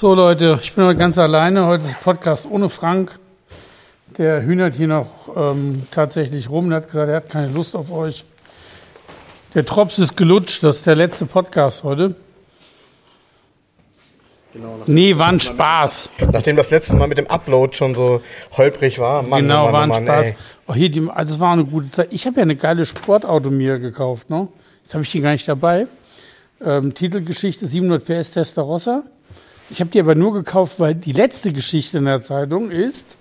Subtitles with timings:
[0.00, 1.66] So Leute, ich bin heute ganz alleine.
[1.66, 3.18] Heute ist Podcast ohne Frank.
[4.16, 6.72] Der hühnert hier noch ähm, tatsächlich rum.
[6.72, 8.24] Er hat gesagt, er hat keine Lust auf euch.
[9.54, 10.62] Der Trops ist gelutscht.
[10.62, 12.14] Das ist der letzte Podcast heute.
[14.54, 16.08] Genau, nee, war ein Spaß.
[16.32, 18.22] Nachdem das letzte Mal mit dem Upload schon so
[18.56, 19.22] holprig war.
[19.22, 20.32] Mann, genau, Mann, war ein Mann, Spaß.
[20.68, 22.08] Oh, hier, die, also es war eine gute Zeit.
[22.10, 24.30] Ich habe ja eine geile Sportauto mir gekauft.
[24.30, 24.48] Ne?
[24.82, 25.88] Jetzt habe ich die gar nicht dabei.
[26.64, 29.02] Ähm, Titelgeschichte 700 PS Testarossa.
[29.70, 33.16] Ich habe die aber nur gekauft, weil die letzte Geschichte in der Zeitung ist.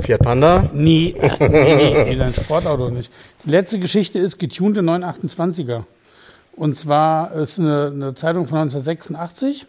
[0.00, 0.68] Fiat Panda?
[0.72, 3.10] Nee, ach, nee, nee, nee, dein Sportauto nicht.
[3.44, 5.84] Die letzte Geschichte ist getunte 928er.
[6.56, 9.66] Und zwar ist eine, eine Zeitung von 1986.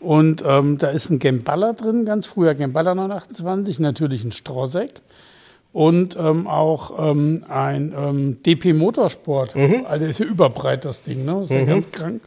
[0.00, 5.00] Und ähm, da ist ein Gemballa drin, ganz früher Gemballa 928, natürlich ein Strosek
[5.72, 9.56] und ähm, auch ähm, ein ähm, DP Motorsport.
[9.56, 9.86] Mhm.
[9.88, 11.42] Also ist ja überbreit das Ding, ne?
[11.42, 11.66] Ist ja mhm.
[11.66, 12.22] ganz krank.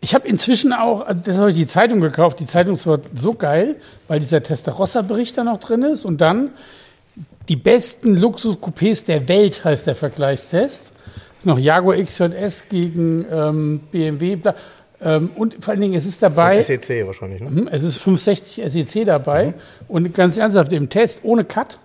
[0.00, 2.38] Ich habe inzwischen auch, also das habe ich die Zeitung gekauft.
[2.40, 6.04] Die Zeitung ist so geil, weil dieser Testarossa-Bericht da noch drin ist.
[6.04, 6.50] Und dann
[7.48, 10.92] die besten Luxus-Coupés der Welt heißt der Vergleichstest.
[10.92, 14.38] Das ist noch Jaguar XJS gegen ähm, BMW.
[15.00, 16.58] Ähm, und vor allen Dingen, es ist dabei.
[16.58, 17.50] Und SEC wahrscheinlich, ne?
[17.50, 19.46] Mhm, es ist 560 SEC dabei.
[19.46, 19.54] Mhm.
[19.88, 21.78] Und ganz ernsthaft, im Test ohne Cut,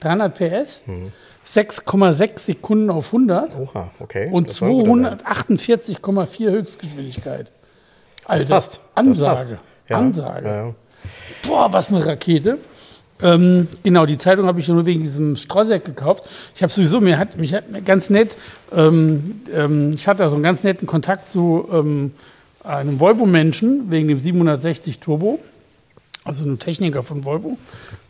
[0.00, 0.84] 300 PS.
[0.86, 1.12] Mhm.
[1.46, 4.28] 6,6 Sekunden auf 100 Oha, okay.
[4.30, 7.50] und 248,4 Höchstgeschwindigkeit.
[8.28, 8.80] Alter, das passt.
[8.94, 9.30] Ansage.
[9.30, 9.56] Das passt.
[9.88, 9.98] Ja.
[9.98, 10.46] Ansage.
[10.46, 10.74] Ja.
[11.48, 12.58] Boah, was eine Rakete.
[13.20, 16.24] Ähm, genau, die Zeitung habe ich nur wegen diesem Strosek gekauft.
[16.54, 18.36] Ich habe sowieso, mir hat mich hat ganz nett,
[18.72, 22.12] ähm, ähm, ich hatte so einen ganz netten Kontakt zu ähm,
[22.62, 25.40] einem Volvo-Menschen wegen dem 760 Turbo,
[26.24, 27.58] also einem Techniker von Volvo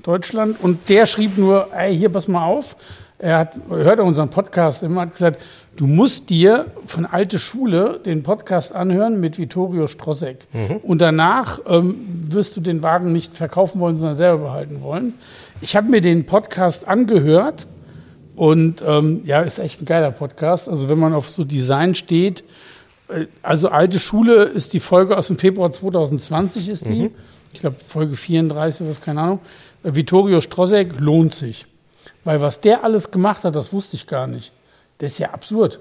[0.03, 0.57] Deutschland.
[0.61, 2.77] Und der schrieb nur, ey, hier, pass mal auf,
[3.19, 5.41] er hat, hört unseren Podcast immer, hat gesagt,
[5.77, 10.47] du musst dir von alte Schule den Podcast anhören mit Vittorio Strossek.
[10.53, 10.77] Mhm.
[10.79, 11.97] Und danach ähm,
[12.31, 15.15] wirst du den Wagen nicht verkaufen wollen, sondern selber behalten wollen.
[15.61, 17.67] Ich habe mir den Podcast angehört
[18.37, 20.69] und ähm, ja, ist echt ein geiler Podcast.
[20.69, 22.45] Also wenn man auf so Design steht,
[23.09, 27.03] äh, also alte Schule ist die Folge aus dem Februar 2020 ist die.
[27.03, 27.11] Mhm.
[27.53, 29.41] Ich glaube Folge 34, was keine Ahnung.
[29.83, 31.67] Äh, Vittorio Strossek lohnt sich.
[32.25, 34.53] Weil was der alles gemacht hat, das wusste ich gar nicht.
[34.99, 35.81] Das ist ja absurd.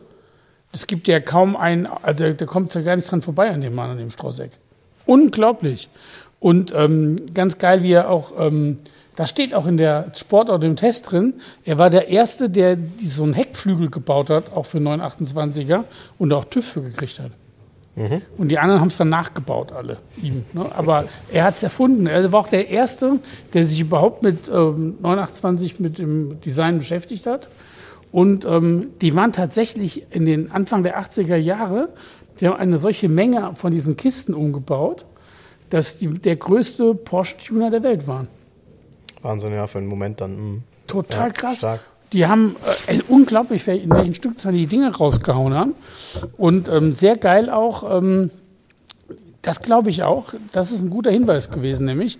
[0.71, 3.73] Es gibt ja kaum einen, also da kommt ja gar nicht dran vorbei an dem
[3.73, 4.51] Mann, an dem Strosseck.
[5.05, 5.89] Unglaublich.
[6.39, 8.77] Und ähm, ganz geil, wie er auch, ähm,
[9.15, 13.23] da steht auch in der Sportauto im Test drin, er war der Erste, der so
[13.23, 15.85] einen Heckflügel gebaut hat, auch für 928er
[16.19, 17.31] und auch TÜV für gekriegt hat.
[17.97, 18.21] Mhm.
[18.37, 20.45] Und die anderen haben es dann nachgebaut, alle ihm.
[20.53, 20.65] Ne?
[20.75, 22.05] Aber er hat es erfunden.
[22.05, 23.19] Er war auch der Erste,
[23.53, 27.49] der sich überhaupt mit ähm, 928 mit dem Design beschäftigt hat.
[28.11, 31.89] Und ähm, die waren tatsächlich in den Anfang der 80er Jahre,
[32.39, 35.05] die haben eine solche Menge von diesen Kisten umgebaut,
[35.71, 38.27] dass die der größte Porsche-Tuner der Welt waren.
[39.23, 40.35] Wahnsinn, ja, für einen Moment dann.
[40.35, 40.61] Mh.
[40.85, 41.57] Total ja, krass.
[41.57, 41.81] Stark.
[42.13, 42.55] Die haben
[42.87, 45.75] äh, unglaublich, in welchen Stückzahlen die Dinge rausgehauen haben.
[46.37, 48.31] Und ähm, sehr geil auch, ähm,
[49.41, 52.17] das glaube ich auch, das ist ein guter Hinweis gewesen, nämlich,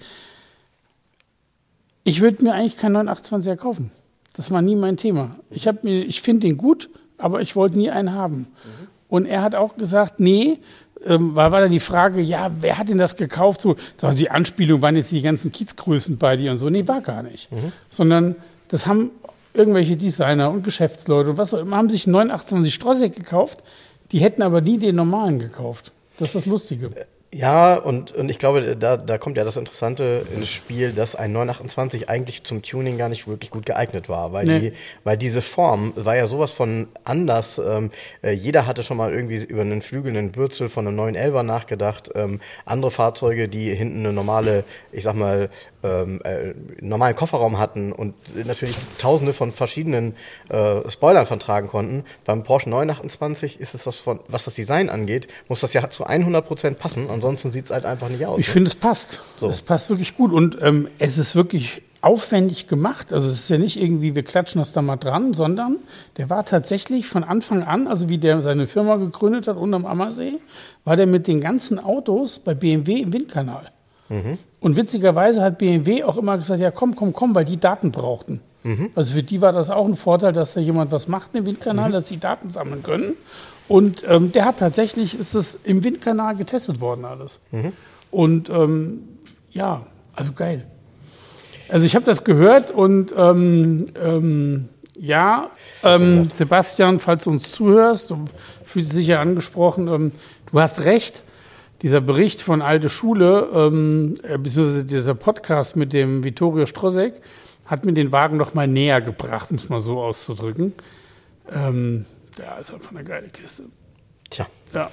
[2.04, 3.92] ich würde mir eigentlich keinen 928er kaufen.
[4.34, 5.36] Das war nie mein Thema.
[5.50, 8.38] Ich, ich finde den gut, aber ich wollte nie einen haben.
[8.38, 8.88] Mhm.
[9.10, 10.60] Und er hat auch gesagt, nee,
[11.06, 13.62] ähm, war, war dann die Frage, ja, wer hat denn das gekauft?
[13.62, 13.76] So,
[14.14, 16.70] die Anspielung waren jetzt die ganzen Kiezgrößen bei dir und so.
[16.70, 17.52] Nee, war gar nicht.
[17.52, 17.72] Mhm.
[17.90, 18.36] Sondern
[18.70, 19.12] das haben
[19.58, 23.64] irgendwelche Designer und Geschäftsleute und was auch immer haben sich einen 928 Strosek gekauft,
[24.12, 25.92] die hätten aber nie den normalen gekauft.
[26.20, 26.92] Das ist das Lustige.
[27.34, 31.34] Ja, und, und ich glaube, da, da kommt ja das Interessante ins Spiel, dass ein
[31.34, 34.60] 928 eigentlich zum Tuning gar nicht wirklich gut geeignet war, weil, nee.
[34.60, 34.74] die,
[35.04, 37.60] weil diese Form war ja sowas von anders.
[37.60, 37.92] Ähm,
[38.24, 42.10] äh, jeder hatte schon mal irgendwie über einen flügelnden Bürzel von einem 911er nachgedacht.
[42.16, 45.50] Ähm, andere Fahrzeuge, die hinten eine normale, ich sag mal,
[45.84, 48.16] ähm, äh, normalen Kofferraum hatten und
[48.46, 50.16] natürlich tausende von verschiedenen
[50.50, 52.04] äh, Spoilern vertragen konnten.
[52.26, 56.06] Beim Porsche 928 ist es das von, was das Design angeht, muss das ja zu
[56.06, 58.40] 100 Prozent passen, ansonsten sieht es halt einfach nicht aus.
[58.40, 59.22] Ich finde, es passt.
[59.38, 59.50] So.
[59.50, 63.12] Es passt wirklich gut und ähm, es ist wirklich aufwendig gemacht.
[63.12, 65.78] Also es ist ja nicht irgendwie, wir klatschen das da mal dran, sondern
[66.18, 70.40] der war tatsächlich von Anfang an, also wie der seine Firma gegründet hat unterm Ammersee,
[70.86, 73.72] war der mit den ganzen Autos bei BMW im Windkanal.
[74.10, 74.38] Mhm.
[74.60, 78.42] Und witzigerweise hat BMW auch immer gesagt, ja komm, komm, komm, weil die Daten brauchten.
[78.64, 78.92] Mhm.
[78.96, 81.90] Also für die war das auch ein Vorteil, dass da jemand was macht im Windkanal,
[81.90, 81.94] mhm.
[81.94, 83.14] dass sie Daten sammeln können.
[83.68, 87.42] Und ähm, der hat tatsächlich, ist das im Windkanal getestet worden alles.
[88.12, 89.04] Und ähm,
[89.52, 90.66] ja, also geil.
[91.70, 94.70] Also ich habe das gehört und ähm, ähm,
[95.00, 95.52] ja,
[95.84, 98.26] ähm, Sebastian, falls du uns zuhörst, du
[98.64, 100.12] fühlst dich ja angesprochen, ähm,
[100.52, 101.24] du hast recht.
[101.82, 107.22] Dieser Bericht von Alte Schule, ähm, äh, beziehungsweise dieser Podcast mit dem Vittorio Strosek,
[107.66, 110.74] hat mir den Wagen noch mal näher gebracht, um es mal so auszudrücken.
[111.52, 112.06] Ähm,
[112.40, 113.66] ja, ist einfach eine geile Kiste.
[114.30, 114.48] Tja.
[114.74, 114.90] Ja.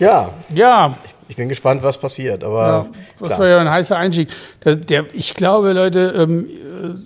[0.00, 0.34] Ja.
[0.54, 0.98] Ja.
[1.28, 2.42] Ich bin gespannt, was passiert.
[2.42, 2.86] Aber ja,
[3.20, 3.40] das klar.
[3.40, 4.30] war ja ein heißer Einstieg.
[4.64, 6.48] Der, der, ich glaube, Leute, ähm,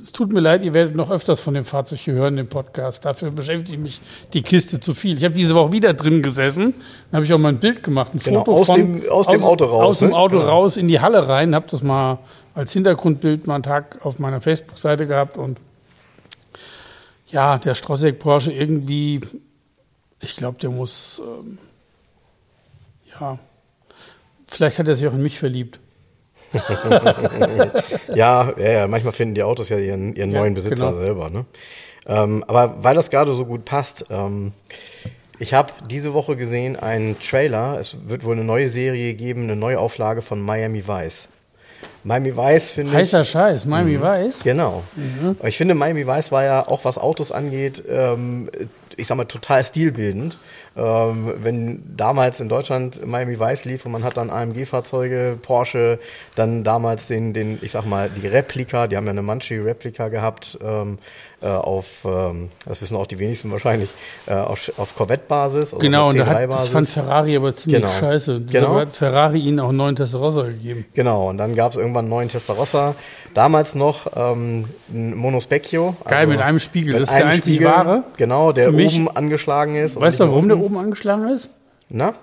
[0.02, 3.04] es tut mir leid, ihr werdet noch öfters von dem Fahrzeug hier hören, den Podcast.
[3.04, 4.00] Dafür beschäftigt mich
[4.32, 5.18] die Kiste zu viel.
[5.18, 6.74] Ich habe diese Woche wieder drin gesessen.
[7.10, 9.26] Dann habe ich auch mal ein Bild gemacht, ein genau, Foto aus, von, dem, aus,
[9.26, 9.82] aus dem Auto raus.
[9.82, 10.08] Aus ne?
[10.08, 10.50] dem Auto genau.
[10.50, 11.54] raus in die Halle rein.
[11.54, 12.20] Habe das mal
[12.54, 15.36] als Hintergrundbild mal einen Tag auf meiner Facebook-Seite gehabt.
[15.36, 15.58] Und
[17.26, 19.20] ja, der Strosek Porsche irgendwie,
[20.20, 21.58] ich glaube, der muss, ähm,
[23.18, 23.38] ja
[24.54, 25.80] Vielleicht hat er sich auch in mich verliebt.
[28.14, 30.94] ja, ja, ja, manchmal finden die Autos ja ihren, ihren ja, neuen Besitzer genau.
[30.94, 31.30] selber.
[31.30, 31.46] Ne?
[32.06, 34.52] Ähm, aber weil das gerade so gut passt, ähm,
[35.38, 37.78] ich habe diese Woche gesehen einen Trailer.
[37.80, 41.28] Es wird wohl eine neue Serie geben, eine neue Auflage von Miami Vice.
[42.04, 42.98] Miami Vice finde ich.
[42.98, 44.02] Heißer Scheiß, Miami mhm.
[44.02, 44.42] Vice.
[44.44, 44.82] Genau.
[44.96, 45.36] Mhm.
[45.44, 48.50] Ich finde, Miami Vice war ja auch, was Autos angeht, ähm,
[48.96, 50.38] ich sag mal, total stilbildend.
[50.76, 55.98] Ähm, wenn damals in Deutschland Miami Vice lief und man hat dann AMG-Fahrzeuge, Porsche,
[56.34, 60.58] dann damals den, den, ich sag mal, die Replika, die haben ja eine Manchi-Replika gehabt,
[60.62, 63.90] ähm, äh, auf, ähm, das wissen auch die wenigsten wahrscheinlich,
[64.26, 65.74] äh, auf, auf Corvette-Basis.
[65.74, 67.92] Also genau, und da hat, das fand Ferrari aber ziemlich genau.
[67.94, 68.40] scheiße.
[68.40, 68.80] Deshalb genau.
[68.80, 70.86] hat Ferrari ihnen auch einen neuen Testarossa gegeben.
[70.94, 72.94] Genau, und dann gab es irgendwann einen neuen Testarossa.
[73.34, 75.96] Damals noch ähm, ein Monospecchio.
[76.04, 76.94] Geil, also mit einem Spiegel.
[76.94, 78.04] Das ist der einzig Spiegel, wahre.
[78.16, 80.00] Genau, der oben angeschlagen ist.
[80.00, 81.50] Weißt du, warum der oben angeschlagen ist?
[81.88, 82.14] Na?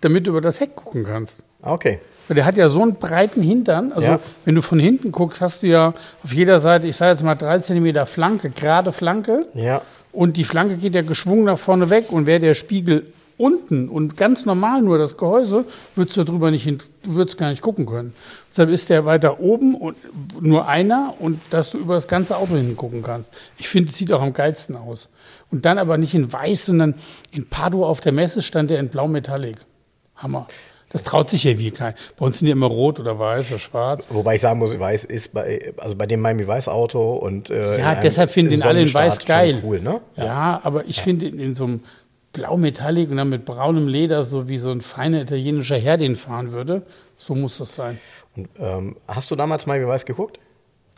[0.00, 1.42] Damit du über das Heck gucken kannst.
[1.62, 2.00] Okay.
[2.28, 3.92] Der hat ja so einen breiten Hintern.
[3.92, 4.20] Also, ja.
[4.44, 7.34] wenn du von hinten guckst, hast du ja auf jeder Seite, ich sage jetzt mal
[7.34, 9.46] drei Zentimeter Flanke, gerade Flanke.
[9.54, 9.82] Ja.
[10.12, 12.10] Und die Flanke geht ja geschwungen nach vorne weg.
[12.10, 13.06] Und wäre der Spiegel
[13.38, 15.64] unten und ganz normal nur das Gehäuse,
[15.94, 18.12] würdest du darüber nicht hin, du würdest gar nicht gucken können.
[18.50, 19.96] Deshalb ist der weiter oben und
[20.42, 23.32] nur einer und dass du über das ganze Auto hinten gucken kannst.
[23.56, 25.08] Ich finde, es sieht auch am geilsten aus.
[25.50, 26.94] Und dann aber nicht in weiß, sondern
[27.30, 29.58] in Padua auf der Messe stand der in blau Metallic.
[30.16, 30.48] Hammer.
[30.90, 31.94] Das traut sich ja wie kein.
[32.16, 34.08] Bei uns sind die immer rot oder weiß oder schwarz.
[34.10, 37.78] Wobei ich sagen muss, weiß ist bei, also bei dem Miami Weiß Auto und äh,
[37.78, 39.60] ja, deshalb finden den alle in Weiß geil.
[39.62, 40.00] Cool, ne?
[40.16, 41.02] Ja, ja aber ich ja.
[41.02, 41.80] finde in, in so einem
[42.32, 46.52] blau-metallic und dann mit braunem Leder, so wie so ein feiner italienischer Herr den fahren
[46.52, 46.82] würde.
[47.16, 47.98] So muss das sein.
[48.36, 50.38] Und, ähm, hast du damals Miami Weiß geguckt?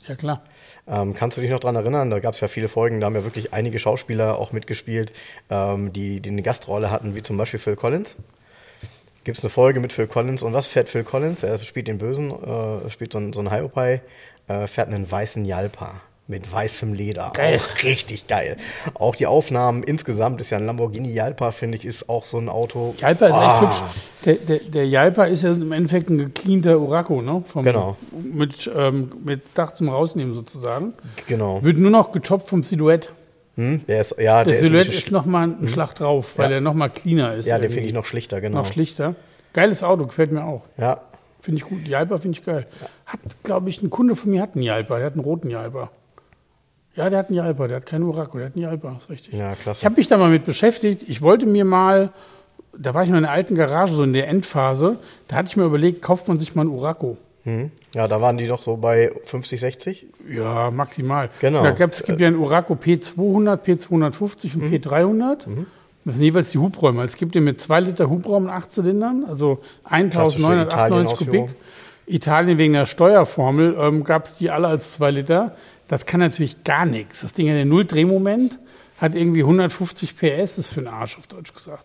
[0.07, 0.43] Ja, klar.
[0.87, 2.11] Ähm, kannst du dich noch daran erinnern?
[2.11, 5.13] Da gab es ja viele Folgen, da haben ja wirklich einige Schauspieler auch mitgespielt,
[5.51, 8.17] ähm, die, die eine Gastrolle hatten, wie zum Beispiel Phil Collins.
[9.25, 11.43] Gibt es eine Folge mit Phil Collins und was fährt Phil Collins?
[11.43, 14.01] Er spielt den Bösen, äh, spielt so, einen, so einen Hiopai,
[14.49, 16.01] äh, fährt einen weißen Jalpa
[16.31, 17.33] mit weißem Leder.
[17.35, 17.59] Geil.
[17.59, 18.57] Auch richtig geil.
[18.95, 22.49] Auch die Aufnahmen insgesamt ist ja ein Lamborghini Jalpa, finde ich, ist auch so ein
[22.49, 22.95] Auto.
[22.99, 23.55] Jalpa ist ah.
[23.55, 23.83] echt hübsch.
[24.25, 27.43] Der, der, der Jalpa ist ja im Endeffekt ein gecleanter Uraco, ne?
[27.47, 27.97] Vom, genau.
[28.12, 30.95] Mit, ähm, mit Dach zum Rausnehmen sozusagen.
[31.27, 31.62] Genau.
[31.65, 33.09] Wird nur noch getoppt vom Silhouette.
[33.57, 35.69] Hm, der ist, ja, der, der Silhouette ist, ist nochmal ein hm.
[35.69, 36.50] Schlag drauf, weil ja.
[36.50, 37.47] der nochmal cleaner ist.
[37.47, 38.59] Ja, den finde ich noch schlichter, genau.
[38.59, 39.14] Noch schlichter.
[39.52, 40.64] Geiles Auto, gefällt mir auch.
[40.78, 41.00] Ja.
[41.40, 41.88] Finde ich gut.
[41.88, 42.66] Jalpa finde ich geil.
[43.07, 44.99] Hat, glaube ich, ein Kunde von mir hat einen Jalpa.
[44.99, 45.90] Der hat einen roten Jalpa.
[46.97, 49.35] Ja, der hat einen Jalpa, der hat keinen Uraco, der hat einen Jalpa, ist richtig.
[49.35, 49.80] Ja, klasse.
[49.80, 51.09] Ich habe mich da mal mit beschäftigt.
[51.09, 52.11] Ich wollte mir mal,
[52.76, 55.57] da war ich mal in einer alten Garage, so in der Endphase, da hatte ich
[55.57, 57.16] mir überlegt, kauft man sich mal einen Uraco.
[57.45, 57.71] Hm.
[57.94, 60.06] Ja, da waren die doch so bei 50, 60?
[60.30, 61.28] Ja, maximal.
[61.40, 61.62] Genau.
[61.62, 64.75] Da gab's, es gibt ja einen Uraco P200, P250 und mhm.
[64.75, 65.49] P300.
[65.49, 65.66] Mhm.
[66.04, 67.02] Das sind jeweils die Hubräume.
[67.04, 71.50] Es gibt den mit 2 Liter Hubraum und 8 Zylindern, also 1998 Kubik.
[72.06, 75.56] Italien wegen der Steuerformel ähm, gab es die alle als 2 Liter.
[75.88, 77.20] Das kann natürlich gar nichts.
[77.20, 78.59] Das Ding hat einen Null-Drehmoment,
[78.99, 81.85] hat irgendwie 150 PS, das ist für den Arsch auf Deutsch gesagt.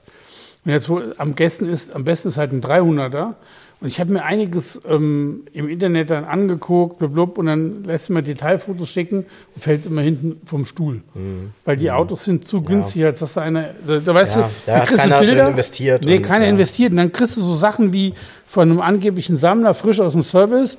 [0.63, 3.35] Und jetzt am besten ist, am besten ist halt ein 300er.
[3.81, 8.23] Und ich habe mir einiges ähm, im Internet dann angeguckt, blub, und dann lässt man
[8.23, 11.01] Detailfotos schicken und fällt immer hinten vom Stuhl.
[11.13, 11.51] Mhm.
[11.65, 11.95] Weil die mhm.
[11.95, 13.07] Autos sind zu günstig, ja.
[13.07, 16.05] als dass da einer, da, da weißt ja, du, da kriegst keiner du Bilder, investiert.
[16.05, 16.51] Nee, und, keiner ja.
[16.51, 16.91] investiert.
[16.91, 18.13] Und dann kriegst du so Sachen wie
[18.47, 20.77] von einem angeblichen Sammler frisch aus dem Service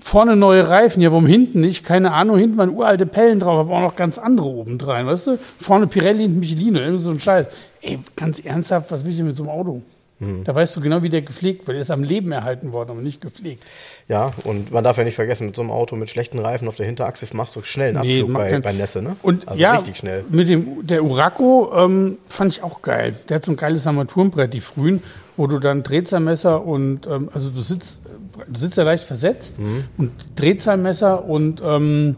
[0.00, 1.84] vorne neue Reifen, ja, warum hinten nicht?
[1.84, 5.26] Keine Ahnung, hinten waren uralte Pellen drauf, aber auch noch ganz andere oben dran, weißt
[5.26, 5.38] du?
[5.60, 7.46] Vorne Pirelli, hinten Michelin, irgendwie so ein Scheiß.
[7.82, 9.82] Ey, ganz ernsthaft, was will ich denn mit so einem Auto?
[10.18, 10.44] Hm.
[10.44, 11.76] Da weißt du genau, wie der gepflegt wird.
[11.76, 13.64] Der ist am Leben erhalten worden, aber nicht gepflegt.
[14.08, 16.76] Ja, und man darf ja nicht vergessen, mit so einem Auto mit schlechten Reifen auf
[16.76, 19.16] der Hinterachse machst du schnell einen Abflug nee, bei, bei Nässe, ne?
[19.22, 20.24] Und also ja, richtig schnell.
[20.30, 23.14] Mit dem, der Uraco ähm, fand ich auch geil.
[23.28, 25.02] Der hat so ein geiles Armaturenbrett, die frühen,
[25.36, 28.00] wo du dann Drehzahlmesser und, ähm, also du sitzt,
[28.48, 29.84] du sitzt ja leicht versetzt mhm.
[29.98, 32.16] und Drehzahlmesser und ähm,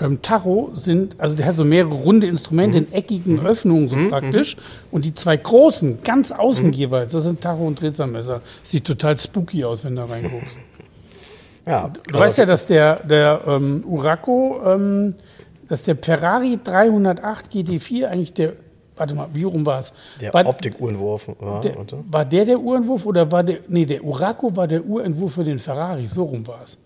[0.00, 2.86] ähm, Tacho sind, also der hat so mehrere runde Instrumente mhm.
[2.86, 3.46] in eckigen mhm.
[3.46, 4.10] Öffnungen so mhm.
[4.10, 4.56] praktisch.
[4.90, 6.72] Und die zwei großen, ganz außen mhm.
[6.72, 8.42] jeweils, das sind Tacho und Drehzahlmesser.
[8.62, 10.58] Sieht total spooky aus, wenn du da reinguckst.
[11.68, 15.16] Ja, du also weißt ja, dass der, der ähm, Uraco, ähm,
[15.68, 18.52] dass der Ferrari 308 GT4 eigentlich der,
[18.96, 19.92] warte mal, wie rum war es?
[20.20, 21.74] Der Optik-Uhrenwurf war, der,
[22.08, 25.58] war der der Uhrenwurf oder war der, nee, der Uraco war der Urentwurf für den
[25.58, 26.78] Ferrari, so rum war es.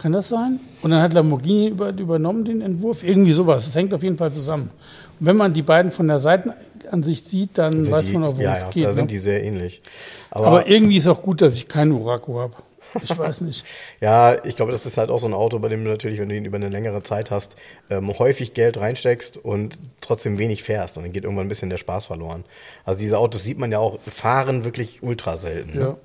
[0.00, 0.58] Kann das sein?
[0.80, 3.04] Und dann hat Lamborghini über, übernommen den Entwurf.
[3.04, 3.66] Irgendwie sowas.
[3.66, 4.70] Es hängt auf jeden Fall zusammen.
[5.18, 8.40] Und wenn man die beiden von der Seitenansicht sieht, dann weiß die, man auch, worum
[8.40, 8.84] ja, es ja, geht.
[8.84, 8.94] Da ne?
[8.94, 9.82] sind die sehr ähnlich.
[10.30, 12.54] Aber, Aber irgendwie ist auch gut, dass ich keinen Uraco habe.
[13.02, 13.66] Ich weiß nicht.
[14.00, 16.30] ja, ich glaube, das ist halt auch so ein Auto, bei dem du natürlich, wenn
[16.30, 17.56] du ihn über eine längere Zeit hast,
[17.90, 20.96] ähm, häufig Geld reinsteckst und trotzdem wenig fährst.
[20.96, 22.44] Und dann geht irgendwann ein bisschen der Spaß verloren.
[22.86, 25.78] Also diese Autos sieht man ja auch, fahren wirklich ultra selten.
[25.78, 25.80] Ne?
[25.80, 25.96] Ja.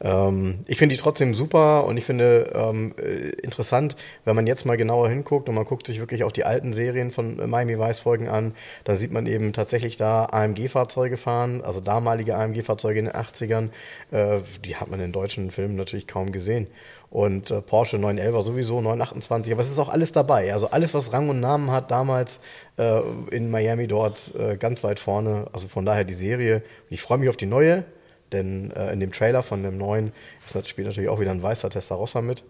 [0.00, 4.64] Ähm, ich finde die trotzdem super und ich finde ähm, äh, interessant, wenn man jetzt
[4.64, 8.00] mal genauer hinguckt und man guckt sich wirklich auch die alten Serien von Miami Vice
[8.00, 13.14] Folgen an, da sieht man eben tatsächlich da AMG-Fahrzeuge fahren, also damalige AMG-Fahrzeuge in den
[13.14, 13.68] 80ern.
[14.10, 16.66] Äh, die hat man in deutschen Filmen natürlich kaum gesehen.
[17.10, 20.52] Und äh, Porsche 911 sowieso, 928, aber es ist auch alles dabei.
[20.52, 22.40] Also alles, was Rang und Namen hat, damals
[22.76, 23.00] äh,
[23.30, 25.46] in Miami dort äh, ganz weit vorne.
[25.52, 26.56] Also von daher die Serie.
[26.56, 27.84] Und ich freue mich auf die neue.
[28.32, 30.12] Denn äh, in dem Trailer von dem neuen
[30.44, 32.42] ist, spielt natürlich auch wieder ein weißer Testarossa mit.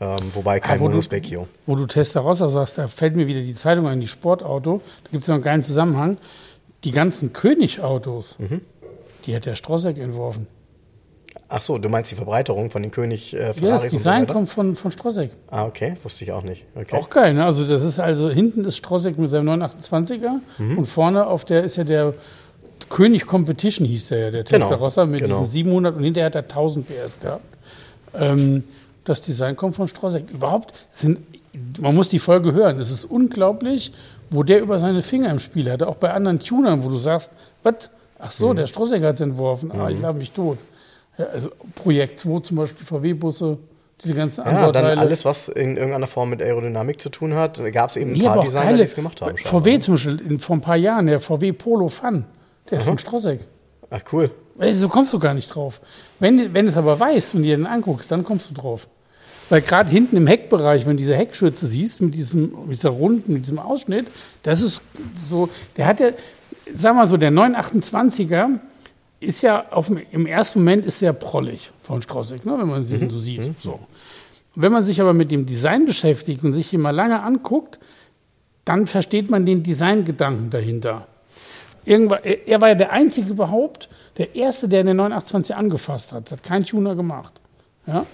[0.00, 1.46] Ähm, wobei kein ah, Monospecchio.
[1.66, 4.80] Wo du Testarossa sagst, da fällt mir wieder die Zeitung an, die Sportauto.
[5.04, 6.16] Da gibt es noch einen geilen Zusammenhang.
[6.84, 8.62] Die ganzen König-Autos, mhm.
[9.26, 10.46] die hat der Strosek entworfen.
[11.52, 13.60] Ach so, du meinst die Verbreiterung von den König äh, Ferraris?
[13.60, 15.32] Ja, das Design so kommt von, von Strosek.
[15.50, 16.64] Ah, okay, wusste ich auch nicht.
[16.74, 16.96] Okay.
[16.96, 17.44] Auch geil, ne?
[17.44, 20.78] Also das ist also, hinten ist Strosek mit seinem 928er mhm.
[20.78, 22.14] und vorne auf der ist ja der
[22.90, 25.40] König Competition hieß der ja, der genau, Testarossa mit genau.
[25.40, 27.44] diesen 700 und hinterher hat er 1000 PS gehabt.
[28.14, 28.64] Ähm,
[29.04, 30.30] das Design kommt von Strosek.
[30.30, 31.20] Überhaupt sind,
[31.80, 32.78] man muss die Folge hören.
[32.78, 33.92] Es ist unglaublich,
[34.28, 35.88] wo der über seine Finger im Spiel hatte.
[35.88, 37.32] Auch bei anderen Tunern, wo du sagst,
[37.62, 37.90] was?
[38.18, 38.56] Ach so, mhm.
[38.56, 39.72] der Strosek hat es entworfen.
[39.72, 40.02] Ah, ich mhm.
[40.02, 40.58] lache mich tot.
[41.16, 43.56] Ja, also Projekt 2 zum Beispiel, VW-Busse,
[44.02, 47.90] diese ganzen Ja, dann alles, was in irgendeiner Form mit Aerodynamik zu tun hat, gab
[47.90, 49.36] es eben ein paar Designer, die es gemacht haben.
[49.36, 52.24] VW zum Beispiel, in, vor ein paar Jahren, der VW Polo Fun.
[52.70, 52.90] Der ist Aha.
[52.90, 53.40] von Strosek.
[53.90, 54.30] Ach, cool.
[54.72, 55.80] So kommst du gar nicht drauf.
[56.18, 58.86] Wenn, wenn du es aber weißt und dir den anguckst, dann kommst du drauf.
[59.48, 63.32] Weil gerade hinten im Heckbereich, wenn du diese Heckschürze siehst, mit diesem, mit dieser Runden,
[63.32, 64.06] mit diesem Ausschnitt,
[64.44, 64.80] das ist
[65.28, 66.10] so, der hat ja,
[66.72, 68.60] sag mal so, der 928er
[69.18, 73.00] ist ja auf, im ersten Moment ist der prollig von Strosek, ne, wenn man sich
[73.00, 73.10] mhm.
[73.10, 73.44] so sieht.
[73.44, 73.54] Mhm.
[73.58, 73.80] So.
[74.54, 77.80] Wenn man sich aber mit dem Design beschäftigt und sich ihn mal lange anguckt,
[78.64, 81.08] dann versteht man den Designgedanken dahinter.
[81.84, 86.26] Er war ja der Einzige überhaupt, der Erste, der den 928 angefasst hat.
[86.26, 87.32] Das hat kein Tuner gemacht.
[87.86, 88.06] Ja?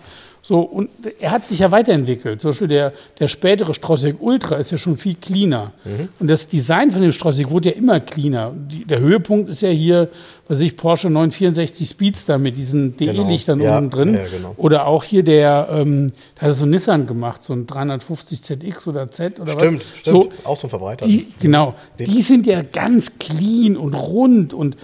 [0.46, 2.40] So, und er hat sich ja weiterentwickelt.
[2.40, 5.72] Zum Beispiel der, der spätere Strossek Ultra ist ja schon viel cleaner.
[5.84, 6.08] Mhm.
[6.20, 8.52] Und das Design von dem Strossek wurde ja immer cleaner.
[8.54, 10.08] Die, der Höhepunkt ist ja hier,
[10.46, 13.72] was ich, Porsche 964 Speedster mit diesen DE-Lichtern genau.
[13.72, 14.14] ja, oben drin.
[14.14, 14.54] Ja, genau.
[14.56, 18.86] Oder auch hier der, ähm, da hat so ein Nissan gemacht, so ein 350 ZX
[18.86, 19.98] oder Z oder stimmt, was.
[19.98, 21.06] Stimmt, so, auch so ein Verbreiter.
[21.06, 21.74] Die, genau.
[21.98, 24.76] Die sind ja ganz clean und rund und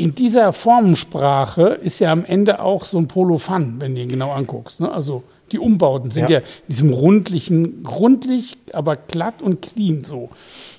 [0.00, 4.08] in dieser Formensprache ist ja am Ende auch so ein Polo Fun, wenn du ihn
[4.08, 4.80] genau anguckst.
[4.80, 4.90] Ne?
[4.90, 6.38] Also die Umbauten sind ja.
[6.38, 10.30] ja in diesem rundlichen, rundlich, aber glatt und clean so.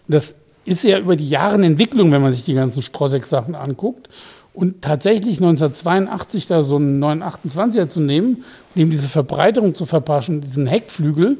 [0.07, 0.33] Das
[0.65, 4.09] ist ja über die Jahre eine Entwicklung, wenn man sich die ganzen Strosek-Sachen anguckt.
[4.55, 10.41] Und tatsächlich 1982 da so einen 928er zu nehmen und ihm diese Verbreiterung zu verpassen,
[10.41, 11.37] diesen Heckflügel,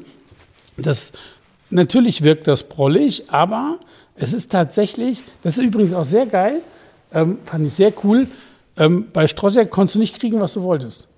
[0.76, 1.12] das
[1.68, 3.78] natürlich wirkt das prollig, aber
[4.14, 6.60] es ist tatsächlich, das ist übrigens auch sehr geil,
[7.14, 8.26] ähm, fand ich sehr cool.
[8.76, 11.08] Ähm, bei Strosek konntest du nicht kriegen, was du wolltest.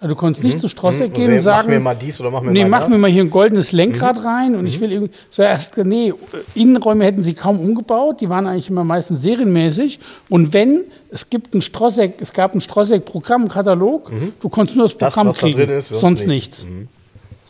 [0.00, 0.50] Also du konntest mhm.
[0.50, 1.14] nicht zu Strosek mhm.
[1.14, 2.90] gehen und sagen, mach mir mal dies oder mach mir nee, mal mach das.
[2.90, 4.26] mir mal hier ein goldenes Lenkrad mhm.
[4.26, 4.82] rein und ich mhm.
[4.82, 6.12] will irgendwie, so erst, nee,
[6.54, 11.54] Innenräume hätten sie kaum umgebaut, die waren eigentlich immer meistens serienmäßig und wenn, es gibt
[11.54, 14.32] ein Strosek, es gab ein Strosek Programmkatalog, mhm.
[14.40, 16.64] du konntest nur das Programm das, kriegen, da ist, sonst nichts.
[16.64, 16.88] nichts.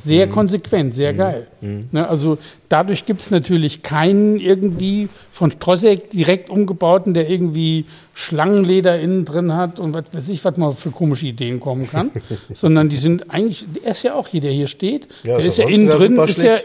[0.04, 1.46] Sehr konsequent, sehr geil.
[1.60, 8.98] Ne, also dadurch gibt es natürlich keinen irgendwie von Strosek direkt umgebauten, der irgendwie Schlangenleder
[9.00, 12.10] innen drin hat und was weiß ich, was man für komische Ideen kommen kann.
[12.54, 15.08] Sondern die sind eigentlich, er ist ja auch hier, der hier steht.
[15.24, 16.56] Ja, der ist ja innen drin, ist ja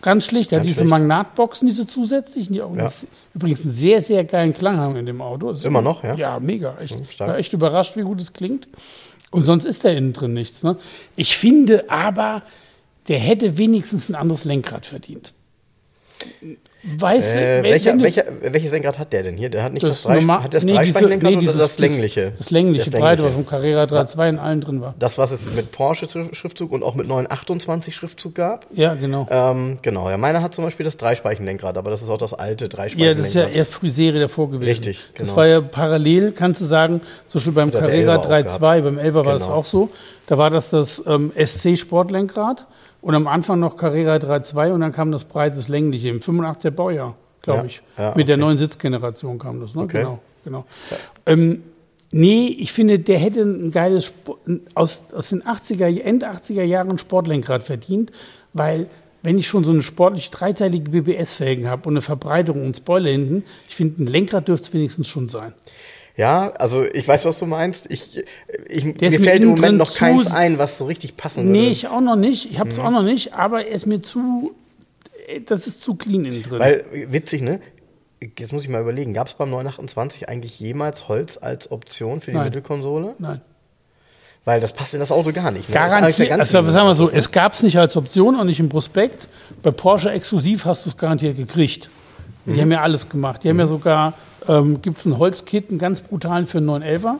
[0.00, 0.50] ganz schlicht.
[0.50, 0.90] Der hat diese schlicht.
[0.90, 2.90] Magnatboxen, diese zusätzlichen, die auch Ja.
[3.34, 5.50] übrigens einen sehr, sehr geilen Klang haben in dem Auto.
[5.50, 6.14] Ist Immer noch, ja?
[6.14, 6.76] Ja, mega.
[6.80, 7.30] Echt, stark.
[7.30, 8.66] war echt überrascht, wie gut es klingt.
[9.30, 10.62] Und sonst ist da innen drin nichts.
[10.62, 10.76] Ne?
[11.16, 12.42] Ich finde aber,
[13.08, 15.32] der hätte wenigstens ein anderes Lenkrad verdient.
[16.84, 19.50] Weißt Äh, welcher, du- welcher, welches Lenkrad hat der denn hier?
[19.50, 22.32] Der hat nicht das, das normal- hat das nee, Dreispeichen-Lenkrad nee, oder dieses- das längliche?
[22.38, 24.94] Das längliche, Das breite, was im Carrera 3.2 in allen drin war.
[24.98, 28.66] Das, was es mit Porsche-Schriftzug und auch mit 928 Schriftzug gab?
[28.72, 29.28] Ja, genau.
[29.30, 32.64] Ähm, genau, ja, meiner hat zum Beispiel das Dreispeichen-Lenkrad, aber das ist auch das alte
[32.64, 33.18] Ja, Dreispeichen-Lenkrad.
[33.18, 34.68] das ist ja eher früh Serie davor gewesen.
[34.68, 35.36] Richtig, Das genau.
[35.36, 39.24] war ja parallel, kannst du sagen, zum Beispiel beim Carrera Elva auch 3.2, beim 11er
[39.24, 39.54] war das Genau.
[39.56, 39.88] auch so.
[40.26, 42.66] Da war das das ähm, SC Sportlenkrad
[43.02, 47.14] und am Anfang noch Carrera 3.2 und dann kam das breites längliche im 85er Baujahr,
[47.42, 47.82] glaube Ja, ich.
[47.98, 49.82] ja, Mit der neuen Sitzgeneration kam das, ne?
[49.82, 49.98] Okay.
[49.98, 50.64] Genau, genau.
[51.26, 51.62] Ähm,
[52.12, 54.38] nee, ich finde, der hätte ein geiles Sport,
[54.74, 58.12] aus, aus den 80er, End 80er Jahren Sportlenkrad verdient,
[58.52, 58.86] weil
[59.24, 63.44] wenn ich schon so eine sportlich dreiteilige BBS-Felgen habe und eine Verbreitung und Spoiler hinten,
[63.68, 65.52] ich finde, ein Lenkrad dürfte es wenigstens schon sein.
[66.22, 67.90] Ja, also ich weiß, was du meinst.
[67.90, 68.22] Ich,
[68.68, 71.50] ich, mir fällt im Moment noch keins ein, was so richtig passen würde.
[71.50, 72.48] Nee, ich auch noch nicht.
[72.48, 74.54] Ich habe es auch noch nicht, aber er ist mir zu,
[75.26, 76.60] äh, das ist zu clean innen drin.
[76.60, 77.58] Weil, witzig, ne?
[78.38, 82.30] Jetzt muss ich mal überlegen, gab es beim 928 eigentlich jemals Holz als Option für
[82.30, 82.46] die Nein.
[82.46, 83.16] Mittelkonsole?
[83.18, 83.40] Nein.
[84.44, 85.70] Weil das passt in das Auto gar nicht.
[85.70, 85.74] Ne?
[85.74, 87.14] Garantiert, also sagen wir so, ne?
[87.14, 89.26] es gab es nicht als Option, auch nicht im Prospekt.
[89.64, 91.90] Bei Porsche exklusiv hast du es garantiert gekriegt.
[92.46, 93.42] Die haben ja alles gemacht.
[93.42, 94.14] Die haben ja sogar,
[94.48, 97.14] ähm, gibt es einen Holzkit, einen ganz brutalen für einen 911er,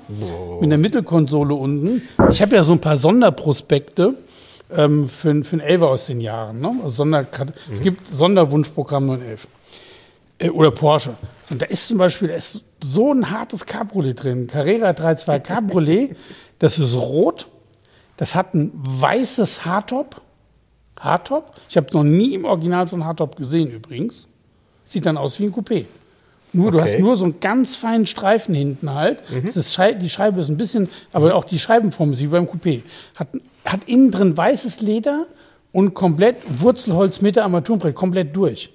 [0.61, 2.03] mit einer Mittelkonsole unten.
[2.31, 4.15] Ich habe ja so ein paar Sonderprospekte
[4.71, 6.61] ähm, für, für einen 11er aus den Jahren.
[6.61, 6.75] Ne?
[6.83, 7.27] Also Sonder,
[7.73, 9.47] Es gibt Sonderwunschprogramm 911
[10.39, 11.15] äh, oder Porsche.
[11.51, 14.47] Und da ist zum Beispiel da ist so ein hartes Cabriolet drin.
[14.47, 16.17] Carrera 3.2 Cabriolet,
[16.59, 17.49] das ist rot,
[18.17, 20.21] das hat ein weißes Hardtop.
[20.99, 21.55] Hardtop.
[21.69, 24.29] Ich habe noch nie im Original so ein Hardtop gesehen übrigens.
[24.85, 25.87] Sieht dann aus wie ein Coupé.
[26.55, 26.93] Nur, du Okay.
[26.93, 29.19] hast nur so einen ganz feinen Streifen hinten halt.
[29.45, 32.83] Das ist die Scheibe ist ein bisschen, aber auch die Scheibenform ist wie beim Coupé.
[33.15, 33.29] Hat,
[33.65, 35.27] hat innen drin weißes Leder
[35.73, 38.71] und komplett Wurzelholz mit der Armaturenbrett komplett durch.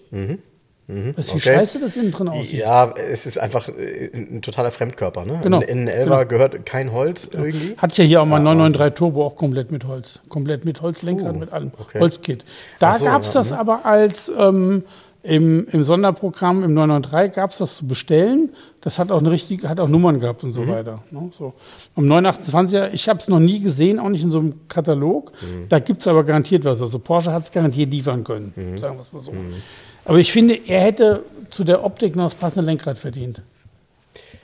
[0.90, 1.40] Weißt du, wie Okay.
[1.40, 2.62] scheiße das innen drin aussieht?
[2.62, 5.26] Ja, es ist einfach äh, ein totaler Fremdkörper.
[5.26, 5.42] Ne?
[5.44, 7.76] Genau, In, in Elva gehört kein Holz irgendwie.
[7.78, 10.22] Hatte ich ja hier auch mal 993 Turbo auch komplett mit Holz.
[10.30, 11.72] Komplett mit Holzlenkrad, Uh, mit allem.
[11.78, 12.00] okay.
[12.00, 12.46] Holzkit.
[12.80, 14.84] Da so, gab es ja, das aber als ähm,
[15.24, 18.50] im, im Sonderprogramm im 993 gab es das zu bestellen.
[18.82, 20.68] Das hat auch eine richtige, hat auch Nummern gehabt und so Mhm.
[20.70, 21.04] weiter.
[21.12, 21.30] Ne?
[21.32, 21.54] So.
[21.96, 25.32] Am 928er, ich habe es noch nie gesehen, auch nicht in so einem Katalog.
[25.42, 25.68] Mhm.
[25.70, 26.82] Da gibt es aber garantiert was.
[26.82, 28.78] Also Porsche hat es garantiert liefern können, Mhm.
[28.78, 29.32] sagen wir es mal so.
[30.06, 33.42] Aber ich finde, er hätte zu der Optik noch das passende Lenkrad verdient.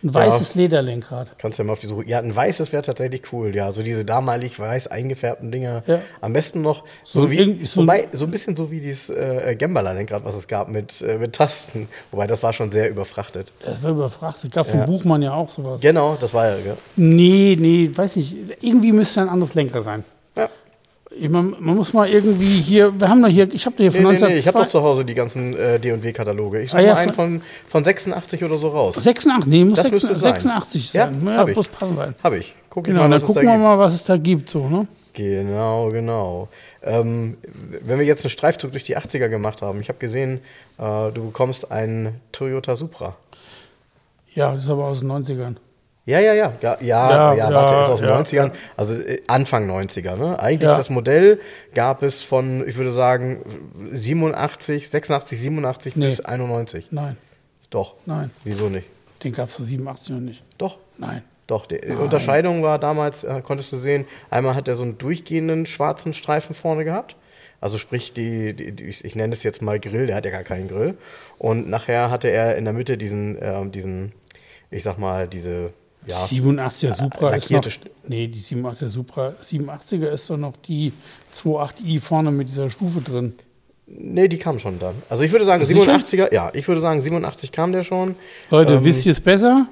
[0.04, 1.38] Ein weißes Lederlenkrad.
[1.40, 2.04] Kannst du ja mal auf die Suche.
[2.06, 3.56] Ja, ein weißes wäre tatsächlich cool.
[3.56, 5.84] Ja, so diese damalig weiß eingefärbten Dinger.
[5.88, 6.00] Ja.
[6.20, 9.10] Am besten noch so, So wie, so ein- wobei, so ein bisschen so wie dieses
[9.10, 11.88] äh, Gembala-Lenkrad, was es gab mit, äh, mit Tasten.
[12.12, 13.52] Wobei, das war schon sehr überfrachtet.
[13.66, 14.52] Das war überfrachtet.
[14.52, 14.86] Gab vom Ja.
[14.86, 15.80] Buchmann ja auch sowas.
[15.82, 16.56] Genau, das war ja.
[16.58, 16.74] ja.
[16.98, 18.36] Nee, nee, weiß nicht.
[18.62, 20.04] Irgendwie müsste ein anderes Lenkrad rein.
[21.18, 21.24] Ja.
[21.26, 23.92] Ich, man, man muss mal irgendwie hier, wir haben doch hier, ich habe da hier
[23.92, 26.62] Nee, von nee, nee, ich habe 1902 doch zu Hause die ganzen äh, D&W-Kataloge.
[26.62, 28.96] Ich suche Ah, ja, mal einen von- von, von 86 oder so raus.
[28.96, 30.34] 86, nee, muss Das 86, müsste sein.
[30.34, 31.26] 86 Ja, sein.
[31.26, 31.56] Ja, ich.
[31.56, 32.16] muss passen sein.
[32.24, 32.56] Habe ich.
[32.70, 34.50] Guck ich Genau, mal, dann gucken wir mal, was es da gibt.
[34.50, 34.88] So, ne?
[35.14, 36.48] Genau, genau.
[36.82, 37.38] Ähm,
[37.86, 40.40] wenn wir jetzt einen Streifzug durch die 80er gemacht haben, ich habe gesehen,
[40.80, 43.16] äh, du bekommst einen Toyota Supra.
[44.34, 45.58] Ja, das ist aber aus den 90ern.
[46.06, 46.52] Ja, ja, ja.
[46.62, 50.18] Ja, ja, Ja, ja, warte, ist aus den ja, 90ern, also äh, Anfang 90er.
[50.18, 50.38] Ne?
[50.38, 50.76] Eigentlich Ja.
[50.76, 51.40] das Modell
[51.74, 53.42] gab es von, ich würde sagen,
[53.92, 56.06] 87, 86, 87 Nee.
[56.08, 56.88] bis 91.
[56.92, 57.18] Nein,
[57.70, 57.96] Doch.
[58.06, 58.88] nein, Wieso nicht?
[59.24, 60.44] den gab es für 87 noch nicht.
[60.58, 60.78] Doch.
[60.98, 61.24] Nein.
[61.48, 65.66] Doch, die Unterscheidung war damals, äh, konntest du sehen, einmal hat er so einen durchgehenden
[65.66, 67.16] schwarzen Streifen vorne gehabt.
[67.62, 70.44] Also sprich, die, die, die ich nenne es jetzt mal Grill, der hat ja gar
[70.44, 70.98] keinen Grill.
[71.38, 74.12] Und nachher hatte er in der Mitte diesen, ähm, diesen,
[74.72, 75.72] ich sag mal, diese,
[76.08, 77.66] ja, 87er Supra ist noch,
[78.08, 80.92] nee, die 87er Supra, 87er ist doch noch die
[81.36, 83.34] 28i vorne mit dieser Stufe drin.
[83.88, 84.96] nee, die kam schon dann.
[85.10, 85.82] Also ich würde sagen, Sicher?
[85.82, 88.16] 87er, ja, ich würde sagen, 87 kam der schon.
[88.50, 89.68] Leute, Ähm, wisst ihr es besser?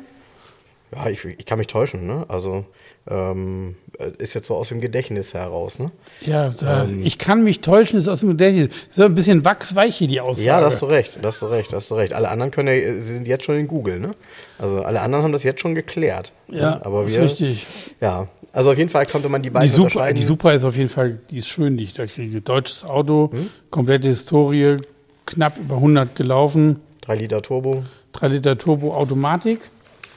[0.94, 2.26] Ja, ich, ich kann mich täuschen, ne?
[2.28, 2.66] Also
[3.10, 3.76] ähm,
[4.20, 5.88] ist jetzt so aus dem Gedächtnis heraus, ne?
[6.22, 6.52] Ja,
[6.84, 7.02] Ähm.
[7.04, 8.70] ich kann mich täuschen, ist aus dem Gedächtnis.
[8.90, 10.48] Das ist ein bisschen wachsweich hier, die Aussage.
[10.48, 12.14] Ja, da hast du recht, da hast du recht, da hast du recht.
[12.14, 14.12] Alle anderen können ja, sie sind jetzt schon in Google, ne?
[14.60, 16.32] Also alle anderen haben das jetzt schon geklärt.
[16.48, 16.86] Ja, ne?
[16.86, 17.66] aber ist wir, richtig.
[18.00, 20.16] Ja, Also auf jeden Fall konnte man die beiden Die Supra, unterscheiden.
[20.18, 22.42] die Supra ist auf jeden Fall, die ist schön, die ich da kriege.
[22.42, 23.50] Deutsches Auto, Hm?
[23.72, 24.78] komplette Historie,
[25.26, 27.84] knapp über 100 gelaufen, 3 Liter Turbo.
[28.14, 29.60] 3 Liter Turbo Automatik.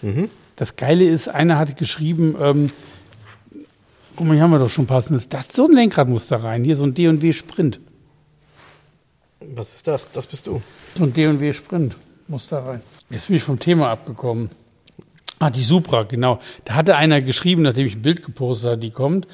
[0.02, 0.28] Mhm.
[0.56, 2.70] Das Geile ist, einer hatte geschrieben, ähm,
[4.16, 5.28] guck mal, hier haben wir doch schon passendes.
[5.28, 6.64] Das so ein Lenkrad muss da rein.
[6.64, 7.80] Hier so ein D&W Sprint.
[9.40, 10.08] Was ist das?
[10.12, 10.62] Das bist du.
[10.94, 11.96] So ein D&W Sprint
[12.28, 12.80] muss da rein.
[13.10, 14.50] Jetzt bin ich vom Thema abgekommen.
[15.40, 16.40] Ah, die Supra, genau.
[16.64, 19.26] Da hatte einer geschrieben, nachdem ich ein Bild gepostet habe, die kommt.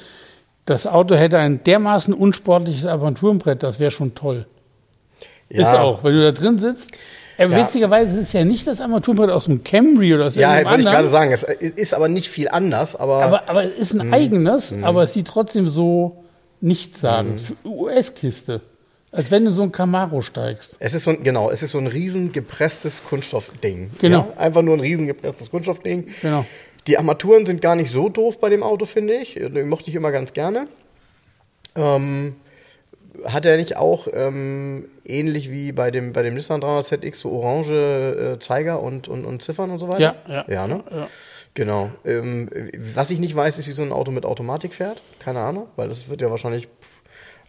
[0.65, 4.45] Das Auto hätte ein dermaßen unsportliches Armaturenbrett, das wäre schon toll.
[5.49, 6.91] Ist auch, wenn du da drin sitzt.
[7.49, 7.57] Ja.
[7.65, 10.81] Witzigerweise ist es ja nicht das Armaturenbrett aus dem Camry oder aus Ja, irgendeinem wollte
[10.81, 11.09] ich anderen.
[11.11, 11.57] gerade sagen.
[11.59, 14.13] Es ist aber nicht viel anders, aber, Aber, aber es ist ein Mhm.
[14.13, 16.23] eigenes, aber es sieht trotzdem so
[16.59, 17.41] nichtssagend.
[17.63, 17.71] Mhm.
[17.71, 18.61] US-Kiste.
[19.13, 20.77] Als wenn du so ein Camaro steigst.
[20.79, 23.91] es ist so ein, genau, es ist so ein riesen gepresstes Kunststoffding.
[23.99, 24.27] Genau.
[24.35, 24.41] Ja?
[24.41, 26.07] Einfach nur ein riesen gepresstes Kunststoffding.
[26.21, 26.45] Genau.
[26.87, 29.33] Die Armaturen sind gar nicht so doof bei dem Auto, finde ich.
[29.33, 30.67] Die mochte ich immer ganz gerne.
[31.75, 32.35] Ähm,
[33.25, 37.71] hat er nicht auch ähm, ähnlich wie bei dem, bei dem Nissan 300ZX so orange
[37.71, 40.15] äh, Zeiger und, und, und Ziffern und so weiter?
[40.27, 40.45] Ja, ja.
[40.47, 40.83] Ja, ne?
[40.91, 41.07] Ja.
[41.53, 41.91] Genau.
[42.05, 45.01] Ähm, was ich nicht weiß, ist, wie so ein Auto mit Automatik fährt.
[45.19, 46.69] Keine Ahnung, weil das wird ja wahrscheinlich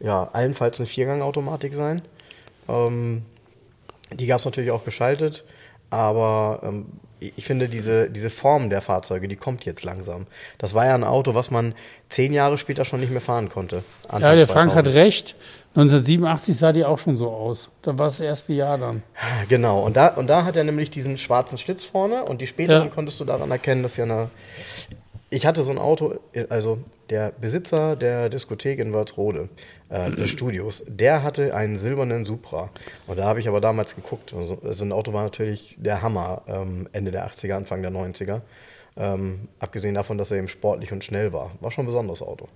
[0.01, 2.03] ja, allenfalls eine Viergang-Automatik sein.
[2.69, 3.23] Ähm,
[4.13, 5.45] die gab es natürlich auch geschaltet,
[5.91, 6.87] aber ähm,
[7.37, 10.27] ich finde, diese, diese Form der Fahrzeuge, die kommt jetzt langsam.
[10.59, 11.75] Das war ja ein Auto, was man
[12.09, 13.85] zehn Jahre später schon nicht mehr fahren konnte.
[14.09, 14.95] Anfang Ja, der Frank hat 2000.
[14.95, 15.37] recht.
[15.75, 17.71] 1987 sah die auch schon so aus.
[17.81, 19.03] Da war es das erste Jahr dann.
[19.49, 22.89] Genau, und da, und da hat er nämlich diesen schwarzen Schlitz vorne und die späteren
[22.89, 22.95] Ja.
[22.95, 24.29] konntest du daran erkennen, dass ja eine.
[25.31, 26.79] Ich hatte so ein Auto, also
[27.13, 29.51] der Besitzer der Diskothek in Wörthsrode,
[29.91, 32.71] äh, des Studios, der hatte einen silbernen Supra.
[33.07, 34.33] Und da habe ich aber damals geguckt.
[34.35, 38.41] Also, also ein Auto war natürlich der Hammer ähm, Ende der 80er, Anfang der 90er.
[38.97, 41.51] Ähm, abgesehen davon, dass er eben sportlich und schnell war.
[41.61, 42.49] War schon ein besonderes Auto.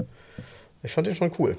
[0.82, 1.58] Ich fand den schon cool.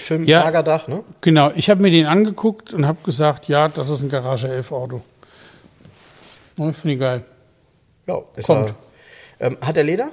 [0.00, 0.44] Schön Ja.
[0.44, 1.04] Lagerdach, ne?
[1.20, 4.72] Genau, ich habe mir den angeguckt und habe gesagt, ja, das ist ein Garage 11
[4.72, 5.02] Auto.
[6.56, 7.24] Oh, Finde ich geil.
[8.06, 8.72] Ja, ist Kommt.
[9.38, 10.10] Er, ähm, hat er Leder?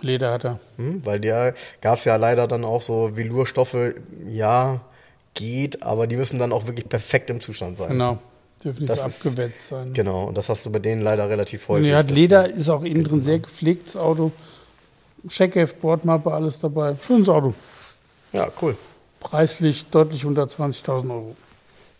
[0.00, 0.58] Leder hat er.
[0.76, 3.76] Hm, weil der gab es ja leider dann auch so Velourstoffe,
[4.28, 4.80] ja,
[5.34, 7.88] geht, aber die müssen dann auch wirklich perfekt im Zustand sein.
[7.90, 8.18] Genau.
[8.62, 9.92] Dürfen nicht so abgewetzt sein.
[9.92, 11.92] Genau, und das hast du bei denen leider relativ häufig.
[11.92, 14.32] hat Das- Leder, ist auch innen drin sehr gepflegtes Auto.
[15.28, 16.96] Checkheft, Bordmappe, alles dabei.
[17.06, 17.54] Schönes Auto.
[18.32, 18.76] Ja, cool.
[19.20, 21.36] Preislich deutlich unter 20.000 Euro.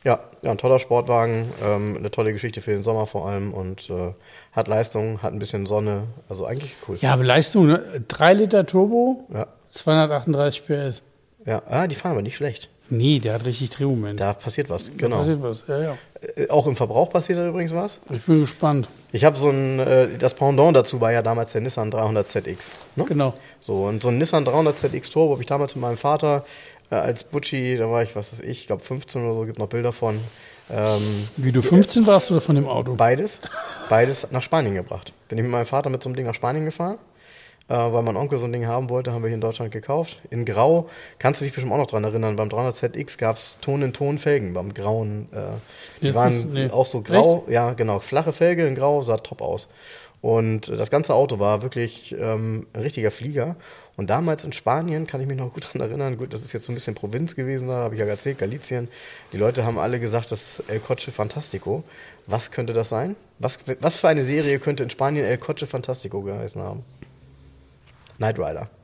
[0.04, 3.88] Ja, ja, ein toller Sportwagen, ähm, eine tolle Geschichte für den Sommer vor allem und
[3.88, 4.12] äh,
[4.52, 6.98] hat Leistung, hat ein bisschen Sonne, also eigentlich cool.
[7.00, 7.82] Ja, aber Leistung, ne?
[8.08, 11.02] 3 Liter Turbo, Ja, 238 PS.
[11.46, 11.62] ja.
[11.66, 12.68] Ah, die fahren aber nicht schlecht.
[12.90, 14.20] Nee, der hat richtig Drehmoment.
[14.20, 15.18] Da passiert was, Da genau.
[15.18, 15.64] passiert was.
[15.66, 15.98] Ja, ja.
[16.36, 17.98] Äh, auch im Verbrauch passiert da übrigens was.
[18.10, 18.88] Ich bin gespannt.
[19.12, 22.72] Ich habe so ein, äh, das Pendant dazu war ja damals der Nissan 300 ZX.
[22.96, 23.04] Ne?
[23.08, 23.32] Genau.
[23.60, 26.44] So, und so ein Nissan 300 ZX Turbo habe ich damals mit meinem Vater
[26.94, 29.58] äh, als Butchi, da war ich, was weiß ich, ich glaube 15 oder so, gibt
[29.58, 30.18] noch Bilder von.
[30.70, 32.94] Ähm, Wie du 15 warst oder von dem Auto?
[32.94, 33.40] beides,
[33.90, 35.12] beides nach Spanien gebracht.
[35.28, 36.96] Bin ich mit meinem Vater mit so einem Ding nach Spanien gefahren,
[37.68, 40.22] äh, weil mein Onkel so ein Ding haben wollte, haben wir hier in Deutschland gekauft.
[40.30, 43.58] In Grau, kannst du dich bestimmt auch noch dran erinnern, beim 300 ZX gab es
[43.60, 45.28] Ton in Ton Felgen, beim grauen.
[45.32, 45.38] Äh,
[46.00, 46.70] die Jetzt waren nee.
[46.70, 49.68] auch so grau, ja genau, flache Felge in Grau, sah top aus.
[50.24, 53.56] Und das ganze Auto war wirklich ähm, ein richtiger Flieger.
[53.98, 56.16] Und damals in Spanien kann ich mich noch gut daran erinnern.
[56.16, 58.88] Gut, das ist jetzt so ein bisschen Provinz gewesen, da habe ich ja erzählt, Galicien.
[59.34, 61.84] Die Leute haben alle gesagt, das ist El Coche Fantastico.
[62.26, 63.16] Was könnte das sein?
[63.38, 66.82] Was, was für eine Serie könnte in Spanien El Coche Fantastico geheißen haben?
[68.16, 68.70] Knight Rider.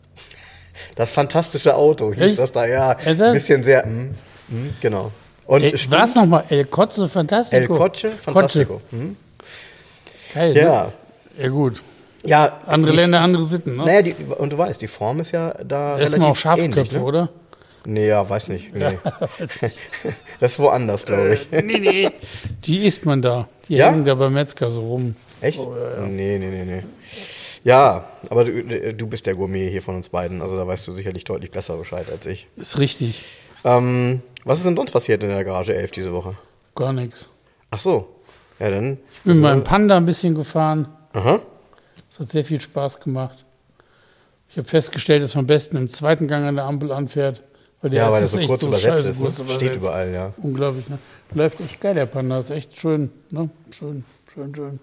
[0.94, 2.38] Das fantastische Auto hieß Echt?
[2.38, 2.96] das da, ja.
[2.96, 4.14] Ein bisschen sehr, mm,
[4.48, 5.10] mm, genau.
[5.46, 6.44] Und stimmt, was nochmal?
[6.48, 7.76] El El Fantastico.
[7.76, 8.80] Coche Fantastico.
[8.90, 9.16] Mhm.
[10.32, 10.92] Geil, ne?
[11.38, 11.48] Ja.
[11.48, 11.82] Gut.
[12.24, 13.84] Ja, Andere die- Länder, andere Sitten, ne?
[13.84, 17.02] Naja, die, und du weißt, die Form ist ja da Erstmal auch Schafsköpfe, ähnlich, ne?
[17.02, 17.28] oder?
[17.86, 18.74] Nee, ja, weiß nicht.
[18.74, 18.98] Nee.
[20.40, 21.48] das ist woanders, glaube ich.
[21.50, 22.10] nee, nee.
[22.64, 23.48] Die isst man da.
[23.68, 23.90] Die Ja?
[23.90, 25.14] hängen da beim Metzger so rum.
[25.40, 25.58] Echt?
[25.60, 26.06] Oh, ja, ja.
[26.06, 26.82] Nee, nee, nee, nee.
[27.64, 30.92] Ja, aber du, du bist der Gourmet hier von uns beiden, also da weißt du
[30.92, 32.46] sicherlich deutlich besser Bescheid als ich.
[32.56, 33.24] Ist richtig.
[33.64, 36.34] Ähm, was ist denn sonst passiert in der Garage 11 diese Woche?
[36.74, 37.28] Gar nichts.
[37.70, 38.08] Ach so.
[38.58, 38.98] Ja, dann.
[39.18, 40.88] Ich bin beim Panda ein bisschen gefahren.
[41.12, 41.40] Aha.
[42.10, 43.44] Es hat sehr viel Spaß gemacht.
[44.48, 47.42] Ich habe festgestellt, dass man am besten im zweiten Gang an der Ampel anfährt.
[47.82, 49.20] Weil der Ja, weil das so echt kurz übersetzt ist.
[49.20, 49.44] kurz Ne?
[49.44, 49.64] übersetzt.
[49.64, 50.32] Steht überall, ja.
[50.38, 50.98] Unglaublich, ne?
[51.34, 52.38] Läuft echt geil, der Panda.
[52.40, 53.48] Ist echt schön, ne?
[53.70, 54.80] Schön, schön, schön.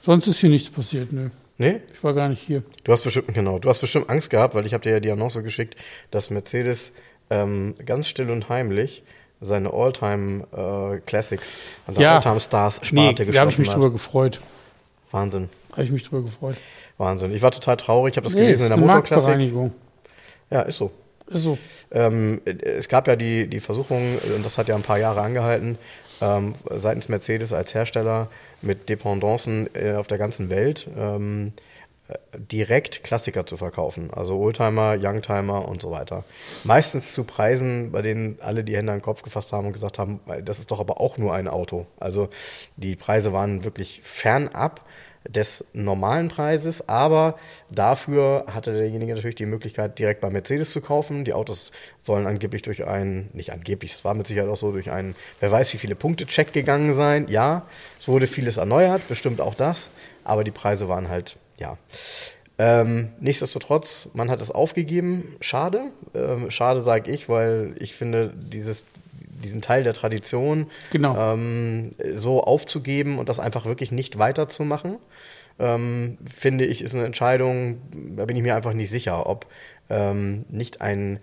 [0.00, 1.30] Sonst ist hier nichts passiert, nö.
[1.56, 1.80] Nee?
[1.92, 2.62] Ich war gar nicht hier.
[2.84, 5.10] Du hast bestimmt, genau, du hast bestimmt Angst gehabt, weil ich habe dir ja die
[5.10, 5.74] Annonce geschickt,
[6.10, 6.92] dass Mercedes
[7.30, 9.02] ähm, ganz still und heimlich
[9.40, 12.16] seine Alltime äh, Classics und Ja.
[12.16, 13.76] Alltime Stars Nee, Sparte da habe ich geschlossen mich hat.
[13.76, 14.40] drüber gefreut.
[15.10, 15.48] Wahnsinn.
[15.72, 16.56] Habe ich mich drüber gefreut.
[16.96, 17.34] Wahnsinn.
[17.34, 18.12] Ich war total traurig.
[18.12, 19.52] Ich habe das nee, gelesen in der Motorklassik.
[20.50, 20.90] Ja, ist so.
[21.28, 21.58] Ist so.
[21.90, 25.78] Ähm, es gab ja die, die Versuchung, und das hat ja ein paar Jahre angehalten,
[26.20, 28.28] ähm, seitens Mercedes als Hersteller
[28.62, 31.52] mit Dependancen äh, auf der ganzen Welt ähm,
[32.36, 34.10] direkt Klassiker zu verkaufen.
[34.12, 36.24] Also Oldtimer, Youngtimer und so weiter.
[36.64, 39.98] Meistens zu Preisen, bei denen alle die Hände an den Kopf gefasst haben und gesagt
[39.98, 41.86] haben, das ist doch aber auch nur ein Auto.
[42.00, 42.28] Also
[42.76, 44.82] die Preise waren wirklich fernab
[45.28, 47.38] des normalen Preises, aber
[47.70, 51.24] dafür hatte derjenige natürlich die Möglichkeit, direkt bei Mercedes zu kaufen.
[51.24, 54.90] Die Autos sollen angeblich durch einen, nicht angeblich, es war mit Sicherheit auch so, durch
[54.90, 57.26] einen, wer weiß wie viele Punkte Check gegangen sein.
[57.28, 57.66] Ja,
[57.98, 59.90] es wurde vieles erneuert, bestimmt auch das,
[60.24, 61.76] aber die Preise waren halt, ja.
[62.60, 65.36] Ähm, nichtsdestotrotz, man hat es aufgegeben.
[65.40, 65.92] Schade.
[66.14, 71.34] Ähm, schade, sage ich, weil ich finde, dieses, diesen Teil der Tradition genau.
[71.34, 74.98] ähm, so aufzugeben und das einfach wirklich nicht weiterzumachen,
[75.60, 77.80] ähm, finde ich, ist eine Entscheidung,
[78.16, 79.46] da bin ich mir einfach nicht sicher, ob
[79.90, 81.20] ähm, nicht ein,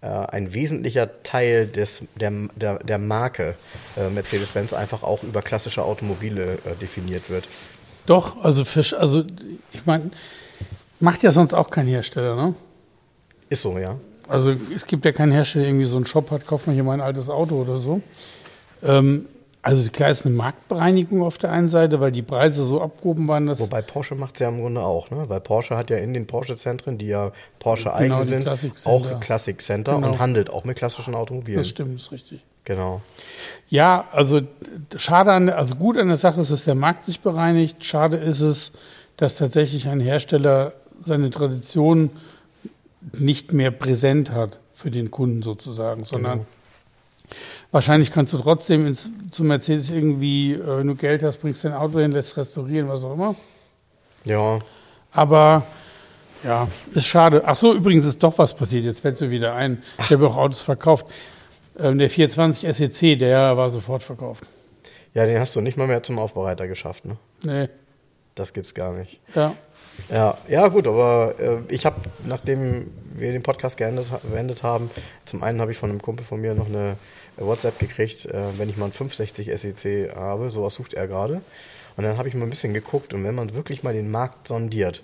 [0.00, 3.54] äh, ein wesentlicher Teil des, der, der, der Marke
[3.96, 7.48] äh, Mercedes-Benz einfach auch über klassische Automobile äh, definiert wird.
[8.08, 9.22] Doch, also, für, also
[9.72, 10.10] ich meine,
[10.98, 12.54] macht ja sonst auch kein Hersteller, ne?
[13.50, 13.96] Ist so, ja.
[14.26, 16.84] Also es gibt ja keinen Hersteller, der irgendwie so einen Shop hat, kauft man hier
[16.84, 18.00] mal ein altes Auto oder so.
[18.82, 19.26] Ähm,
[19.60, 23.46] also klar ist eine Marktbereinigung auf der einen Seite, weil die Preise so abgehoben waren,
[23.46, 23.60] dass...
[23.60, 25.28] Wobei Porsche macht es ja im Grunde auch, ne?
[25.28, 28.48] Weil Porsche hat ja in den Porsche-Zentren, die ja Porsche genau, eigen sind,
[28.86, 30.12] auch Classic Center genau.
[30.12, 31.58] und handelt auch mit klassischen Automobilen.
[31.58, 32.42] Das stimmt, ist richtig.
[32.68, 33.00] Genau.
[33.70, 34.42] Ja, also
[34.94, 37.82] schade an, also gut an der Sache ist, dass der Markt sich bereinigt.
[37.82, 38.72] Schade ist es,
[39.16, 42.10] dass tatsächlich ein Hersteller seine Tradition
[43.18, 46.46] nicht mehr präsent hat für den Kunden sozusagen, sondern genau.
[47.70, 51.72] wahrscheinlich kannst du trotzdem ins, zu Mercedes irgendwie, äh, wenn du Geld hast, bringst dein
[51.72, 53.34] Auto hin, lässt restaurieren, was auch immer.
[54.26, 54.58] Ja.
[55.10, 55.64] Aber
[56.44, 57.42] ja, ist schade.
[57.46, 58.84] Ach so, übrigens ist doch was passiert.
[58.84, 59.82] Jetzt fällt mir wieder ein.
[60.00, 61.06] Ich habe auch Autos verkauft.
[61.78, 64.46] Ähm, der 420 SEC, der war sofort verkauft.
[65.14, 67.16] Ja, den hast du nicht mal mehr zum Aufbereiter geschafft, ne?
[67.42, 67.68] Nee.
[68.34, 69.20] Das gibt's gar nicht.
[69.34, 69.54] Ja.
[70.10, 74.90] Ja, ja gut, aber äh, ich habe, nachdem wir den Podcast geendet, beendet haben,
[75.24, 76.96] zum einen habe ich von einem Kumpel von mir noch eine
[77.36, 81.40] WhatsApp gekriegt, äh, wenn ich mal einen 560 SEC habe, sowas sucht er gerade.
[81.96, 84.46] Und dann habe ich mal ein bisschen geguckt und wenn man wirklich mal den Markt
[84.46, 85.02] sondiert,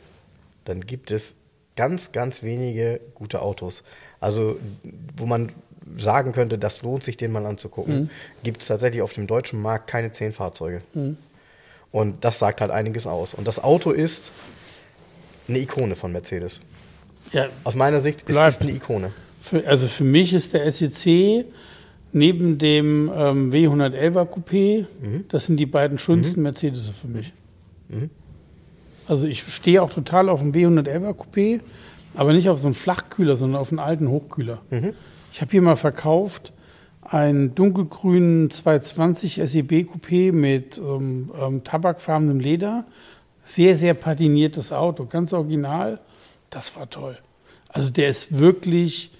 [0.64, 1.34] dann gibt es
[1.76, 3.82] ganz, ganz wenige gute Autos.
[4.20, 4.56] Also,
[5.16, 5.50] wo man
[5.98, 8.10] sagen könnte, das lohnt sich, den mal anzugucken, mhm.
[8.42, 10.80] gibt es tatsächlich auf dem deutschen Markt keine zehn Fahrzeuge.
[10.94, 11.16] Mhm.
[11.92, 13.34] Und das sagt halt einiges aus.
[13.34, 14.32] Und das Auto ist
[15.48, 16.60] eine Ikone von Mercedes.
[17.32, 19.12] Ja, Aus meiner Sicht ist es eine Ikone.
[19.40, 21.44] Für, also für mich ist der SEC
[22.12, 25.24] neben dem ähm, W111er Coupé, mhm.
[25.28, 26.44] das sind die beiden schönsten mhm.
[26.44, 27.32] Mercedes für mich.
[27.88, 28.10] Mhm.
[29.06, 31.60] Also ich stehe auch total auf dem W111er Coupé,
[32.14, 34.62] aber nicht auf so einen Flachkühler, sondern auf einen alten Hochkühler.
[34.70, 34.94] Mhm.
[35.34, 36.52] Ich habe hier mal verkauft
[37.02, 42.84] einen dunkelgrünen 220 SEB Coupé mit ähm, ähm, tabakfarbenem Leder
[43.42, 45.98] sehr, sehr patiniertes Auto, ganz original.
[46.50, 47.18] Das war toll.
[47.66, 49.10] Also der ist wirklich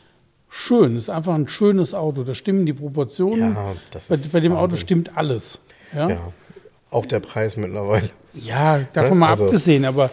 [0.49, 0.97] schön.
[0.97, 2.23] Ist einfach ein schönes Auto.
[2.23, 3.57] Da stimmen die Proportionen.
[3.57, 4.65] Ja, das ist bei, bei dem Wahnsinn.
[4.65, 5.59] Auto stimmt alles.
[5.93, 6.11] Ja?
[6.11, 6.33] ja?
[6.93, 8.09] auch der Preis mittlerweile.
[8.35, 9.47] Ja, davon mal also.
[9.47, 9.85] abgesehen.
[9.85, 10.11] Aber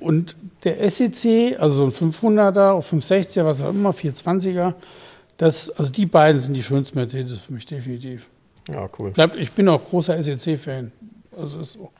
[0.00, 4.72] und der SEC, also so ein 500er, 560er, was auch immer, 420er,
[5.36, 8.28] das, also die beiden sind die schönsten Mercedes für mich definitiv.
[8.72, 9.10] Ja, cool.
[9.10, 10.92] Bleibt, ich bin auch großer SEC-Fan.
[11.36, 11.90] Also so.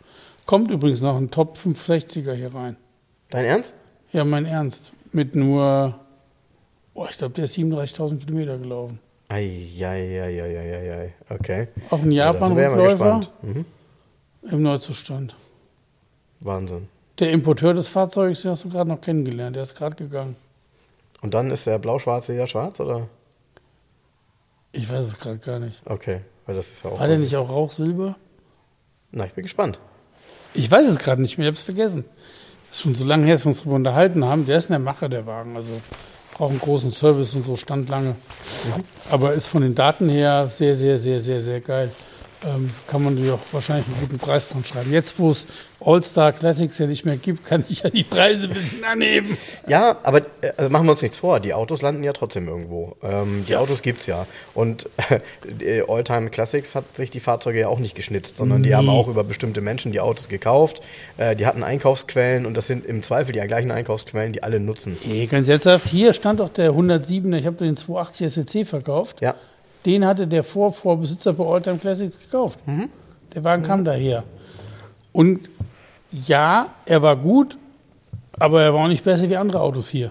[0.46, 2.76] Kommt übrigens noch ein Top 560er hier rein.
[3.30, 3.74] Dein Ernst?
[4.12, 4.92] Ja, mein Ernst.
[5.12, 5.98] Mit nur,
[6.94, 8.98] oh, ich glaube, der ist 37.000 Kilometer gelaufen.
[9.28, 11.68] Eieieiei, okay.
[11.90, 13.64] Auch ein Japan-Rückläufer mhm.
[14.50, 15.34] im Neuzustand.
[16.40, 16.88] Wahnsinn.
[17.18, 20.36] Der Importeur des Fahrzeugs, den hast du gerade noch kennengelernt, der ist gerade gegangen.
[21.22, 23.08] Und dann ist der blau-schwarze ja schwarz, oder?
[24.74, 25.80] Ich weiß es gerade gar nicht.
[25.84, 27.00] Okay, weil das ist ja auch.
[27.00, 28.16] Hat er nicht auch Rauchsilber?
[29.12, 29.78] Na, ich bin gespannt.
[30.52, 32.04] Ich weiß es gerade nicht mehr, ich habe es vergessen.
[32.68, 34.46] Das ist schon so lange her, dass wir uns darüber unterhalten haben.
[34.46, 35.56] Der ist in der Mache, der Wagen.
[35.56, 35.72] Also
[36.34, 38.10] braucht einen großen Service und so, stand lange.
[38.10, 38.84] Mhm.
[39.10, 41.90] Aber ist von den Daten her sehr, sehr, sehr, sehr, sehr geil
[42.46, 44.92] ähm, kann man natürlich auch wahrscheinlich einen guten Preis dran schreiben.
[44.92, 45.46] Jetzt, wo es
[45.80, 49.36] All-Star Classics ja nicht mehr gibt, kann ich ja die Preise ein bisschen anheben.
[49.66, 51.40] Ja, aber äh, also machen wir uns nichts vor.
[51.40, 52.96] Die Autos landen ja trotzdem irgendwo.
[53.02, 53.60] Ähm, die ja.
[53.60, 54.26] Autos gibt es ja.
[54.52, 54.88] Und
[55.60, 58.68] äh, All-Time Classics hat sich die Fahrzeuge ja auch nicht geschnitzt, sondern nee.
[58.68, 60.82] die haben auch über bestimmte Menschen die Autos gekauft.
[61.16, 64.98] Äh, die hatten Einkaufsquellen und das sind im Zweifel die gleichen Einkaufsquellen, die alle nutzen.
[65.04, 65.88] Nee, ganz ernsthaft.
[65.88, 69.22] Hier stand doch der 107er, ich habe den 280 SEC verkauft.
[69.22, 69.34] Ja.
[69.86, 72.58] Den hatte der Vorvorbesitzer bei Alltime Classics gekauft.
[72.66, 72.88] Mhm.
[73.34, 73.66] Der Wagen mhm.
[73.66, 74.24] kam daher.
[75.12, 75.50] Und
[76.10, 77.58] ja, er war gut,
[78.38, 80.10] aber er war auch nicht besser wie andere Autos hier.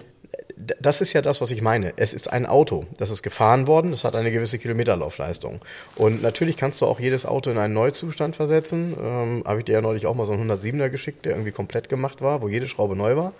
[0.56, 1.92] Das ist ja das, was ich meine.
[1.96, 2.86] Es ist ein Auto.
[2.98, 3.90] Das ist gefahren worden.
[3.90, 5.60] Das hat eine gewisse Kilometerlaufleistung.
[5.96, 8.96] Und natürlich kannst du auch jedes Auto in einen Neuzustand versetzen.
[8.98, 11.88] Ähm, Habe ich dir ja neulich auch mal so einen 107er geschickt, der irgendwie komplett
[11.88, 13.32] gemacht war, wo jede Schraube neu war.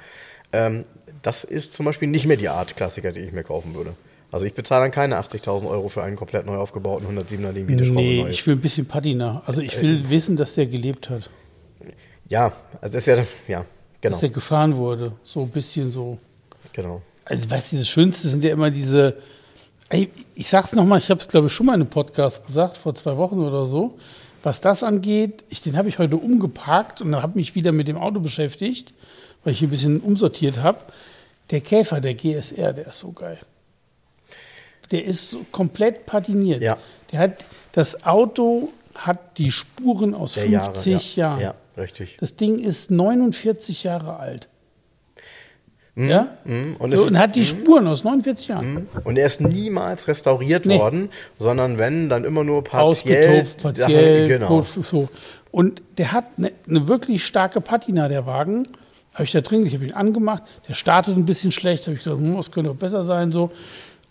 [0.52, 0.84] Ähm,
[1.22, 3.94] das ist zum Beispiel nicht mehr die Art Klassiker, die ich mir kaufen würde.
[4.34, 7.84] Also ich bezahle dann keine 80.000 Euro für einen komplett neu aufgebauten 107er, dem jede
[7.84, 9.44] Schraube Nee, ich will ein bisschen Patina.
[9.46, 11.30] Also ich will wissen, dass der gelebt hat.
[12.28, 13.64] Ja, also ist ja, ja,
[14.00, 15.12] genau, Dass der gefahren wurde.
[15.22, 16.18] So ein bisschen so.
[16.72, 17.00] genau.
[17.24, 19.14] Also, weißt du, das Schönste sind ja immer diese.
[19.88, 22.76] Ey, ich sag's nochmal, ich habe es, glaube ich, schon mal in einem Podcast gesagt,
[22.76, 23.96] vor zwei Wochen oder so.
[24.42, 27.98] Was das angeht, ich, den habe ich heute umgeparkt und habe mich wieder mit dem
[27.98, 28.94] Auto beschäftigt,
[29.44, 30.80] weil ich ein bisschen umsortiert habe.
[31.52, 33.38] Der Käfer, der GSR, der ist so geil.
[34.90, 36.60] Der ist so komplett patiniert.
[36.62, 36.76] Ja.
[37.12, 41.40] Der hat, das Auto hat die Spuren aus Der 50 Jahre, Jahren.
[41.40, 42.16] ja, ja, richtig.
[42.20, 44.48] Das Ding ist 49 Jahre alt.
[45.96, 46.28] ja?
[46.44, 46.76] Mhm.
[46.78, 48.88] Und, So, es und hat die Spuren aus 49 Jahren.
[49.04, 50.78] und er ist niemals restauriert Nee.
[50.78, 53.28] worden, sondern wenn, dann immer nur partiell.
[53.40, 54.62] Ausgetupft, partiell, Sachen, genau.
[54.82, 55.08] So.
[55.50, 58.68] Und der hat eine ne wirklich starke Patina, der Wagen.
[59.12, 60.42] Habe ich da drin, ich habe ihn angemacht.
[60.68, 61.84] Der startet ein bisschen schlecht.
[61.86, 63.30] habe ich gesagt, hm, das könnte auch besser sein.
[63.30, 63.52] so.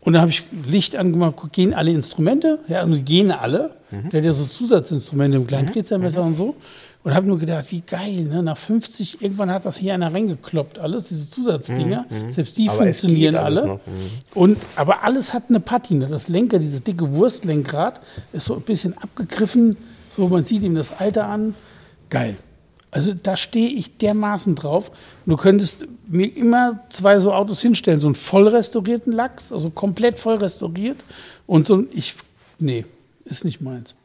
[0.04, 2.60] Und dann habe ich Licht angemacht, guck, gehen alle Instrumente?
[2.68, 3.72] Ja, also gehen alle.
[3.89, 4.10] Mhm.
[4.10, 6.56] Der hat ja so Zusatzinstrumente im kleinen Drehzahlmesser und so.
[7.04, 8.44] Und habe nur gedacht, wie geil, ne?
[8.44, 12.06] nach 50, irgendwann hat das hier einer reingekloppt, alles, diese Zusatzdinger.
[12.30, 13.66] Selbst die Mhm, Aber funktionieren alle.
[13.66, 13.80] Mhm.
[14.34, 16.08] Und, aber alles hat eine Patina.
[16.08, 18.00] Das Lenker, dieses dicke Wurstlenkrad,
[18.32, 19.76] ist so ein bisschen abgegriffen.
[20.10, 21.56] So, man sieht ihm das Alter an.
[22.10, 22.38] Geil.
[22.93, 24.91] Also da stehe ich dermaßen drauf.
[25.25, 30.19] Du könntest mir immer zwei so Autos hinstellen, so einen voll restaurierten Lachs, also komplett
[30.19, 30.97] voll restauriert
[31.47, 32.13] und so ein, ich,
[32.60, 32.86] nee,
[33.25, 33.95] ist nicht meins.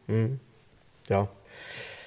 [1.09, 1.29] Ja.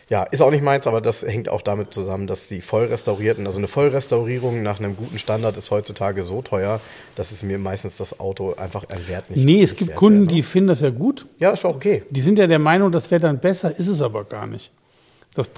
[0.09, 3.45] Ja, ist auch nicht meins, aber das hängt auch damit zusammen, dass die voll restaurierten,
[3.45, 6.81] also eine Vollrestaurierung nach einem guten Standard ist heutzutage so teuer,
[7.15, 10.33] dass es mir meistens das Auto einfach ein Wert nicht Nee, es gibt Kunden, wäre,
[10.33, 10.43] die ne?
[10.43, 11.27] finden das ja gut.
[11.39, 12.03] Ja, ist auch okay.
[12.09, 14.71] Die sind ja der Meinung, das wäre dann besser, ist es aber gar nicht.
[15.33, 15.49] Das,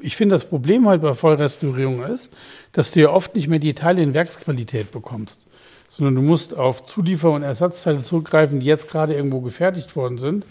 [0.00, 2.32] ich finde, das Problem halt bei Vollrestaurierung ist,
[2.72, 5.46] dass du ja oft nicht mehr die Teile in Werksqualität bekommst,
[5.88, 10.44] sondern du musst auf Zuliefer- und Ersatzteile zurückgreifen, die jetzt gerade irgendwo gefertigt worden sind.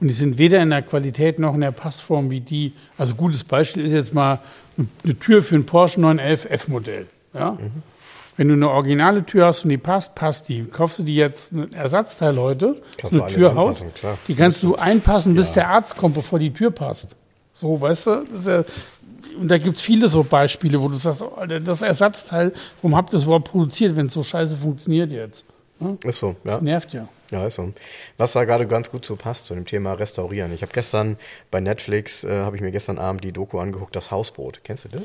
[0.00, 2.72] Und die sind weder in der Qualität noch in der Passform wie die.
[2.98, 4.40] Also gutes Beispiel ist jetzt mal
[5.04, 7.06] eine Tür für ein Porsche 911 F-Modell.
[7.32, 7.56] Ja?
[8.36, 10.64] Wenn du eine originale Tür hast und die passt, passt die.
[10.64, 14.18] Kaufst du die jetzt ein Ersatzteil heute, Kannst so eine anpassen, klar.
[14.26, 17.14] die kannst du einpassen, bis der Arzt kommt, bevor die Tür passt.
[17.54, 18.26] So, weißt du?
[18.46, 18.64] Ja,
[19.40, 22.96] und da gibt es viele so Beispiele, wo du sagst, oh, Alter, das Ersatzteil, warum
[22.96, 25.44] habt ihr das überhaupt produziert, wenn es so scheiße funktioniert jetzt?
[25.80, 25.96] Ja?
[26.04, 26.34] Ist so, ja.
[26.44, 27.08] Das nervt ja.
[27.30, 27.72] Ja, ist so.
[28.16, 30.52] Was da gerade ganz gut zu passt, zu dem Thema Restaurieren.
[30.52, 31.16] Ich habe gestern
[31.50, 34.60] bei Netflix, äh, habe ich mir gestern Abend die Doku angeguckt, das Hausboot.
[34.62, 35.02] Kennst du das?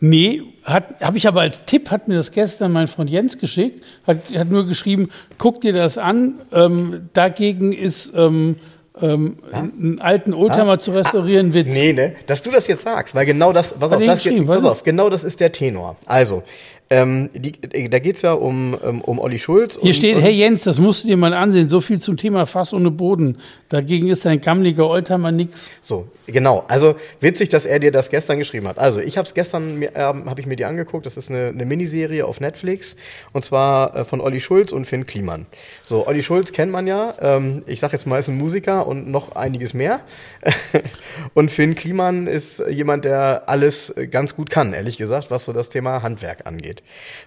[0.00, 4.18] Nee, habe ich aber als Tipp, hat mir das gestern mein Freund Jens geschickt, hat,
[4.34, 8.56] hat nur geschrieben, guck dir das an, ähm, dagegen ist ähm,
[9.00, 11.72] ähm, einen alten Oldtimer zu restaurieren, Witz.
[11.72, 12.14] Nee, ne?
[12.26, 15.10] Dass du das jetzt sagst, weil genau das, pass Hat auf, das, pass auf, genau
[15.10, 15.96] das ist der Tenor.
[16.06, 16.44] Also,
[16.90, 19.78] ähm, die, da geht's ja um, um, um Olli Schulz.
[19.80, 22.46] Hier und, steht, hey Jens, das musst du dir mal ansehen, so viel zum Thema
[22.46, 23.38] Fass ohne Boden.
[23.70, 25.68] Dagegen ist dein gammeliger Oldtimer nix.
[25.80, 26.64] So, genau.
[26.68, 28.78] Also witzig, dass er dir das gestern geschrieben hat.
[28.78, 31.06] Also ich habe es gestern, ähm, habe ich mir die angeguckt.
[31.06, 32.96] Das ist eine, eine Miniserie auf Netflix
[33.32, 35.46] und zwar äh, von Olli Schulz und Finn Kliman.
[35.84, 37.14] So, Olli Schulz kennt man ja.
[37.20, 40.00] Ähm, ich sage jetzt mal, ist ein Musiker und noch einiges mehr.
[41.34, 45.54] und Finn Kliman ist jemand, der alles äh, ganz gut kann, ehrlich gesagt, was so
[45.54, 46.73] das Thema Handwerk angeht.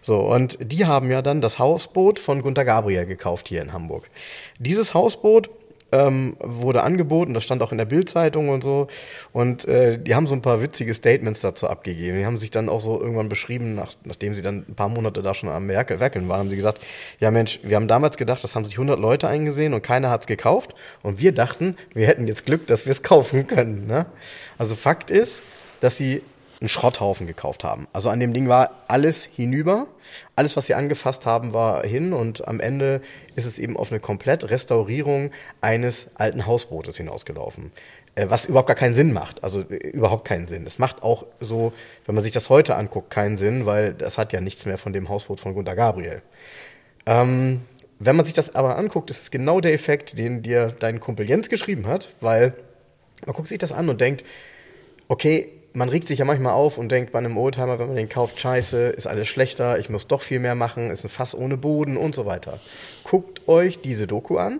[0.01, 4.09] So, und die haben ja dann das Hausboot von Gunter Gabriel gekauft hier in Hamburg.
[4.59, 5.49] Dieses Hausboot
[5.91, 8.87] ähm, wurde angeboten, das stand auch in der Bildzeitung und so.
[9.31, 12.17] Und äh, die haben so ein paar witzige Statements dazu abgegeben.
[12.17, 15.21] Die haben sich dann auch so irgendwann beschrieben, nach, nachdem sie dann ein paar Monate
[15.21, 16.81] da schon am Werke, Werkeln waren, haben sie gesagt,
[17.19, 20.27] ja Mensch, wir haben damals gedacht, das haben sich 100 Leute eingesehen und keiner hat's
[20.27, 20.75] gekauft.
[21.03, 23.87] Und wir dachten, wir hätten jetzt Glück, dass wir es kaufen können.
[23.87, 24.05] Ne?
[24.57, 25.41] Also Fakt ist,
[25.79, 26.21] dass sie
[26.59, 27.87] einen Schrotthaufen gekauft haben.
[27.93, 29.87] Also an dem Ding war alles hinüber.
[30.35, 33.01] Alles, was sie angefasst haben, war hin und am Ende
[33.35, 37.71] ist es eben auf eine komplett Restaurierung eines alten Hausbootes hinausgelaufen.
[38.15, 39.43] Äh, Was überhaupt gar keinen Sinn macht.
[39.43, 40.65] Also äh, überhaupt keinen Sinn.
[40.65, 41.73] Es macht auch so,
[42.05, 44.93] wenn man sich das heute anguckt, keinen Sinn, weil das hat ja nichts mehr von
[44.93, 46.23] dem Hausboot von Gunter Gabriel.
[47.05, 47.61] Ähm,
[47.99, 51.27] wenn man sich das aber anguckt, ist es genau der Effekt, den dir dein Kumpel
[51.27, 52.53] Jens geschrieben hat, weil
[53.25, 54.23] man guckt sich das an und denkt,
[55.07, 58.09] okay, man regt sich ja manchmal auf und denkt bei einem Oldtimer, wenn man den
[58.09, 61.55] kauft, scheiße, ist alles schlechter, ich muss doch viel mehr machen, ist ein Fass ohne
[61.55, 62.59] Boden und so weiter.
[63.03, 64.59] Guckt euch diese Doku an.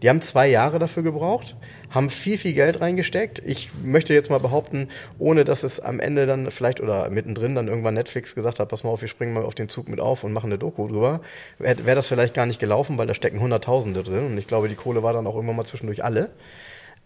[0.00, 1.54] Die haben zwei Jahre dafür gebraucht,
[1.90, 3.42] haben viel, viel Geld reingesteckt.
[3.44, 4.88] Ich möchte jetzt mal behaupten,
[5.18, 8.84] ohne dass es am Ende dann vielleicht oder mittendrin dann irgendwann Netflix gesagt hat, pass
[8.84, 11.20] mal auf, wir springen mal auf den Zug mit auf und machen eine Doku drüber,
[11.58, 14.68] wäre wär das vielleicht gar nicht gelaufen, weil da stecken Hunderttausende drin und ich glaube,
[14.68, 16.30] die Kohle war dann auch irgendwann mal zwischendurch alle.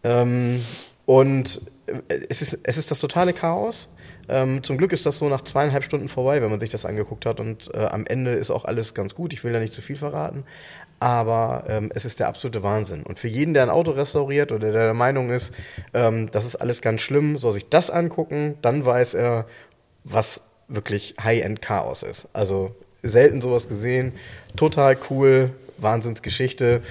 [0.05, 0.61] Ähm,
[1.09, 3.89] und äh, es ist, es ist das totale Chaos.
[4.29, 7.25] Ähm, zum Glück ist das so nach zweieinhalb Stunden vorbei, wenn man sich das angeguckt
[7.25, 7.41] hat.
[7.41, 9.33] Und äh, am Ende ist auch alles ganz gut.
[9.33, 10.45] Ich will da nicht zu viel verraten.
[11.01, 13.05] Aber ähm, es ist der absolute Wahnsinn.
[13.05, 15.55] Und für jeden, der ein Auto restauriert oder der der Meinung ist,
[15.95, 19.47] ähm, das ist alles ganz schlimm, soll sich das angucken, dann weiß er,
[20.05, 22.29] was wirklich High-End-Chaos ist.
[22.35, 24.13] Also selten sowas gesehen.
[24.57, 26.83] Total cool, Wahnsinnsgeschichte.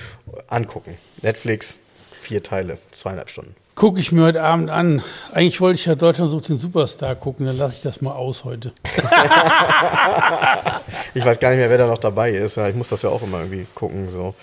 [0.48, 0.98] Angucken.
[1.22, 1.78] Netflix,
[2.20, 3.54] vier Teile, zweieinhalb Stunden.
[3.78, 5.04] Gucke ich mir heute Abend an.
[5.32, 8.44] Eigentlich wollte ich ja Deutschland sucht den Superstar gucken, dann lasse ich das mal aus
[8.44, 8.72] heute.
[11.14, 12.58] ich weiß gar nicht mehr, wer da noch dabei ist.
[12.58, 14.10] Ich muss das ja auch immer irgendwie gucken.
[14.10, 14.34] So.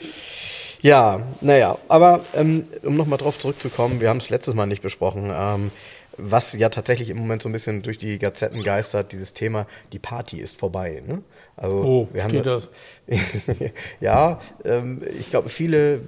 [0.83, 5.33] Ja, naja, aber ähm, um nochmal drauf zurückzukommen, wir haben es letztes Mal nicht besprochen.
[5.37, 5.73] Ähm,
[6.17, 9.99] was ja tatsächlich im Moment so ein bisschen durch die Gazetten geistert, dieses Thema, die
[9.99, 11.03] Party ist vorbei.
[11.05, 11.23] Ne?
[11.57, 12.71] Also, oh, wir steht haben, das?
[14.01, 16.03] ja, ähm, ich glaube, viele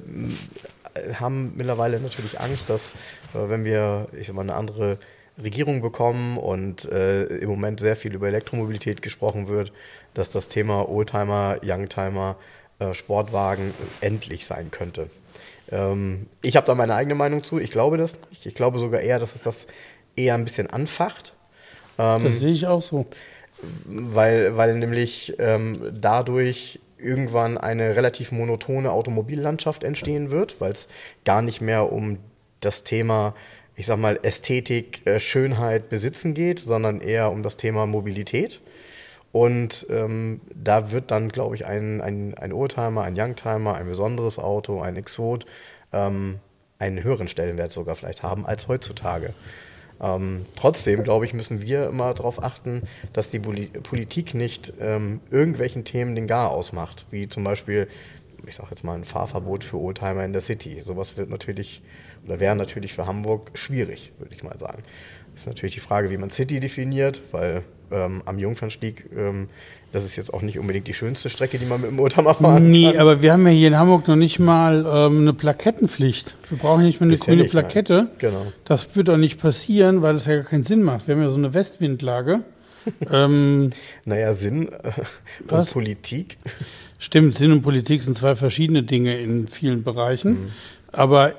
[1.15, 2.93] haben mittlerweile natürlich Angst, dass
[3.35, 4.99] äh, wenn wir, ich sag mal, eine andere
[5.43, 9.73] Regierung bekommen und äh, im Moment sehr viel über Elektromobilität gesprochen wird,
[10.15, 12.37] dass das Thema Oldtimer, Youngtimer,
[12.79, 15.09] äh, Sportwagen endlich sein könnte.
[15.71, 17.59] Ähm, ich habe da meine eigene Meinung zu.
[17.59, 18.47] Ich glaube das nicht.
[18.47, 19.67] Ich glaube sogar eher, dass es das
[20.15, 21.35] eher ein bisschen anfacht.
[21.99, 23.07] Ähm, das sehe ich auch so.
[23.87, 30.89] Weil, weil nämlich ähm, dadurch irgendwann eine relativ monotone Automobillandschaft entstehen wird, weil es
[31.25, 32.19] gar nicht mehr um
[32.61, 33.35] das Thema,
[33.75, 38.61] ich sag mal, Ästhetik, äh, Schönheit, Besitzen geht, sondern eher um das Thema Mobilität.
[39.33, 44.39] Und ähm, da wird dann, glaube ich, ein, ein, ein Oldtimer, ein Youngtimer, ein besonderes
[44.39, 45.45] Auto, ein Exot
[45.93, 46.39] ähm,
[46.79, 49.35] einen höheren Stellenwert sogar vielleicht haben als heutzutage.
[50.01, 52.83] Ähm, trotzdem, glaube ich, müssen wir immer darauf achten,
[53.13, 57.89] dass die Politik nicht ähm, irgendwelchen Themen den Gar ausmacht, wie zum Beispiel,
[58.47, 60.81] ich sage jetzt mal, ein Fahrverbot für Oldtimer in der City.
[60.81, 61.83] Sowas wird natürlich
[62.27, 64.83] oder wäre natürlich für Hamburg schwierig, würde ich mal sagen.
[65.35, 69.49] Ist natürlich die Frage, wie man City definiert, weil ähm, am Jungfernstieg, ähm,
[69.93, 72.71] das ist jetzt auch nicht unbedingt die schönste Strecke, die man mit dem Motorrad fahren
[72.71, 72.93] nee, kann.
[72.93, 76.37] Nee, aber wir haben ja hier in Hamburg noch nicht mal ähm, eine Plakettenpflicht.
[76.49, 77.95] Wir brauchen nicht mehr eine Bisher grüne nicht, Plakette.
[77.95, 78.09] Nein.
[78.19, 78.53] Genau.
[78.65, 81.07] Das wird auch nicht passieren, weil das ja gar keinen Sinn macht.
[81.07, 82.45] Wir haben ja so eine Westwindlage.
[83.11, 83.71] ähm,
[84.05, 86.39] naja, Sinn äh, und Politik.
[86.99, 90.31] Stimmt, Sinn und Politik sind zwei verschiedene Dinge in vielen Bereichen.
[90.31, 90.51] Mhm.
[90.93, 91.35] Aber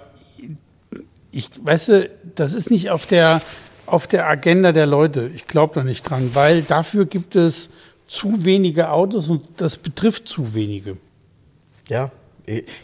[1.31, 3.41] ich weißt du, das ist nicht auf der
[3.87, 5.29] auf der Agenda der Leute.
[5.33, 7.69] Ich glaube da nicht dran, weil dafür gibt es
[8.07, 10.97] zu wenige Autos und das betrifft zu wenige.
[11.89, 12.11] Ja,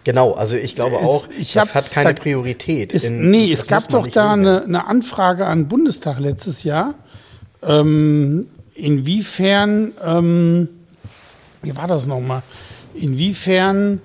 [0.03, 0.33] genau.
[0.33, 2.93] Also ich glaube auch, ich das hab, hat keine da, Priorität.
[2.93, 6.95] Ist, in, nee, es gab doch da eine, eine, Anfrage an den Bundestag letztes Jahr.
[7.61, 10.69] Ähm, inwiefern, ähm,
[11.61, 12.43] wie war das nochmal?
[12.93, 14.01] Inwiefern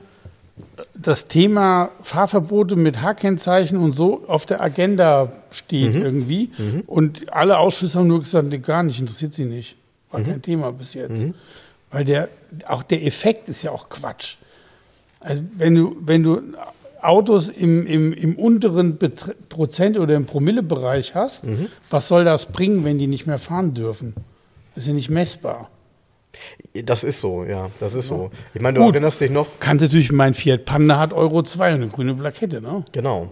[0.94, 6.02] das Thema Fahrverbote mit H-Kennzeichen und so auf der Agenda steht mhm.
[6.02, 6.50] irgendwie.
[6.58, 6.82] Mhm.
[6.86, 9.76] Und alle Ausschüsse haben nur gesagt, nee, gar nicht, interessiert sie nicht.
[10.10, 10.24] War mhm.
[10.24, 11.22] kein Thema bis jetzt.
[11.22, 11.34] Mhm.
[11.90, 12.28] Weil der,
[12.66, 14.36] auch der Effekt ist ja auch Quatsch.
[15.20, 16.40] Also wenn du, wenn du
[17.02, 21.68] Autos im, im, im unteren Bet Prozent- oder im Promillebereich hast, mhm.
[21.90, 24.14] was soll das bringen, wenn die nicht mehr fahren dürfen?
[24.74, 25.70] Das ist ja nicht messbar.
[26.84, 28.30] Das ist so, ja, das ist so.
[28.54, 28.94] Ich meine, du Gut.
[28.94, 29.46] erinnerst dich noch.
[29.58, 32.84] Kannst natürlich, mein Fiat Panda hat Euro 2 und eine grüne Plakette, ne?
[32.92, 33.28] Genau,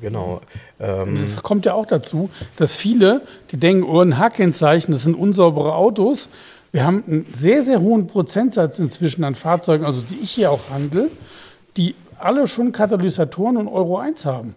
[0.00, 0.40] genau.
[0.78, 5.14] Ähm das kommt ja auch dazu, dass viele, die denken, oh, ein H-Kennzeichen, das sind
[5.14, 6.28] unsaubere Autos.
[6.72, 10.70] Wir haben einen sehr, sehr hohen Prozentsatz inzwischen an Fahrzeugen, also die ich hier auch
[10.70, 11.08] handle,
[11.76, 14.54] die alle schon Katalysatoren und Euro 1 haben.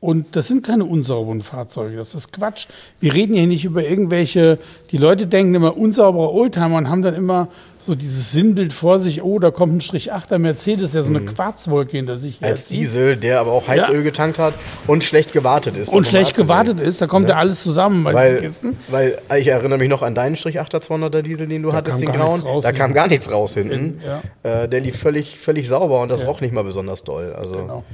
[0.00, 2.68] Und das sind keine unsauberen Fahrzeuge, das ist Quatsch.
[3.00, 4.58] Wir reden hier nicht über irgendwelche,
[4.92, 7.48] die Leute denken immer unsaubere Oldtimer und haben dann immer
[7.78, 11.20] so dieses Sinnbild vor sich, oh, da kommt ein Strich 8er Mercedes, der so eine
[11.20, 11.26] mhm.
[11.26, 12.76] Quarzwolke hinter sich Als herzieht.
[12.78, 14.02] Diesel, der aber auch Heizöl ja.
[14.02, 14.54] getankt hat
[14.86, 15.90] und schlecht gewartet ist.
[15.90, 18.78] Und schlecht gewartet ist, da kommt ja, ja alles zusammen bei weil, Kisten.
[18.88, 22.00] Weil ich erinnere mich noch an deinen Strich 8er 200er Diesel, den du da hattest,
[22.00, 22.42] den grauen.
[22.62, 24.00] Da kam gar nichts raus hinten.
[24.02, 24.62] Ja.
[24.62, 27.34] Äh, der lief völlig, völlig sauber und das roch nicht mal besonders doll.
[27.34, 27.84] Also, genau.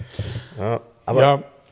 [0.58, 0.80] ja,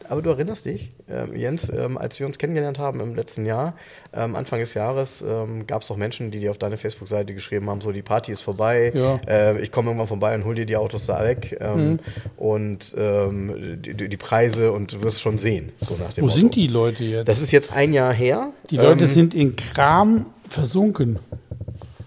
[0.08, 3.74] aber du erinnerst dich, ähm, Jens, ähm, als wir uns kennengelernt haben im letzten Jahr,
[4.12, 7.68] ähm, Anfang des Jahres, ähm, gab es doch Menschen, die dir auf deine Facebook-Seite geschrieben
[7.70, 9.20] haben, so die Party ist vorbei, ja.
[9.26, 11.98] äh, ich komme irgendwann vorbei und hol dir die Autos da weg ähm, mhm.
[12.36, 15.72] und ähm, die, die, Preise und du wirst schon sehen.
[15.80, 16.36] So nach dem Wo Motto.
[16.36, 17.28] sind die Leute jetzt?
[17.28, 18.52] Das ist jetzt ein Jahr her.
[18.70, 21.18] Die Leute sind in Kram versunken.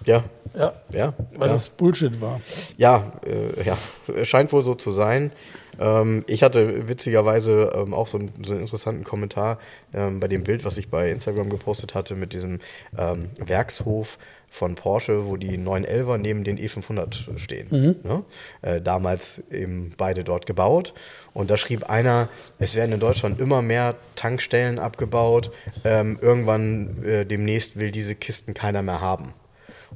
[0.05, 0.23] Ja.
[0.58, 0.74] Ja.
[0.91, 1.14] Ja.
[1.36, 1.53] Weil ja.
[1.53, 2.41] das Bullshit war.
[2.78, 3.78] Ja, äh, ja,
[4.26, 5.32] scheint wohl so zu sein.
[5.80, 9.60] Ähm, ich hatte witzigerweise ähm, auch so, einen, so einen interessanten Kommentar
[9.93, 12.60] ähm, bei dem Bild, was ich bei Instagram gepostet hatte, mit diesem
[12.97, 14.18] ähm, Werkshof
[14.49, 17.68] von Porsche, wo die 911er neben den E500 stehen.
[18.03, 18.24] Ne?
[18.62, 20.93] Äh, damals eben beide dort gebaut.
[21.34, 25.51] Und da schrieb einer, es werden in Deutschland immer mehr Tankstellen abgebaut.
[25.84, 29.34] Ähm, irgendwann äh, demnächst will diese Kisten keiner mehr haben.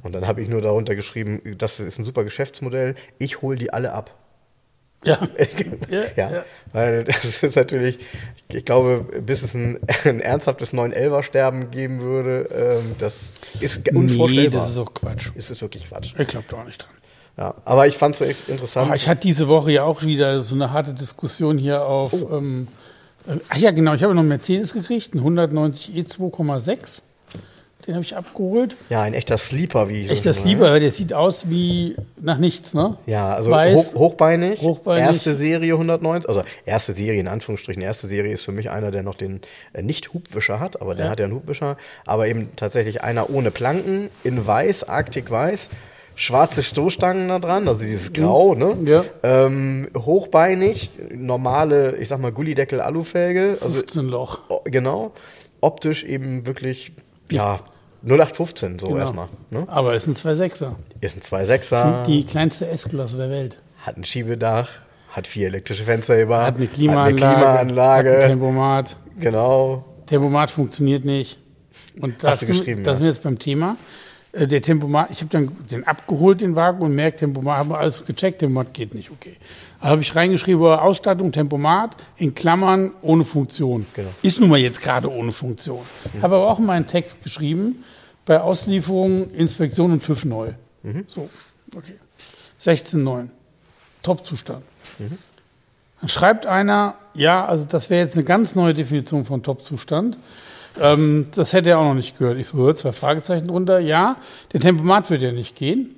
[0.02, 3.72] Und dann habe ich nur darunter geschrieben, das ist ein super Geschäftsmodell, ich hole die
[3.72, 4.18] alle ab.
[5.04, 5.18] Ja.
[6.16, 7.98] Ja, weil das ist natürlich,
[8.48, 14.44] ich glaube, bis es ein, ein ernsthaftes 911er-Sterben geben würde, ähm, das ist unvorstellbar.
[14.44, 15.30] Nee, das ist auch Quatsch.
[15.34, 16.14] ist es wirklich Quatsch.
[16.16, 16.94] Ich glaube da auch nicht dran.
[17.36, 18.86] Ja, aber ich fand es echt interessant.
[18.86, 22.12] Aber ich hatte diese Woche ja auch wieder so eine harte Diskussion hier auf.
[22.12, 22.68] Ähm,
[23.26, 27.02] äh, ach ja, genau, ich habe noch einen Mercedes gekriegt, einen 190 E 2,6.
[27.86, 28.76] Den habe ich abgeholt.
[28.90, 30.54] ja, ein echter Sleeper, wie ich so Echt das schön sage.
[30.54, 32.96] Lieber, der sieht aus wie nach nichts, ne?
[33.06, 35.02] Ja, also Weiß, hoch, hochbeinig, hochbeinig.
[35.04, 39.02] erste Serie 190, also erste Serie in Anführungsstrichen, erste Serie ist für mich einer, der
[39.02, 39.40] noch den
[39.72, 41.10] äh, nicht Hubwischer hat, aber der Ja.
[41.10, 41.76] hat ja einen Hubwischer,
[42.06, 45.68] aber eben tatsächlich einer ohne Planken, in weiß, Arctic weiß,
[46.14, 48.76] schwarze Stoßstangen da dran, also dieses Grau, ne?
[48.84, 49.04] Ja.
[49.24, 54.38] Ähm, hochbeinig, normale, ich sag mal Gullideckel Alufelge, also 15 Loch.
[54.66, 55.12] genau,
[55.60, 56.92] optisch eben wirklich,
[57.30, 57.60] ja,
[58.04, 58.98] 0815 so Genau.
[58.98, 59.64] erstmal, ne?
[59.68, 60.74] Aber ist ein 2,6er.
[61.00, 62.02] Ist ein 2.6er.
[62.04, 63.58] Die kleinste S-Klasse der Welt.
[63.78, 64.68] Hat ein Schiebedach,
[65.10, 67.20] hat vier elektrische Fensterheber, Hat eine Klimaanlage.
[67.26, 68.96] hat eine Klimaanlage Hat ein Tempomat.
[69.18, 69.84] genau.
[70.06, 71.38] Tempomat funktioniert nicht.
[72.00, 73.76] Und das, Hast du geschrieben, das sind wir jetzt beim Thema.
[74.32, 77.78] Äh, Der Tempomat, ich habe dann den abgeholt, den Wagen, und merkt, Tempomat, haben wir
[77.78, 79.36] alles gecheckt, Tempomat geht nicht, okay.
[79.82, 83.84] Da habe ich reingeschrieben, Ausstattung, Tempomat, in Klammern, ohne Funktion.
[83.94, 84.10] Genau.
[84.22, 85.80] Ist nun mal jetzt gerade ohne Funktion.
[86.22, 87.82] Habe aber auch in meinen Text geschrieben,
[88.24, 90.50] bei Auslieferung, Inspektion und TÜV neu.
[90.84, 91.04] Mhm.
[91.08, 91.28] So,
[91.76, 91.94] okay.
[92.60, 93.28] 16,9.
[94.04, 94.62] Top-Zustand.
[95.00, 95.18] Mhm.
[96.00, 100.16] Dann schreibt einer, ja, also das wäre jetzt eine ganz neue Definition von Top-Zustand.
[100.80, 102.38] Ähm, das hätte er auch noch nicht gehört.
[102.38, 103.80] Ich so, zwei Fragezeichen drunter.
[103.80, 104.14] Ja,
[104.52, 105.96] der Tempomat wird ja nicht gehen.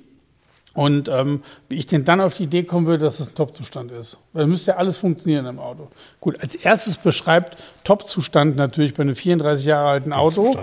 [0.75, 3.91] Und ähm, wie ich denn dann auf die Idee kommen würde, dass das ein Top-Zustand
[3.91, 4.17] ist.
[4.33, 5.87] Weil dann müsste ja alles funktionieren im Auto.
[6.19, 10.53] Gut, als erstes beschreibt Top-Zustand natürlich bei einem 34 Jahre alten Auto.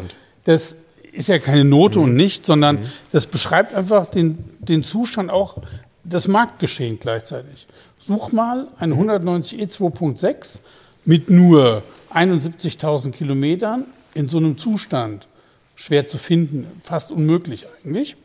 [0.45, 0.77] Das
[1.13, 5.57] ist ja keine Note und nicht, sondern das beschreibt einfach den, den Zustand auch
[6.05, 7.67] des Marktgeschehen gleichzeitig.
[7.99, 10.59] Such mal einen 190 E 2.6
[11.07, 11.83] mit nur
[12.13, 15.27] 71.000 Kilometern in so einem Zustand.
[15.75, 18.17] Schwer zu finden, fast unmöglich eigentlich.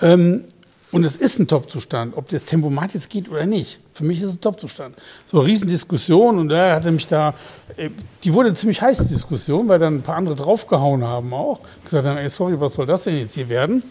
[0.00, 0.44] Ähm,
[0.92, 3.78] und es ist ein Top-Zustand, ob das Tempomat jetzt geht oder nicht.
[3.94, 4.94] Für mich ist es ein Top-Zustand.
[5.26, 7.34] So eine Riesendiskussion und er hatte mich da,
[7.76, 7.88] äh,
[8.22, 11.60] die wurde ziemlich heiß, die Diskussion, weil dann ein paar andere draufgehauen haben auch.
[11.84, 13.82] Gesagt haben, ey, sorry, was soll das denn jetzt hier werden?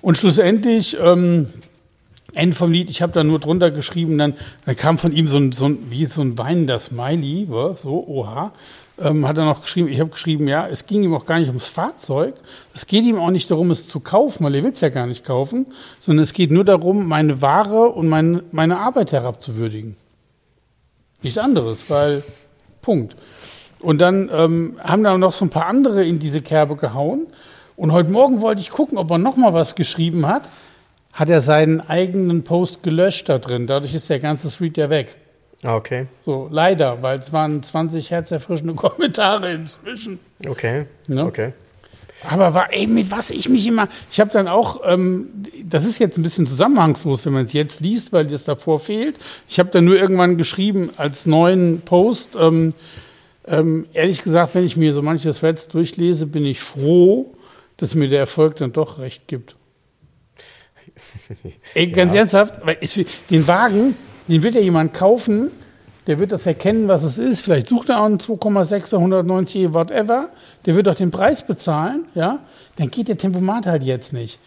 [0.00, 1.48] Und schlussendlich, ähm,
[2.34, 5.36] Ende vom Lied, ich habe da nur drunter geschrieben, dann, dann kam von ihm so
[5.36, 8.52] ein, so ein, wie so ein weinender Smiley, so, oha,
[9.00, 11.48] ähm, hat er noch geschrieben, ich habe geschrieben, ja, es ging ihm auch gar nicht
[11.48, 12.34] ums Fahrzeug,
[12.74, 15.06] es geht ihm auch nicht darum, es zu kaufen, weil er will es ja gar
[15.06, 15.66] nicht kaufen,
[16.00, 19.96] sondern es geht nur darum, meine Ware und meine, meine Arbeit herabzuwürdigen.
[21.22, 22.22] Nichts anderes, weil,
[22.80, 23.16] Punkt.
[23.78, 27.26] Und dann ähm, haben da noch so ein paar andere in diese Kerbe gehauen.
[27.76, 30.48] Und heute Morgen wollte ich gucken, ob er noch mal was geschrieben hat.
[31.12, 33.66] Hat er seinen eigenen Post gelöscht da drin.
[33.66, 35.16] Dadurch ist der ganze Street ja weg.
[35.64, 40.18] Ah, Okay, So, leider, weil es waren 20 herzerfrischende Kommentare inzwischen.
[40.48, 41.24] okay, Ja.
[41.24, 41.52] okay.
[42.28, 43.88] Aber war, ey, mit was ich mich immer.
[44.12, 45.26] Ich habe dann auch, ähm,
[45.64, 49.16] das ist jetzt ein bisschen zusammenhangslos, wenn man es jetzt liest, weil das davor fehlt.
[49.48, 52.36] Ich habe dann nur irgendwann geschrieben als neuen Post.
[52.38, 52.74] Ähm,
[53.44, 57.34] ähm, ehrlich gesagt, wenn ich mir so manche Threads durchlese, bin ich froh,
[57.78, 59.56] dass mir der Erfolg dann doch recht gibt.
[61.74, 62.20] Ey, ganz Ja.
[62.20, 62.98] ernsthaft, weil es,
[63.30, 63.96] den Wagen,
[64.28, 65.50] den wird ja jemand kaufen,
[66.06, 67.40] der wird das erkennen, was es ist.
[67.40, 70.28] Vielleicht sucht er auch einen 2,6er, 190 E, whatever.
[70.66, 72.40] Der wird auch den Preis bezahlen, ja.
[72.76, 74.38] Dann geht der Tempomat halt jetzt nicht.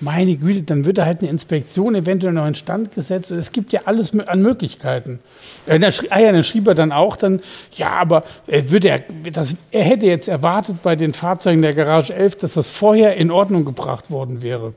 [0.00, 3.32] Meine Güte, dann wird da halt eine Inspektion eventuell noch in Stand gesetzt.
[3.32, 5.18] Es gibt ja alles an Möglichkeiten.
[5.66, 7.40] Äh, dann schrie- ah ja, dann schrieb er dann auch dann,
[7.72, 9.00] ja, aber er, würde er,
[9.32, 13.30] das, er hätte jetzt erwartet bei den Fahrzeugen der Garage 11, dass das vorher in
[13.32, 14.74] Ordnung gebracht worden wäre.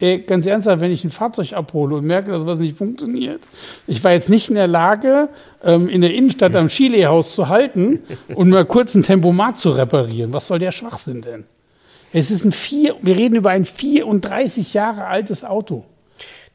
[0.00, 3.40] Ey, ganz ernsthaft, wenn ich ein Fahrzeug abhole und merke, dass was nicht funktioniert,
[3.86, 5.28] ich war jetzt nicht in der Lage,
[5.64, 10.32] ähm, in der Innenstadt am Chile-Haus zu halten und mal kurz ein Tempomat zu reparieren.
[10.32, 11.44] Was soll der Schwachsinn denn?
[12.12, 15.84] Es ist ein vier, wir reden über ein 34 Jahre altes Auto.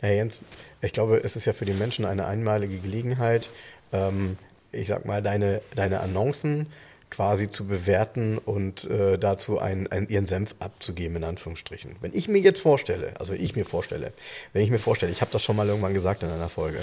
[0.02, 0.42] Ja, Jens,
[0.82, 3.50] ich glaube, es ist ja für die Menschen eine einmalige Gelegenheit,
[3.92, 4.38] ähm,
[4.72, 6.68] ich sag mal, deine, deine Annoncen
[7.14, 11.96] quasi zu bewerten und äh, dazu einen, einen, ihren Senf abzugeben, in Anführungsstrichen.
[12.02, 14.14] Wenn ich mir jetzt vorstelle, also ich mir vorstelle,
[14.54, 16.80] wenn ich mir vorstelle, ich habe das schon mal irgendwann gesagt in einer Folge,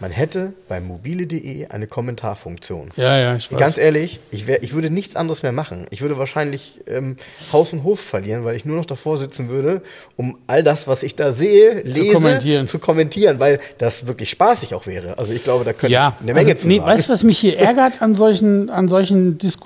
[0.00, 2.88] man hätte bei mobile.de eine Kommentarfunktion.
[2.96, 3.58] Ja, ja, ich weiß.
[3.58, 5.86] Ganz ehrlich, ich, wär, ich würde nichts anderes mehr machen.
[5.90, 7.16] Ich würde wahrscheinlich ähm,
[7.52, 9.82] Haus und Hof verlieren, weil ich nur noch davor sitzen würde,
[10.16, 14.30] um all das, was ich da sehe, lese, zu kommentieren, zu kommentieren weil das wirklich
[14.30, 15.18] spaßig auch wäre.
[15.18, 16.90] Also ich glaube, da könnte ja, ich eine Menge also, zu nee, sagen.
[16.90, 19.59] Weißt du, was mich hier ärgert an solchen, an solchen Diskussionen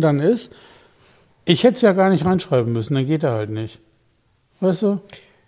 [0.00, 0.52] dann ist?
[1.44, 3.80] Ich hätte es ja gar nicht reinschreiben müssen, dann geht er halt nicht.
[4.60, 5.00] Weißt du?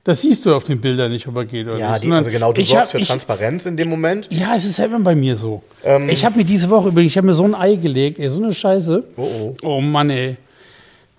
[0.05, 2.05] Das siehst du auf den Bildern nicht, ob er geht oder ja, nicht.
[2.05, 4.27] Ja, also genau, du sorgst hab, für Transparenz in dem Moment.
[4.31, 5.63] Ja, es ist immer bei mir so.
[5.85, 8.29] Ähm, ich habe mir diese Woche übrigens, ich habe mir so ein Ei gelegt, ey,
[8.29, 9.05] so eine Scheiße.
[9.17, 9.57] Oh, oh.
[9.63, 10.39] Oh Mann, ey.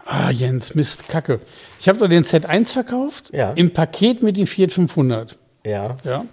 [0.06, 1.40] Ah, Jens, Mist, Kacke.
[1.80, 3.54] Ich habe doch den Z1 verkauft, ja.
[3.54, 5.38] im Paket mit den Fiat 500.
[5.66, 5.98] Ja.
[6.04, 6.26] Ja.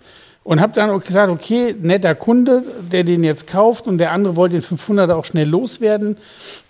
[0.50, 4.60] Und habe dann gesagt, okay, netter Kunde, der den jetzt kauft und der andere wollte
[4.60, 6.16] den 500er auch schnell loswerden.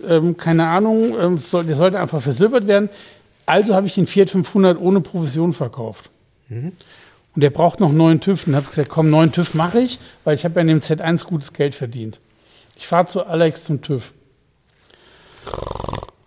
[0.06, 2.90] Ähm, keine Ahnung, ähm, soll, der sollte einfach versilbert werden.
[3.46, 6.10] Also habe ich den Fiat 500 ohne Provision verkauft.
[6.50, 6.72] Mhm.
[7.34, 8.48] Und der braucht noch neuen TÜV.
[8.48, 11.24] Und habe gesagt, komm, neuen TÜV mache ich, weil ich habe ja in dem Z1
[11.24, 12.20] gutes Geld verdient.
[12.76, 14.12] Ich fahre zu Alex zum TÜV.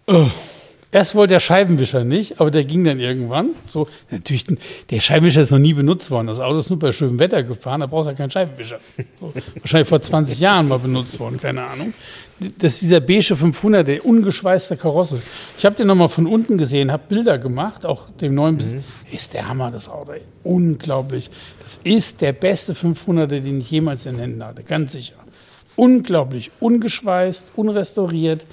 [0.08, 0.26] Oh.
[0.94, 3.50] Erst wollte der Scheibenwischer nicht, aber der ging dann irgendwann.
[3.66, 4.46] So, natürlich,
[4.92, 6.28] der Scheibenwischer ist noch nie benutzt worden.
[6.28, 8.80] Das Auto ist nur bei schönem Wetter gefahren, da brauchst du ja keinen Scheibenwischer.
[9.20, 11.96] So, wahrscheinlich vor 20 Jahren mal benutzt worden, keine Ahnung.
[12.60, 15.20] Das ist dieser beige 500, der ungeschweißte Karosse.
[15.58, 18.58] Ich habe den nochmal von unten gesehen, habe Bilder gemacht, auch dem neuen.
[18.58, 18.84] Mhm.
[19.12, 20.12] Ist der Hammer, das Auto.
[20.12, 20.22] Ey.
[20.44, 21.32] Unglaublich.
[21.60, 25.16] Das ist der beste 500, den ich jemals in Händen hatte, ganz sicher.
[25.76, 26.52] Unglaublich.
[26.60, 28.46] Ungeschweißt, unrestauriert.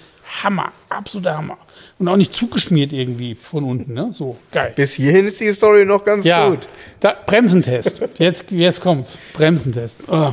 [0.42, 0.72] Hammer.
[0.88, 1.58] Absoluter Hammer
[2.00, 3.92] und auch nicht zugeschmiert irgendwie von unten.
[3.92, 4.08] Ne?
[4.12, 4.72] So, geil.
[4.74, 6.66] Bis hierhin ist die Story noch ganz ja, gut.
[6.98, 8.02] Da, Bremsentest.
[8.18, 9.18] Jetzt, jetzt kommt's.
[9.34, 10.04] Bremsentest.
[10.08, 10.32] Oh.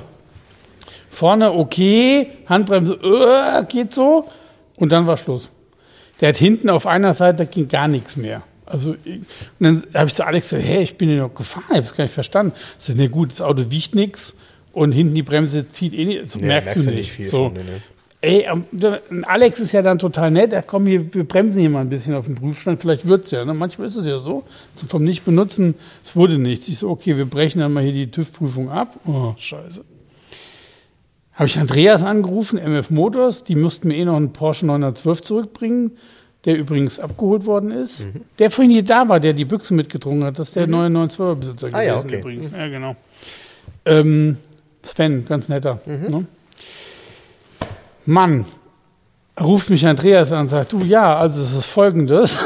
[1.11, 4.30] Vorne okay, Handbremse, oh, geht so.
[4.78, 5.49] Und dann war Schluss.
[6.22, 8.43] Der hat hinten auf einer Seite ging gar nichts mehr.
[8.65, 9.26] Also, und
[9.59, 11.95] dann habe ich zu Alex gesagt, hey, ich bin ja noch gefahren, ich habe es
[11.95, 12.53] gar nicht verstanden.
[12.80, 14.36] Ich sage, ne gut, das Auto wiegt nichts
[14.72, 17.11] und hinten die Bremse zieht eh nicht, so nee, merkst, merkst, du nicht.
[17.11, 17.45] Viel so.
[17.45, 17.82] Von, ne?
[18.20, 18.47] Ey,
[19.24, 20.51] Alex ist ja dann total nett.
[20.51, 22.82] Er komm, hier, wir bremsen hier mal ein bisschen auf den Prüfstand.
[22.82, 23.45] Vielleicht wird es ja.
[23.45, 23.53] Ne?
[23.53, 24.43] Manchmal ist es ja so.
[24.89, 26.68] Vom Nicht-Benutzen, es wurde nichts.
[26.68, 28.99] Ich so, okay, wir brechen dann mal hier die TÜV-Prüfung ab.
[29.05, 29.84] Oh, scheiße.
[31.34, 33.43] Habe ich Andreas angerufen, MF Motors.
[33.43, 35.91] Die mussten mir eh noch einen Porsche 912 zurückbringen,
[36.45, 38.03] der übrigens abgeholt worden ist.
[38.03, 38.22] Mhm.
[38.39, 40.39] Der vorhin hier da war, der die Büchse mitgedrungen hat.
[40.39, 40.72] Das ist der mhm.
[40.72, 42.20] neue 912er-Besitzer ah, gewesen ja, okay.
[42.20, 42.51] übrigens.
[42.51, 42.57] Mhm.
[42.57, 42.95] Ja, genau.
[43.86, 44.38] Ähm,
[44.82, 45.80] Sven, ganz netter.
[45.86, 46.11] Mhm.
[46.11, 46.28] Ne?
[48.07, 48.45] Mann,
[49.37, 52.39] ruft mich Andreas an und sagt, du ja, also es ist folgendes.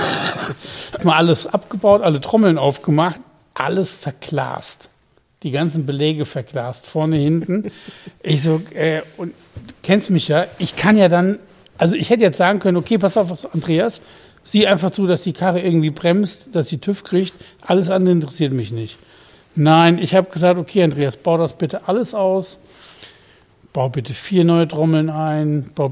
[1.03, 3.20] mal alles abgebaut, alle Trommeln aufgemacht,
[3.53, 4.89] alles verglast.
[5.43, 7.72] Die ganzen Belege verglast, vorne, hinten.
[8.24, 11.38] Ich so, äh, und du kennst mich ja, ich kann ja dann,
[11.78, 14.01] also ich hätte jetzt sagen können, okay, pass auf, Andreas,
[14.43, 18.51] sieh einfach zu, dass die Karre irgendwie bremst, dass sie TÜV kriegt, alles andere interessiert
[18.51, 18.97] mich nicht.
[19.53, 22.57] Nein, ich habe gesagt, okay, Andreas, bau das bitte alles aus
[23.74, 25.92] bau bitte vier neue Trommeln ein, bau,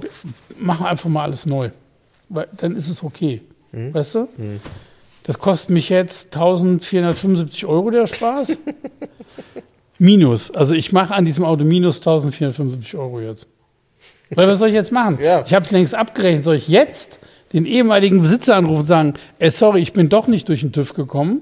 [0.58, 1.70] mach einfach mal alles neu.
[2.30, 3.42] Weil dann ist es okay.
[3.72, 3.94] Mhm.
[3.94, 4.30] Weißt du?
[4.38, 4.60] Mhm.
[5.24, 8.58] Das kostet mich jetzt 1475 Euro der Spaß.
[10.00, 10.52] minus.
[10.52, 13.48] Also ich mache an diesem Auto minus 1475 Euro jetzt.
[14.32, 15.20] Weil was soll ich jetzt machen?
[15.22, 15.44] Ja.
[15.46, 16.46] Ich habe es längst abgerechnet.
[16.46, 17.20] Soll ich jetzt
[17.54, 20.94] den ehemaligen Besitzer anrufen und sagen, ey, sorry, ich bin doch nicht durch den TÜV
[20.94, 21.42] gekommen.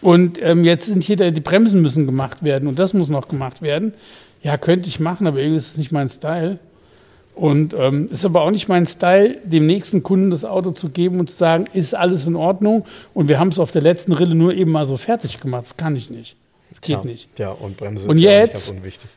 [0.00, 3.62] Und ähm, jetzt sind hier die Bremsen müssen gemacht werden und das muss noch gemacht
[3.62, 3.94] werden
[4.42, 6.58] ja, könnte ich machen, aber irgendwie ist es nicht mein Style.
[7.34, 11.18] Und ähm, ist aber auch nicht mein Style, dem nächsten Kunden das Auto zu geben
[11.18, 12.84] und zu sagen, ist alles in Ordnung.
[13.14, 15.64] Und wir haben es auf der letzten Rille nur eben mal so fertig gemacht.
[15.64, 16.36] Das kann ich nicht.
[16.70, 17.06] Das geht Klar.
[17.06, 17.28] nicht.
[17.38, 19.10] Ja, und Bremse und ist jetzt, ja nicht ganz unwichtig.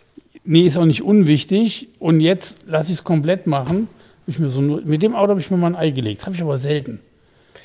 [0.46, 1.90] Nee, ist auch nicht unwichtig.
[2.00, 3.90] Und jetzt lasse ich es komplett machen.
[4.28, 6.20] Ich mir so, mit dem Auto habe ich mir mal ein Ei gelegt.
[6.22, 7.00] Das habe ich aber selten.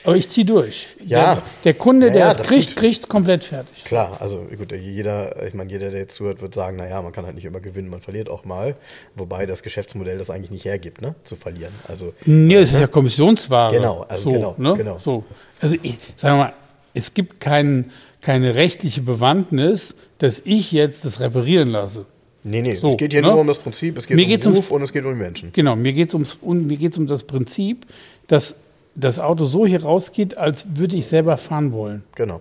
[0.04, 0.88] Aber ich ziehe durch.
[1.06, 1.34] Ja.
[1.34, 3.84] Der, der Kunde, naja, der es kriegt, kriegt es komplett fertig.
[3.84, 7.26] Klar, also gut, jeder, ich meine, jeder, der jetzt zuhört, wird sagen, naja, man kann
[7.26, 8.76] halt nicht immer gewinnen, man verliert auch mal.
[9.14, 11.14] Wobei das Geschäftsmodell das eigentlich nicht hergibt, ne?
[11.24, 11.72] Zu verlieren.
[11.86, 12.76] Also, nee, es ne?
[12.76, 13.74] ist ja Kommissionsware.
[13.74, 14.74] Genau, also so, genau, ne?
[14.76, 14.98] genau.
[14.98, 15.24] So.
[15.60, 16.52] Also ich sag mal,
[16.94, 17.90] es gibt kein,
[18.22, 22.06] keine rechtliche Bewandtnis, dass ich jetzt das reparieren lasse.
[22.42, 23.28] Nee, nee, so, es geht hier ne?
[23.28, 25.20] nur um das Prinzip, es geht mir um den Ruf und es geht um die
[25.20, 25.52] Menschen.
[25.52, 27.86] Genau, mir geht es um, um das Prinzip,
[28.28, 28.54] dass
[29.00, 32.04] das Auto so hier rausgeht, als würde ich selber fahren wollen.
[32.14, 32.40] Genau.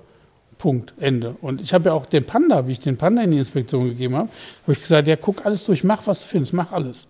[0.57, 1.35] Punkt, Ende.
[1.41, 4.15] Und ich habe ja auch den Panda, wie ich den Panda in die Inspektion gegeben
[4.15, 4.29] habe,
[4.63, 7.07] habe ich gesagt, ja, guck alles durch, mach, was du findest, mach alles.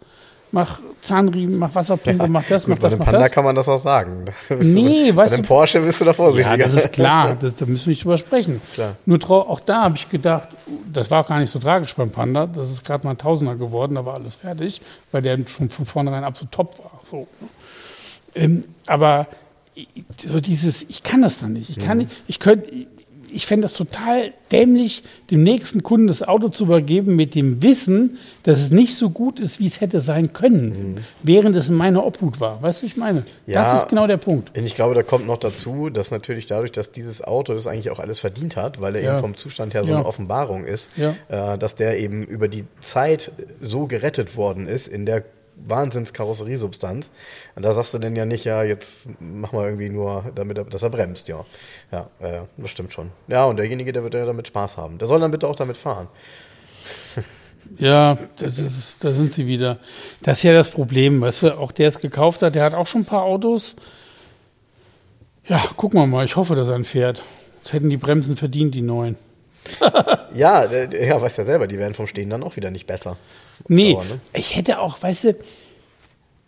[0.51, 3.21] Mach Zahnriemen, mach Wasserpumpe, ja, mach das, gut, mach das, mach Panda das.
[3.21, 4.25] Bei Panda kann man das auch sagen.
[4.49, 6.57] Nee, du, weißt bei dem Porsche bist du da vorsichtiger.
[6.57, 8.61] Ja, das ist klar, das, da müssen wir nicht drüber sprechen.
[8.73, 8.95] Klar.
[9.05, 10.49] Nur auch da habe ich gedacht,
[10.91, 13.55] das war auch gar nicht so tragisch beim Panda, das ist gerade mal ein Tausender
[13.55, 14.81] geworden, da war alles fertig,
[15.11, 16.99] weil der schon von vornherein absolut top war.
[17.03, 17.27] So.
[18.35, 19.27] Ähm, aber
[20.17, 21.69] so dieses, ich kann das dann nicht.
[21.69, 22.69] Ich kann nicht, ich könnte,
[23.31, 28.17] ich fände das total dämlich, dem nächsten Kunden das Auto zu übergeben mit dem Wissen,
[28.43, 30.95] dass es nicht so gut ist, wie es hätte sein können, mhm.
[31.23, 32.61] während es in meiner Obhut war.
[32.61, 33.23] Weißt du, ich meine?
[33.45, 34.57] Ja, das ist genau der Punkt.
[34.57, 37.89] Und ich glaube, da kommt noch dazu, dass natürlich dadurch, dass dieses Auto das eigentlich
[37.91, 39.11] auch alles verdient hat, weil er ja.
[39.13, 39.97] eben vom Zustand her so ja.
[39.97, 45.05] eine Offenbarung ist, äh, dass der eben über die Zeit so gerettet worden ist in
[45.05, 45.23] der
[45.67, 47.11] Wahnsinns-Karosseriesubstanz.
[47.55, 50.65] Und da sagst du denn ja nicht, ja, jetzt mach mal irgendwie nur, damit er,
[50.65, 51.45] dass er bremst, ja.
[51.91, 53.11] Ja, äh, das stimmt schon.
[53.27, 54.97] Ja, und derjenige, der wird ja damit Spaß haben.
[54.97, 56.07] Der soll dann bitte auch damit fahren.
[57.77, 59.77] Ja, das ist, da sind sie wieder.
[60.23, 62.87] Das ist ja das Problem, weißt du, auch der es gekauft hat, der hat auch
[62.87, 63.75] schon ein paar Autos.
[65.47, 67.23] Ja, gucken wir mal, ich hoffe, dass er ein fährt.
[67.57, 69.17] Jetzt hätten die Bremsen verdient, die neuen.
[70.33, 73.17] ja, ja, weißt ja selber, die werden vom Stehen dann auch wieder nicht besser.
[73.67, 74.19] Nee, Dauer, ne?
[74.33, 75.35] ich hätte auch, weißt du,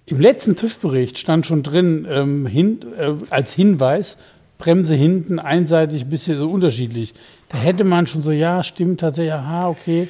[0.06, 4.18] im letzten TÜV-Bericht stand schon drin, ähm, hin, äh, als Hinweis,
[4.58, 7.14] Bremse hinten einseitig, ein bisschen so unterschiedlich.
[7.50, 10.08] Da hätte man schon so, ja, stimmt tatsächlich, aha, okay.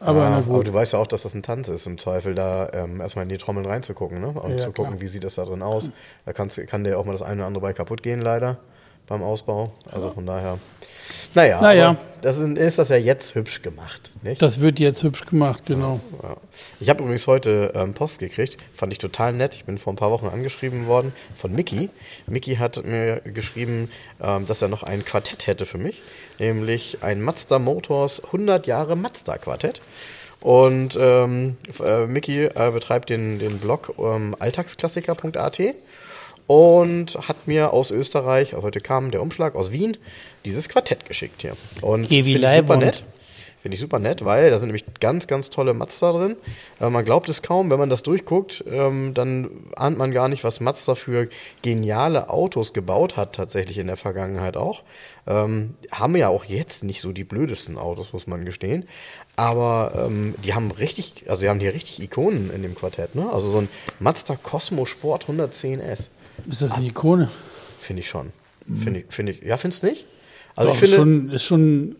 [0.00, 2.68] Aber, ja, aber du weißt ja auch, dass das ein Tanz ist, im Zweifel da
[2.72, 4.28] ähm, erstmal in die Trommeln reinzugucken ne?
[4.28, 5.00] und ja, zu gucken, klar.
[5.00, 5.90] wie sieht das da drin aus.
[6.26, 8.58] Da kannst, kann dir auch mal das eine oder andere bei kaputt gehen, leider,
[9.06, 9.72] beim Ausbau.
[9.92, 10.58] Also von daher.
[11.34, 11.96] Naja, naja.
[12.20, 14.10] das ist, ist, das ja jetzt hübsch gemacht.
[14.22, 14.40] Nicht?
[14.42, 16.00] Das wird jetzt hübsch gemacht, genau.
[16.22, 16.36] Ja.
[16.80, 19.56] Ich habe übrigens heute ähm, Post gekriegt, fand ich total nett.
[19.56, 21.90] Ich bin vor ein paar Wochen angeschrieben worden von Mickey.
[22.26, 23.90] Mickey hat mir geschrieben,
[24.22, 26.02] ähm, dass er noch ein Quartett hätte für mich,
[26.38, 29.80] nämlich ein Mazda Motors 100 Jahre Mazda Quartett.
[30.42, 35.60] Und ähm, äh, Mickey äh, betreibt den, den Blog ähm, alltagsklassiker.at
[36.46, 39.96] und hat mir aus Österreich, heute kam der Umschlag aus Wien,
[40.44, 41.56] dieses Quartett geschickt hier.
[41.80, 43.04] Und finde ich super nett.
[43.62, 46.36] Finde ich super nett, weil da sind nämlich ganz, ganz tolle Mazda drin.
[46.80, 50.42] Äh, man glaubt es kaum, wenn man das durchguckt, ähm, dann ahnt man gar nicht,
[50.42, 51.28] was Mazda für
[51.62, 54.82] geniale Autos gebaut hat, tatsächlich in der Vergangenheit auch.
[55.28, 58.88] Ähm, haben ja auch jetzt nicht so die blödesten Autos, muss man gestehen.
[59.36, 63.30] Aber ähm, die haben richtig, also die haben hier richtig Ikonen in dem Quartett, ne?
[63.32, 63.68] Also so ein
[64.00, 66.08] Mazda Cosmo Sport 110S.
[66.48, 67.28] Ist das eine Ikone?
[67.80, 68.32] Finde ich schon.
[68.82, 70.06] Finde ich, find ich, ja, findest du nicht?
[70.54, 71.96] Also Doch, ich finde, schon, ist schon.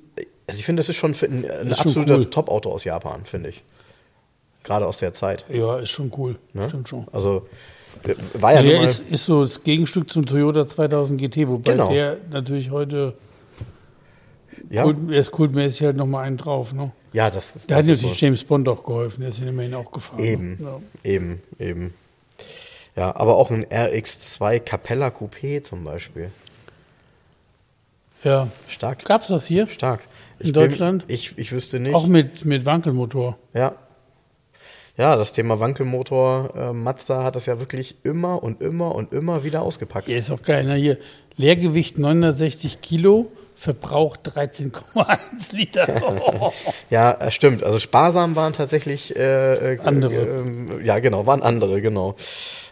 [0.47, 2.31] Also ich finde, das ist schon ein, ein absoluter cool.
[2.31, 3.63] Top-Auto aus Japan, finde ich.
[4.65, 5.45] Gerade aus der Zeit.
[5.49, 6.39] Ja, ist schon cool.
[6.53, 6.69] Ne?
[6.69, 7.07] Stimmt schon.
[7.13, 7.49] Also
[8.35, 11.91] war ja, ja ist, ist so das Gegenstück zum Toyota 2000 GT, wobei genau.
[11.91, 13.15] der natürlich heute
[14.71, 14.83] ja.
[14.85, 16.73] Kult, er ist kultmäßig halt nochmal einen drauf.
[16.73, 16.93] Ne?
[17.13, 17.71] Ja, das ist.
[17.71, 18.27] Da hat natürlich so.
[18.27, 20.19] James Bond auch geholfen, der ist ja immerhin auch gefahren.
[20.19, 20.81] Eben, ne?
[21.05, 21.11] ja.
[21.11, 21.95] eben, eben.
[22.97, 26.31] Ja, aber auch ein RX2 Capella Coupé zum Beispiel.
[28.23, 28.49] Ja.
[28.69, 29.05] Stark.
[29.05, 29.67] Gab es das hier?
[29.69, 30.01] Stark.
[30.39, 31.07] In ich Deutschland?
[31.07, 31.95] Bin, ich, ich wüsste nicht.
[31.95, 33.39] Auch mit, mit Wankelmotor.
[33.55, 33.75] Ja.
[34.97, 39.43] Ja, das Thema Wankelmotor, äh, Mazda hat das ja wirklich immer und immer und immer
[39.43, 40.09] wieder ausgepackt.
[40.09, 40.65] Ja, ist auch geil.
[40.65, 40.75] Ne?
[40.75, 40.99] Hier,
[41.37, 43.33] Leergewicht 960 Kilo,
[43.63, 45.87] Verbrauch 13,1 Liter.
[46.91, 47.63] ja, äh, stimmt.
[47.63, 50.15] Also sparsam waren tatsächlich äh, äh, andere.
[50.15, 52.17] Äh, ja, genau, waren andere, genau.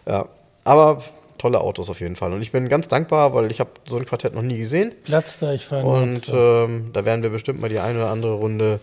[0.05, 0.27] Ja,
[0.65, 1.01] aber
[1.37, 2.33] tolle Autos auf jeden Fall.
[2.33, 4.91] Und ich bin ganz dankbar, weil ich habe so ein Quartett noch nie gesehen.
[5.05, 8.33] Platz da, ich fahre Und ähm, da werden wir bestimmt mal die eine oder andere
[8.33, 8.81] Runde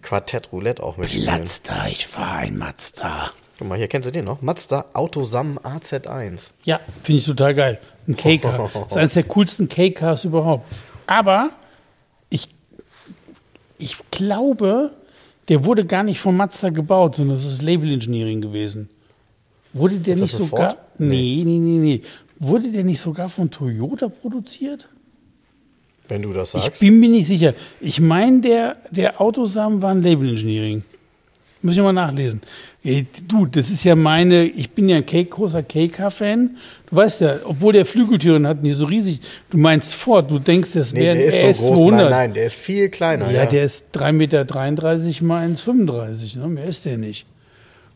[0.00, 1.26] Quartett Roulette auch mitspielen.
[1.26, 3.32] Platz da, ich fahre ein Mazda.
[3.58, 4.40] Guck mal, hier kennst du den noch?
[4.40, 6.52] Mazda Autosam AZ1.
[6.64, 7.78] Ja, finde ich total geil.
[8.08, 8.70] Ein K-Car.
[8.72, 10.64] Das ist eines der coolsten K-Cars überhaupt.
[11.10, 11.50] Aber
[12.28, 12.46] ich,
[13.78, 14.92] ich glaube,
[15.48, 18.88] der wurde gar nicht von Mazda gebaut, sondern das ist Label Engineering gewesen.
[19.72, 20.76] Wurde der ist nicht sogar.
[20.98, 22.02] Nee, nee, nee, nee.
[22.38, 24.88] Wurde der nicht sogar von Toyota produziert?
[26.06, 26.74] Wenn du das sagst.
[26.74, 27.54] Ich bin mir nicht sicher.
[27.80, 30.84] Ich meine, der, der Autosamen war ein Label Engineering.
[31.60, 32.40] Muss ich mal nachlesen.
[32.82, 36.56] Ey, du, das ist ja meine, ich bin ja ein Cake, großer K-Car-Fan.
[36.88, 39.20] Du weißt ja, obwohl der Flügeltüren hat, nicht so riesig.
[39.50, 41.54] Du meinst Ford, du denkst, das wäre nee, ein RS200.
[41.54, 43.26] So nein, nein, der ist viel kleiner.
[43.26, 43.46] Ja, ja.
[43.46, 44.44] der ist 3,33 Meter
[45.24, 46.38] mal 1,35.
[46.38, 46.48] Ne?
[46.48, 47.26] Mehr ist der nicht.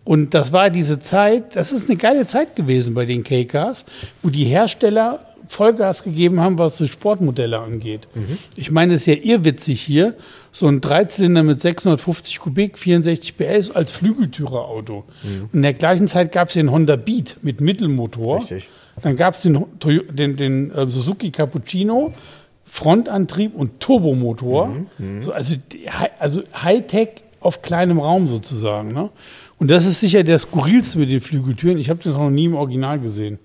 [0.05, 3.87] Und das war diese Zeit, das ist eine geile Zeit gewesen bei den K-Cars,
[4.23, 8.09] wo die Hersteller Vollgas gegeben haben, was die Sportmodelle angeht.
[8.15, 8.39] Mhm.
[8.57, 10.15] Ich meine, es ist ja irrwitzig hier,
[10.55, 15.03] so ein Dreizylinder mit 650 Kubik, 64 PS als Flügeltürerauto.
[15.25, 15.43] Mhm.
[15.43, 18.39] Und in der gleichen Zeit gab es den Honda Beat mit Mittelmotor.
[18.39, 18.69] Richtig.
[19.03, 19.65] Dann gab es den,
[20.13, 22.15] den, den uh, Suzuki Cappuccino,
[22.65, 24.69] Frontantrieb und Turbomotor.
[24.69, 24.87] Mhm.
[24.99, 25.23] mhm.
[25.25, 25.57] So, also,
[26.21, 28.93] also Hightech auf kleinem Raum sozusagen.
[28.93, 29.11] Ne?
[29.59, 31.79] Und das ist sicher der skurrilste mit den Flügeltüren.
[31.79, 33.41] Ich habe das noch nie im Original gesehen.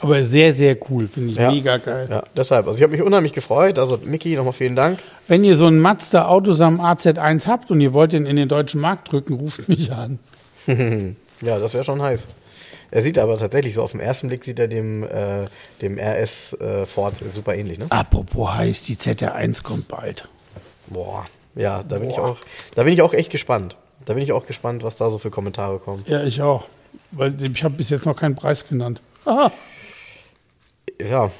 [0.00, 2.06] Aber sehr, sehr cool, finde ich ja, mega geil.
[2.08, 2.66] Ja, deshalb.
[2.66, 3.78] Also ich habe mich unheimlich gefreut.
[3.78, 5.00] Also Mickey, nochmal vielen Dank.
[5.26, 8.80] Wenn ihr so einen Mazda Autosam AZ1 habt und ihr wollt den in den deutschen
[8.80, 10.18] Markt drücken, ruft mich an.
[10.66, 12.28] ja, das wäre schon heiß.
[12.90, 15.46] Er sieht aber tatsächlich so auf den ersten Blick sieht er dem, äh,
[15.82, 17.86] dem RS äh, Ford super ähnlich, ne?
[17.90, 20.26] Apropos heiß, die ZR1 kommt bald.
[20.86, 22.38] Boah, ja, da bin ich auch,
[22.74, 23.76] da bin ich auch echt gespannt.
[24.06, 26.02] Da bin ich auch gespannt, was da so für Kommentare kommen.
[26.06, 26.64] Ja, ich auch.
[27.10, 29.02] Weil ich habe bis jetzt noch keinen Preis genannt.
[29.26, 29.52] Aha.
[31.00, 31.30] Ja,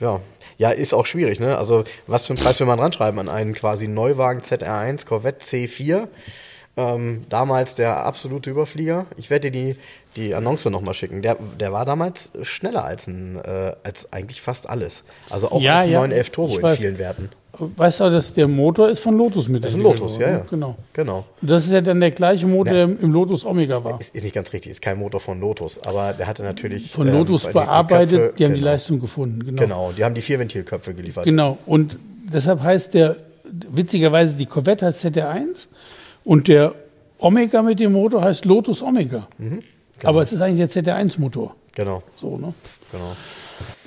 [0.00, 0.20] ja.
[0.58, 1.56] Ja, ist auch schwierig, ne?
[1.56, 6.08] Also, was für einen Preis will man ranschreiben an einen quasi Neuwagen ZR1 Corvette C4?
[6.76, 9.06] Ähm, damals der absolute Überflieger.
[9.16, 9.76] Ich werde dir die,
[10.16, 11.22] die Annonce nochmal schicken.
[11.22, 15.04] Der, der war damals schneller als, ein, äh, als eigentlich fast alles.
[15.30, 16.78] Also auch Ja, als ja, 911 Turbo in weiß.
[16.78, 17.30] vielen Werten.
[17.58, 20.28] Weißt du, dass der Motor ist von Lotus mit Das ist ein Lotus, worden, ja,
[20.30, 20.44] ja.
[20.48, 20.76] Genau.
[20.92, 21.24] Genau.
[21.42, 23.98] Und das ist ja dann der gleiche Motor, der im Lotus Omega war.
[24.00, 26.92] Ist, ist nicht ganz richtig, ist kein Motor von Lotus, aber der hatte natürlich.
[26.92, 28.70] Von ähm, Lotus die- die bearbeitet, Köpfe- die haben die genau.
[28.72, 29.44] Leistung gefunden.
[29.44, 29.62] Genau.
[29.62, 31.24] Genau, die haben die Vierventilköpfe geliefert.
[31.24, 31.58] Genau.
[31.66, 31.98] Und
[32.32, 33.16] deshalb heißt der,
[33.72, 35.66] witzigerweise, die Corvette heißt ZR1
[36.24, 36.74] und der
[37.18, 39.26] Omega mit dem Motor heißt Lotus Omega.
[40.04, 41.56] Aber es ist eigentlich der ZR1-Motor.
[41.74, 42.54] Genau, So, ne?
[42.92, 43.16] genau.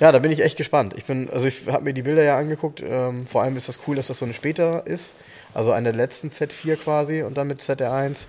[0.00, 0.94] Ja, da bin ich echt gespannt.
[0.96, 2.82] Ich bin, also ich habe mir die Bilder ja angeguckt.
[2.86, 5.14] Ähm, vor allem ist das cool, dass das so eine später ist.
[5.54, 8.26] Also eine der letzten Z4 quasi und dann mit ZR1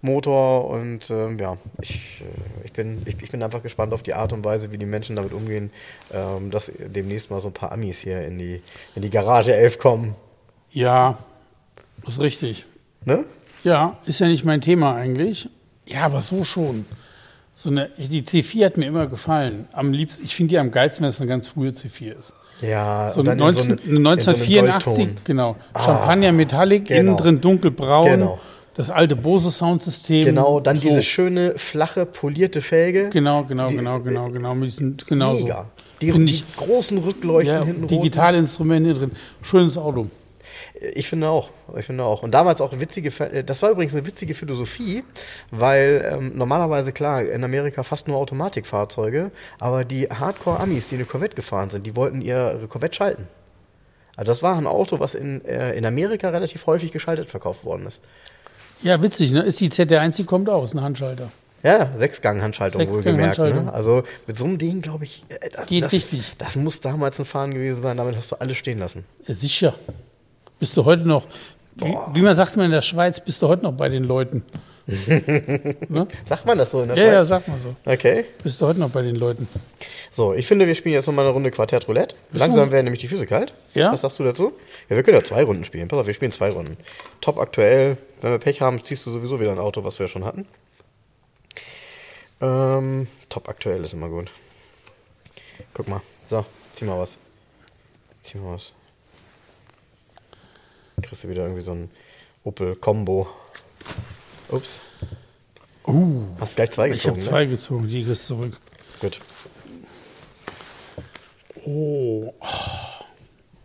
[0.00, 4.14] Motor und ähm, ja, ich, äh, ich, bin, ich, ich bin einfach gespannt auf die
[4.14, 5.70] Art und Weise, wie die Menschen damit umgehen,
[6.12, 8.62] ähm, dass demnächst mal so ein paar Amis hier in die,
[8.94, 10.14] in die Garage 11 kommen.
[10.70, 11.18] Ja,
[12.06, 12.66] ist richtig.
[13.04, 13.24] Ne?
[13.64, 15.48] Ja, ist ja nicht mein Thema eigentlich.
[15.86, 16.86] Ja, aber so schon.
[17.60, 19.66] So eine, die C4 hat mir immer gefallen.
[19.72, 22.32] Am liebsten, ich finde die am geilsten, wenn es eine ganz frühe C4 ist.
[22.60, 25.16] Ja, So und dann in 19, so eine- in so einem 1984, Goldton.
[25.24, 25.56] genau.
[25.76, 27.00] Champagner Metallic, genau.
[27.00, 28.04] innen drin dunkelbraun.
[28.10, 28.38] Genau.
[28.74, 30.24] Das alte Bose Soundsystem.
[30.24, 30.86] Genau, dann so.
[30.86, 33.08] diese schöne, flache, polierte Felge.
[33.08, 34.54] Genau, genau, Die- genau, genau, genau.
[34.54, 35.42] Mit diesen, genau so.
[35.42, 35.64] Mega.
[36.00, 39.10] Die, die ich, großen Rückleuchten ja, hinten digitale Instrumente drin.
[39.42, 40.06] Schönes Auto.
[40.94, 41.50] Ich finde auch.
[41.76, 42.22] Ich finde auch.
[42.22, 45.04] Und damals auch eine witzige, äh, das war übrigens eine witzige Philosophie,
[45.50, 51.36] weil ähm, normalerweise, klar, in Amerika fast nur Automatikfahrzeuge, aber die Hardcore-Amis, die eine Corvette
[51.36, 53.28] gefahren sind, die wollten ihre Corvette schalten.
[54.16, 57.86] Also das war ein Auto, was in, äh, in Amerika relativ häufig geschaltet verkauft worden
[57.86, 58.00] ist.
[58.82, 59.42] Ja, witzig, ne?
[59.42, 61.30] Ist die ZR1, die kommt aus, ein Handschalter.
[61.62, 63.38] Ja, Sechsgang-Handschaltung wohlgemerkt.
[63.38, 63.72] Ne?
[63.72, 66.34] Also mit so einem Ding, glaube ich, äh, das, Geht das, richtig.
[66.38, 69.04] das muss damals ein Fahren gewesen sein, damit hast du alles stehen lassen.
[69.26, 69.74] Ja, sicher.
[70.58, 71.26] Bist du heute noch,
[71.76, 74.42] wie, wie man sagt man in der Schweiz, bist du heute noch bei den Leuten.
[76.24, 77.28] Sagt man das so in der Ja, ja, Schweiz?
[77.28, 77.76] sag mal so.
[77.84, 78.24] Okay.
[78.42, 79.46] Bist du heute noch bei den Leuten.
[80.10, 82.16] So, ich finde, wir spielen jetzt nochmal eine Runde Quartett Roulette.
[82.32, 83.52] Langsam werden nämlich die Füße kalt.
[83.74, 83.92] Ja.
[83.92, 84.52] Was sagst du dazu?
[84.88, 85.88] Ja, wir können ja zwei Runden spielen.
[85.88, 86.78] Pass auf, wir spielen zwei Runden.
[87.20, 87.98] Top aktuell.
[88.22, 90.46] Wenn wir Pech haben, ziehst du sowieso wieder ein Auto, was wir schon hatten.
[92.40, 94.30] Ähm, top aktuell ist immer gut.
[95.74, 96.00] Guck mal.
[96.30, 97.18] So, zieh mal was.
[98.20, 98.72] Zieh mal was.
[101.02, 101.90] Kriegst du wieder irgendwie so ein
[102.44, 103.26] Opel Combo.
[104.48, 104.80] Ups.
[105.86, 108.52] Uh, Hast gleich zwei ich habe gezogen, zwei gezogen, die kriegst zurück.
[108.52, 108.58] ne?
[109.00, 109.20] Gut.
[111.64, 112.34] Oh.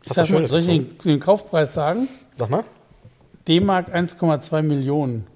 [0.06, 2.08] Ich sag mal, soll ich den, den Kaufpreis sagen?
[2.38, 2.64] Sag mal.
[3.48, 5.28] D-Mark 1,2 Millionen.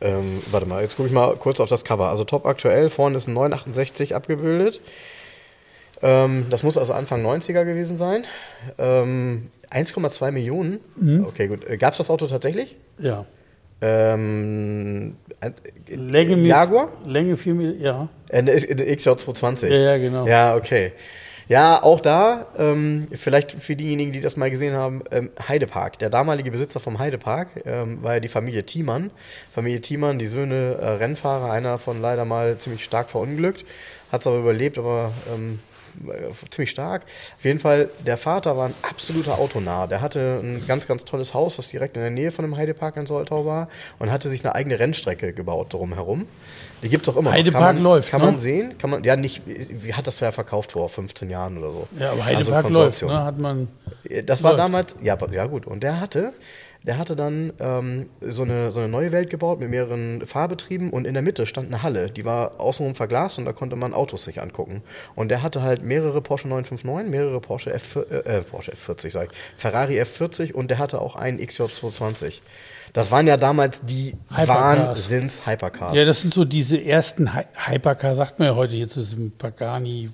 [0.00, 2.08] Ähm, warte mal, jetzt gucke ich mal kurz auf das Cover.
[2.08, 4.80] Also top aktuell, vorne ist ein 968 abgebildet.
[6.02, 8.24] Ähm, das muss also Anfang 90er gewesen sein.
[8.78, 10.80] Ähm, 1,2 Millionen.
[10.96, 11.24] Mhm.
[11.26, 11.66] Okay, gut.
[11.78, 12.76] Gab es das Auto tatsächlich?
[12.98, 13.24] Ja.
[13.80, 15.50] Ähm, äh,
[15.94, 16.88] Länge, Jaguar?
[17.04, 18.08] Länge 4 Millionen, ja.
[18.28, 19.66] Äh, Eine XJ220.
[19.68, 20.26] Ja, ja, genau.
[20.26, 20.92] Ja, okay.
[21.48, 25.98] Ja, auch da, ähm, vielleicht für diejenigen, die das mal gesehen haben, ähm, Heidepark.
[25.98, 29.10] Der damalige Besitzer vom Heidepark ähm, war ja die Familie Thiemann.
[29.50, 33.64] Familie Thiemann, die Söhne äh, Rennfahrer, einer von leider mal ziemlich stark verunglückt,
[34.12, 35.71] hat es aber überlebt, aber ähm, äh,
[36.50, 37.02] ziemlich stark.
[37.36, 39.86] Auf jeden Fall, der Vater war ein absoluter Autonah.
[39.86, 42.96] Der hatte ein ganz, ganz tolles Haus, das direkt in der Nähe von dem Heidepark
[42.96, 43.68] in Soltau war
[43.98, 46.26] und hatte sich eine eigene Rennstrecke gebaut drumherum.
[46.82, 47.36] Die gibt es auch immer noch.
[47.36, 48.26] Heidepark kann man, läuft, Kann ne?
[48.26, 48.76] man sehen?
[48.78, 51.88] Kann man, ja, nicht, wie hat das ja verkauft vor 15 Jahren oder so.
[51.98, 52.24] Ja, aber Also
[52.54, 53.10] Heidepark läuft, Konsortium.
[53.10, 53.24] ne?
[53.24, 53.68] Hat man.
[54.26, 54.62] Das war Läuft.
[54.64, 55.66] damals, ja, ja gut.
[55.66, 56.32] Und der hatte,
[56.84, 61.06] der hatte dann ähm, so, eine, so eine neue Welt gebaut mit mehreren Fahrbetrieben und
[61.06, 64.24] in der Mitte stand eine Halle, die war außenrum verglast und da konnte man Autos
[64.24, 64.82] sich angucken.
[65.14, 69.38] Und der hatte halt mehrere Porsche 959, mehrere Porsche, F, äh, Porsche F40, sag ich,
[69.56, 72.40] Ferrari F40 und der hatte auch einen XJ220.
[72.92, 74.48] Das waren ja damals die Hypercars.
[75.08, 75.94] Wahnsinns-Hypercars.
[75.96, 79.12] Ja, das sind so diese ersten Hy Hypercar, sagt man ja heute, jetzt ist es
[79.14, 80.10] ein Pagani,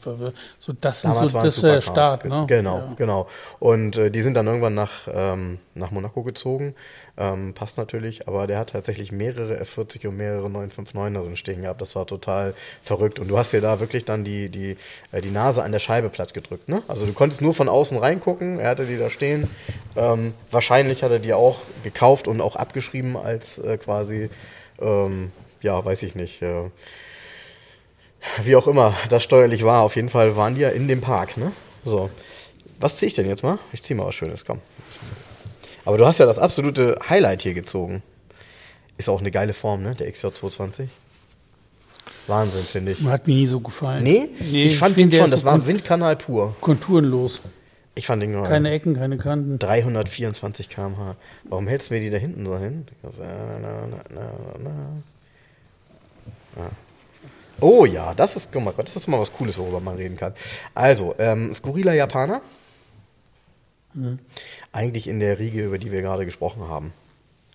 [0.59, 1.85] so das sind Damals so waren das.
[1.85, 2.45] Start, ne?
[2.47, 2.93] Genau, Ja.
[2.97, 3.27] genau.
[3.59, 6.75] Und äh, die sind dann irgendwann nach, ähm, nach Monaco gezogen.
[7.19, 11.63] Ähm, passt natürlich, aber der hat tatsächlich mehrere F40 und mehrere 959 da drin stehen
[11.63, 11.81] gehabt.
[11.81, 13.19] Das war total verrückt.
[13.19, 14.77] Und du hast dir da wirklich dann die, die,
[15.11, 16.69] äh, die Nase an der Scheibe platt gedrückt.
[16.69, 16.83] Ne?
[16.87, 18.61] Also du konntest nur von außen reingucken.
[18.61, 19.51] Er hatte die da stehen.
[19.97, 24.31] Ähm, wahrscheinlich hat er die auch gekauft und auch abgeschrieben als äh, quasi
[24.81, 26.43] ähm, ja, weiß ich nicht.
[26.43, 26.71] Äh,
[28.43, 31.37] wie auch immer das steuerlich war, auf jeden Fall waren die ja in dem Park,
[31.37, 31.53] ne?
[31.85, 32.11] So.
[32.81, 33.59] Was ziehe ich denn jetzt mal?
[33.73, 34.61] Ich ziehe mal was Schönes, komm.
[35.89, 38.03] Aber du hast ja das absolute Highlight hier gezogen.
[38.99, 39.95] Ist auch eine geile Form, ne?
[39.95, 40.89] Der XJ220.
[42.27, 43.03] Wahnsinn, finde ich.
[43.05, 44.03] Hat mir nie so gefallen.
[44.03, 46.55] Nee, Nee, ich fand den schon, das so war ein Windkanal pur.
[46.61, 47.41] Konturenlos.
[47.95, 48.43] Ich fand den geil.
[48.43, 49.59] Keine Ecken, keine Kanten.
[49.59, 51.17] 324 km/h.
[51.45, 52.87] Warum hältst du mir die da hinten so hin?
[53.03, 53.09] Äh.
[56.61, 56.69] Ja.
[57.63, 60.35] Oh ja, das ist, guck mal, das ist mal was Cooles, worüber man reden kann.
[60.75, 62.43] Also, ähm, skurriler Japaner.
[64.73, 66.93] Eigentlich in der Riege, über die wir gerade gesprochen haben.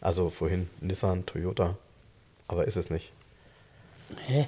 [0.02, 1.78] Also vorhin Nissan, Toyota.
[2.48, 3.12] Aber ist es nicht.
[4.26, 4.48] Hä?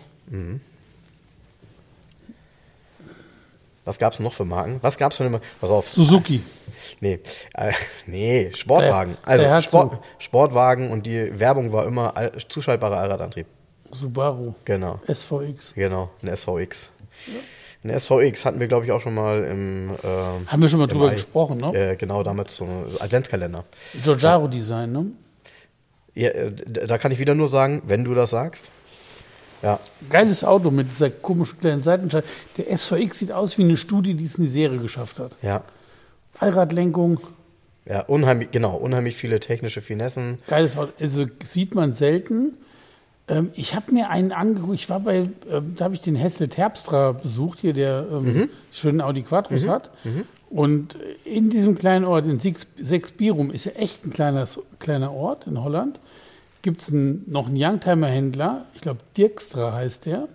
[3.86, 4.80] Was gab es noch für Marken?
[4.82, 5.88] Was gab es für eine Pass auf.
[5.88, 6.42] Suzuki.
[7.00, 7.20] Nee,
[7.56, 7.74] äh,
[8.06, 9.18] nee, Sportwagen.
[9.24, 13.48] Also Sport, Sportwagen und die Werbung war immer all, zuschaltbarer Allradantrieb.
[13.92, 14.54] Subaru.
[14.66, 15.74] Genau, SVX.
[15.74, 16.90] genau, eine SVX.
[17.86, 19.92] Eine SVX hatten wir, glaube ich, auch schon mal im.
[20.04, 21.14] ähm, Haben wir schon mal drüber Mai.
[21.14, 21.92] gesprochen, ne?
[21.92, 22.68] Äh, genau, damals so
[23.00, 23.64] Adventskalender.
[24.04, 25.06] Giorgiaro-Design, ne?
[26.16, 28.72] Ja, äh, da kann ich wieder nur sagen, wenn du das sagst.
[29.62, 29.80] Ja,
[30.10, 32.26] Geiles Auto mit dieser komischen kleinen Seitenscheibe.
[32.58, 35.36] Der SVX sieht aus wie eine Studie, die es in die Serie geschafft hat.
[35.44, 35.62] ja,
[36.40, 37.20] Allradlenkung,
[37.88, 40.40] ja, unheimlich, genau, unheimlich viele technische Finessen.
[40.48, 40.92] geiles Auto.
[41.00, 42.58] Also sieht man selten.
[43.28, 46.48] Ähm, ich habe mir einen angeguckt, ich war bei, ähm, da habe ich den Hessel
[46.48, 49.90] Terpstra besucht, hier der ähm, schönen Audi Quattros hat.
[50.50, 54.48] Und in diesem kleinen Ort, in Sexbirum, ist ja echt ein kleiner,
[54.80, 56.00] kleiner Ort in Holland.
[56.62, 60.28] Gibt es noch einen Youngtimer-Händler, ich glaube Dirkstra heißt der.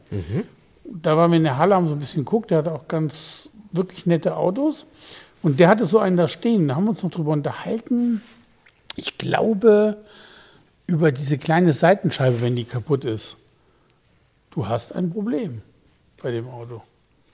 [0.85, 3.49] Da waren wir in der Halle, haben so ein bisschen geguckt, der hatte auch ganz
[3.73, 4.87] wirklich nette Autos.
[5.43, 8.21] Und der hatte so einen da stehen, da haben wir uns noch drüber unterhalten.
[8.97, 9.97] Ich glaube,
[10.91, 13.37] über diese kleine Seitenscheibe, wenn die kaputt ist.
[14.51, 15.63] Du hast ein Problem
[16.21, 16.83] bei dem Auto.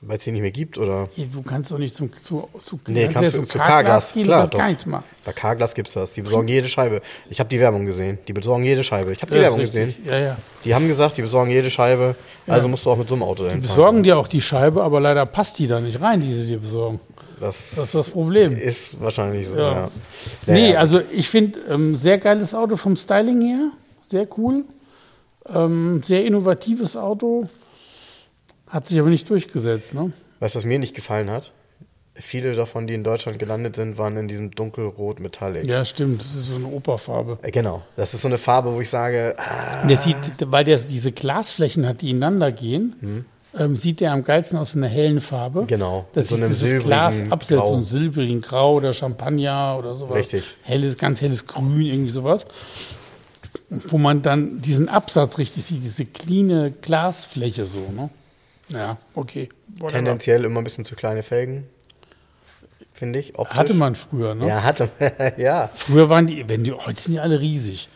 [0.03, 1.09] Weil es die nicht mehr gibt, oder?
[1.33, 4.13] Du kannst doch nicht zum, zu, zu, Nee, kannst du zum zu Carglass.
[4.13, 4.59] gehen Klar, doch.
[4.59, 5.05] gar nichts machen.
[5.25, 6.13] Bei Carglass gibt's das.
[6.13, 7.01] Die besorgen jede Scheibe.
[7.31, 8.19] Ich habe die Werbung gesehen.
[8.29, 9.13] Die besorgen jede Scheibe.
[9.13, 9.95] Ich habe die Werbung gesehen.
[10.05, 10.37] Ja, ja.
[10.67, 12.15] Die haben gesagt, die besorgen jede Scheibe.
[12.47, 14.83] Also musst du auch mit so einem Auto dahin Die besorgen dir auch die Scheibe,
[14.83, 17.01] aber leider passt die da nicht rein, die sie dir besorgen.
[17.41, 18.57] Das, Das ist das Problem.
[18.57, 19.73] ist wahrscheinlich so, Ja.
[19.73, 19.91] ja.
[20.47, 23.71] Nee, Naja, also ich finde, ähm, sehr geiles Auto vom Styling her.
[24.03, 24.65] Sehr cool.
[25.49, 27.49] Ähm, sehr innovatives Auto.
[28.69, 30.13] Hat sich aber nicht durchgesetzt, ne?
[30.41, 31.53] Weißt du, was mir nicht gefallen hat?
[32.19, 35.65] Viele davon, die in Deutschland gelandet sind, waren in diesem dunkelrot Metallic.
[35.67, 36.23] Ja, stimmt.
[36.23, 37.39] Das ist so eine Operfarbe.
[37.43, 37.83] Äh, Genau.
[37.97, 41.87] Das ist so eine Farbe, wo ich sage, ah, Der sieht, weil der diese Glasflächen
[41.87, 43.27] hat, die ineinander gehen,
[43.59, 45.65] ähm, sieht der am geilsten aus in einer hellen Farbe.
[45.67, 47.71] Genau, Dass so sich dieses Glas absetzt, Grau.
[47.71, 50.17] so ein silbrigen Grau oder Champagner oder sowas.
[50.17, 50.45] Richtig.
[50.63, 52.47] Helles, ganz helles Grün, irgendwie sowas.
[53.69, 58.11] Wo man dann diesen Absatz richtig sieht, diese cleane Glasfläche so, ne?
[58.69, 59.49] Ja, okay.
[59.79, 59.89] Whatever.
[59.89, 61.65] tendenziell immer ein bisschen zu kleine Felgen.
[62.93, 63.39] Finde ich.
[63.39, 63.59] Optisch.
[63.59, 64.49] Hatte man früher, ne?
[64.49, 64.89] Ja, hatte
[65.37, 65.69] Ja.
[65.75, 67.89] Früher waren die, wenn die, heute sind die alle riesig.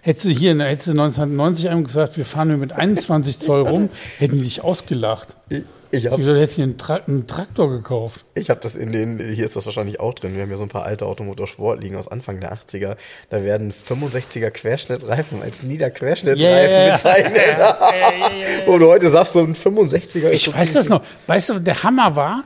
[0.00, 3.88] Hättest du hier, hättest du 1990 einem gesagt, wir fahren nur mit 21 Zoll rum,
[4.18, 5.36] hätten die dich ausgelacht.
[5.48, 8.24] Ich, ich habe gesagt, hättest du dir einen, Tra einen Traktor gekauft.
[8.34, 10.34] ich hab das in den, hier ist das wahrscheinlich auch drin.
[10.34, 12.96] Wir haben ja so ein paar alte Automotorsport liegen aus Anfang der 80er.
[13.30, 16.92] Da werden 65er Querschnittreifen als Niederquerschnittreifen ja.
[16.92, 18.66] bezeichnet.
[18.68, 21.02] Und heute sagst du, ein 65er ist Ich so weiß das noch.
[21.26, 22.44] Weißt du, der Hammer war,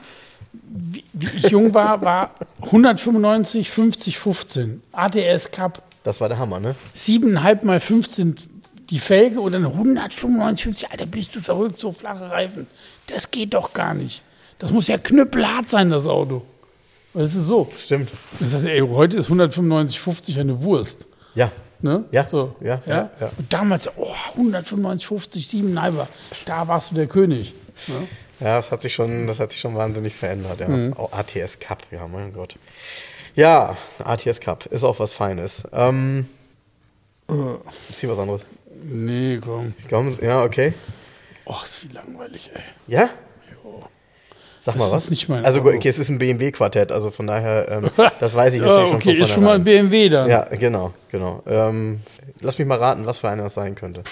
[0.52, 2.30] wie, wie ich jung war, war
[2.62, 4.82] 195, 50, 15.
[4.92, 5.82] ATS Cup.
[6.06, 6.76] Das war der Hammer, ne?
[6.96, 8.36] 7,5 mal 15
[8.90, 10.90] die Felge und dann 195, 50.
[10.92, 12.68] Alter, bist du verrückt, so flache Reifen.
[13.08, 14.22] Das geht doch gar nicht.
[14.60, 16.42] Das muss ja knüppelhart sein, das Auto.
[17.12, 17.68] Das ist so.
[17.76, 18.10] Stimmt.
[18.38, 21.08] Das heißt, ey, heute ist 195, 50 eine Wurst.
[21.34, 21.50] Ja.
[21.80, 22.04] Ne?
[22.12, 22.54] Ja, So.
[22.60, 23.30] ja, ja, ja.
[23.36, 26.06] Und damals, oh, 195, 50, 7,5,
[26.44, 27.52] da warst du der König.
[27.88, 27.94] Ne?
[28.38, 30.60] Ja, das hat sich schon, das hat sich schon wahnsinnig verändert.
[30.60, 30.68] Ja.
[30.68, 30.94] Mhm.
[31.10, 32.56] ATS Cup, ja, mein Gott.
[33.36, 35.62] Ja, ATS Cup ist auch was Feines.
[35.72, 36.28] Ähm,
[37.28, 38.46] hier was anderes?
[38.82, 39.74] Nee, komm.
[39.78, 40.72] Ich glaube, ja, okay.
[41.46, 42.62] Och, ist wie langweilig, ey.
[42.88, 43.10] Ja?
[44.58, 45.04] Sag mal Das was.
[45.04, 48.54] ist nicht mein also okay, es ist ein BMW-Quartett, also von daher, ähm, das weiß
[48.54, 49.64] ich natürlich Ja, schon okay, ist schon mal ein.
[49.64, 50.28] BMW dann.
[50.28, 51.42] Ja, genau, genau.
[51.46, 52.00] Ähm,
[52.40, 54.02] lass mich mal raten, was für einer das sein könnte.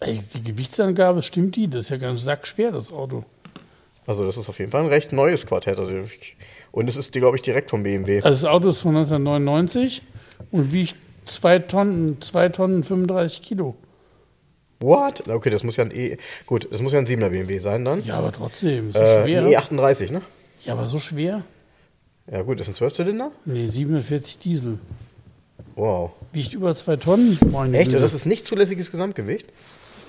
[0.00, 1.68] Ey, die Gewichtsangabe, stimmt die?
[1.68, 3.24] Das ist ja ganz sackschwer, das Auto.
[4.06, 5.78] Also das ist auf jeden Fall ein recht neues Quartett.
[5.78, 6.36] Also ich,
[6.72, 8.22] und es ist, glaube ich, direkt vom BMW.
[8.22, 10.02] Also das Auto ist von 1999
[10.50, 13.74] und wiegt 2 Tonnen, 2 Tonnen 35 Kilo.
[14.80, 15.28] What?
[15.28, 16.16] Okay, das muss ja ein E.
[16.46, 18.04] Gut, das muss ja ein 7er BMW sein dann.
[18.04, 19.44] Ja, aber trotzdem, so Äh, schwer.
[19.44, 19.48] ein
[19.78, 20.22] E38, ne?
[20.64, 21.42] Ja, aber so schwer?
[22.30, 23.32] Ja gut, ist ein Zwölfzylinder.
[23.44, 24.78] Nee, 740 Diesel.
[25.74, 26.10] Wow.
[26.32, 27.38] Wiegt über zwei Tonnen.
[27.50, 27.92] Meine Echt?
[27.94, 29.46] Das ist nicht zulässiges Gesamtgewicht?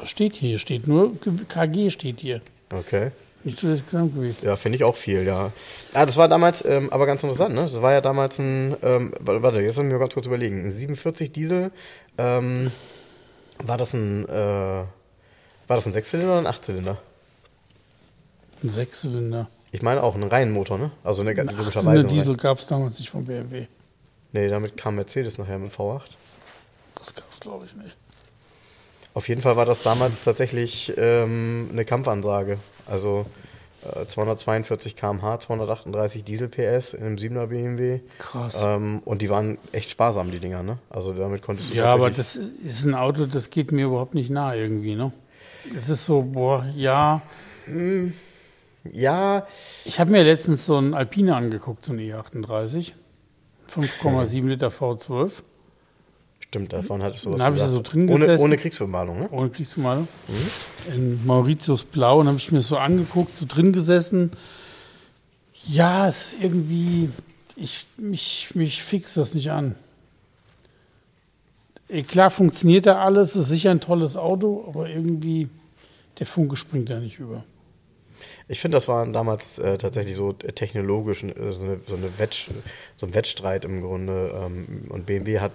[0.04, 1.14] Steht hier, steht nur
[1.48, 2.42] KG steht hier.
[2.72, 3.12] Okay.
[3.44, 4.44] Nicht zulässiges Gesamtgewicht.
[4.44, 5.52] Ja, finde ich auch viel, ja.
[5.94, 7.62] Ja, das war damals ähm, aber ganz interessant, ne?
[7.62, 10.66] Das war ja damals ein, ähm, warte, jetzt müssen wir ganz kurz überlegen.
[10.66, 11.72] Ein 47 Diesel,
[12.18, 12.70] ähm,
[13.60, 14.88] war das ein, äh, war
[15.68, 16.98] das ein Sechszylinder oder ein Achtzylinder?
[18.62, 19.50] Ein Sechszylinder.
[19.72, 20.92] Ich meine auch, einen Reihenmotor, ne?
[21.04, 22.08] Also eine ganz logischerweise.
[22.08, 23.68] Diesel gab es damals nicht von BMW.
[24.32, 26.02] Nee, damit kam Mercedes nachher mit V8.
[26.96, 27.96] Das gab es, glaube ich, nicht.
[29.14, 32.58] Auf jeden Fall war das damals tatsächlich ähm, eine Kampfansage.
[32.86, 33.26] Also
[33.84, 38.02] äh, 242 km/h, 238 Diesel PS in einem 7er BMW.
[38.20, 38.62] Krass.
[38.64, 40.78] Ähm, und die waren echt sparsam, die Dinger, ne?
[40.90, 41.76] Also damit konntest du.
[41.76, 45.12] Ja, aber das ist ein Auto, das geht mir überhaupt nicht nahe irgendwie, ne?
[45.78, 47.22] Es ist so, boah, ja.
[47.66, 48.14] Hm,
[48.92, 49.48] ja.
[49.86, 52.94] Ich habe mir letztens so einen Alpine angeguckt, so einen E38.
[53.70, 55.32] 5,7 Liter V12.
[56.50, 58.44] Stimmt, davon hattest du was Dann habe ich da so drin ohne, gesessen.
[58.44, 59.30] Ohne Kriegsbemalung, ne?
[59.30, 60.08] Ohne Kriegsbemalung.
[60.28, 60.94] Mhm.
[60.96, 62.22] In Mauritius Blau.
[62.22, 64.32] Und habe ich mir so angeguckt, so drin gesessen.
[65.68, 67.10] Ja, es ist irgendwie,
[67.56, 69.76] ich, mich, mich fix das nicht an.
[72.08, 75.50] Klar funktioniert da alles, ist sicher ein tolles Auto, aber irgendwie,
[76.18, 77.44] der Funke springt da nicht über.
[78.52, 82.50] Ich finde, das war damals äh, tatsächlich so technologisch äh, so, eine, so, eine Wetsch,
[82.96, 84.34] so ein Wettstreit im Grunde.
[84.44, 85.52] Ähm, und BMW hat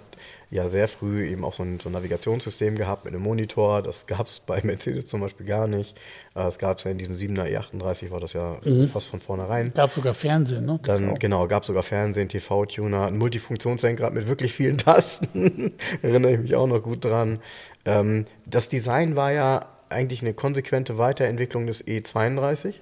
[0.49, 3.83] ja sehr früh eben auch so ein, so ein Navigationssystem gehabt mit einem Monitor.
[3.83, 5.99] Das gab es bei Mercedes zum Beispiel gar nicht.
[6.37, 8.89] Äh, es gab ja in diesem 7er E38 war das ja mhm.
[8.89, 9.73] fast von vornherein.
[9.75, 10.79] Gab sogar Fernsehen, ne?
[10.81, 10.97] TV.
[10.97, 15.75] Dann, genau, gab sogar Fernsehen, TV-Tuner, ein Multifunktionslenkrad mit wirklich vielen Tasten.
[16.01, 17.41] Erinnere ich mich auch noch gut dran.
[17.85, 22.75] Ähm, das Design war ja eigentlich eine konsequente Weiterentwicklung des E32.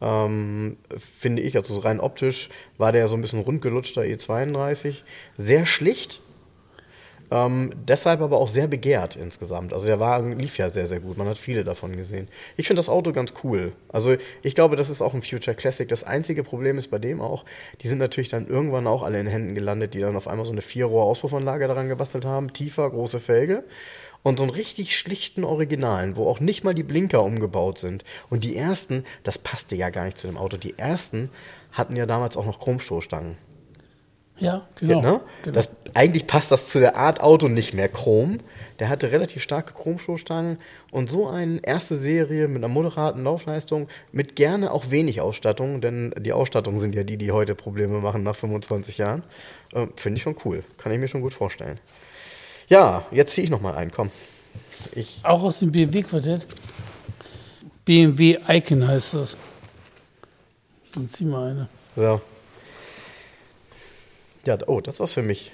[0.00, 2.48] Ähm, finde ich, also so rein optisch
[2.78, 5.02] war der so ein bisschen rundgelutschter E32.
[5.36, 6.20] Sehr schlicht,
[7.32, 9.72] ähm, deshalb aber auch sehr begehrt insgesamt.
[9.72, 11.16] Also der Wagen lief ja sehr, sehr gut.
[11.16, 12.28] Man hat viele davon gesehen.
[12.56, 13.72] Ich finde das Auto ganz cool.
[13.88, 15.88] Also ich glaube, das ist auch ein Future Classic.
[15.88, 17.44] Das einzige Problem ist bei dem auch,
[17.82, 20.52] die sind natürlich dann irgendwann auch alle in Händen gelandet, die dann auf einmal so
[20.52, 22.52] eine Vierrohr-Auspuffanlage daran gebastelt haben.
[22.52, 23.62] Tiefer, große Felge
[24.22, 28.04] und so einen richtig schlichten Originalen, wo auch nicht mal die Blinker umgebaut sind.
[28.28, 31.30] Und die ersten, das passte ja gar nicht zu dem Auto, die ersten
[31.72, 33.36] hatten ja damals auch noch Chromstoßstangen.
[34.40, 35.02] Ja, genau.
[35.02, 35.20] Ne?
[35.42, 35.54] genau.
[35.54, 38.38] Das, eigentlich passt das zu der Art Auto nicht mehr Chrom.
[38.78, 40.56] Der hatte relativ starke Chromstoßstangen
[40.90, 46.14] und so eine erste Serie mit einer moderaten Laufleistung, mit gerne auch wenig Ausstattung, denn
[46.18, 49.22] die Ausstattungen sind ja die, die heute Probleme machen nach 25 Jahren.
[49.74, 50.64] Äh, Finde ich schon cool.
[50.78, 51.78] Kann ich mir schon gut vorstellen.
[52.70, 54.10] Ja, jetzt ziehe ich noch mal ein, komm.
[54.94, 56.46] Ich Auch aus dem BMW-Quartett?
[57.84, 59.36] BMW Icon heißt das.
[60.94, 61.68] Dann zieh mal eine.
[61.96, 62.20] So.
[64.46, 65.50] Ja, oh, das war's für mich.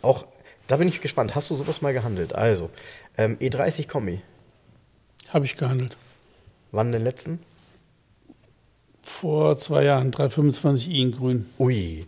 [0.00, 0.24] Auch,
[0.68, 1.34] da bin ich gespannt.
[1.34, 2.36] Hast du sowas mal gehandelt?
[2.36, 2.70] Also,
[3.18, 4.22] ähm, E30 Kombi.
[5.28, 5.96] Habe ich gehandelt.
[6.70, 7.40] Wann den letzten?
[9.02, 11.50] Vor zwei Jahren, 325i in grün.
[11.58, 12.06] Ui.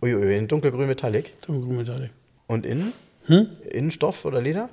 [0.00, 1.32] Ui, ui, in dunkelgrün Metallic?
[1.42, 2.10] Dunkelgrün Metallic.
[2.46, 2.92] Und innen?
[3.26, 3.56] Hm?
[3.70, 4.68] Innenstoff oder Leder?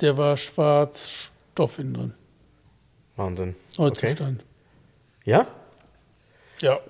[0.00, 2.14] Der war schwarz, Stoff innen drin.
[3.16, 3.54] Wahnsinn.
[3.76, 4.40] Neuzustand.
[4.40, 5.30] Okay.
[5.30, 5.46] Ja?
[6.60, 6.80] Ja.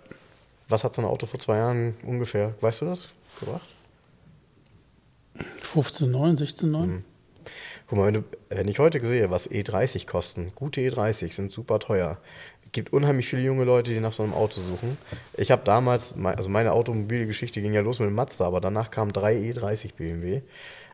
[0.69, 3.09] Was hat so ein Auto vor zwei Jahren ungefähr, weißt du das,
[3.41, 3.69] gebracht?
[5.75, 6.83] 15,9, 16,9.
[6.83, 7.05] Hm.
[7.89, 11.81] Guck mal, wenn, du, wenn ich heute sehe, was E30 kosten, gute E30 sind super
[11.81, 12.19] teuer.
[12.71, 14.97] Es gibt unheimlich viele junge Leute, die nach so einem Auto suchen.
[15.37, 19.13] Ich habe damals, also meine Automobilgeschichte ging ja los mit dem Mazda, aber danach kamen
[19.13, 20.43] drei E30 BMW.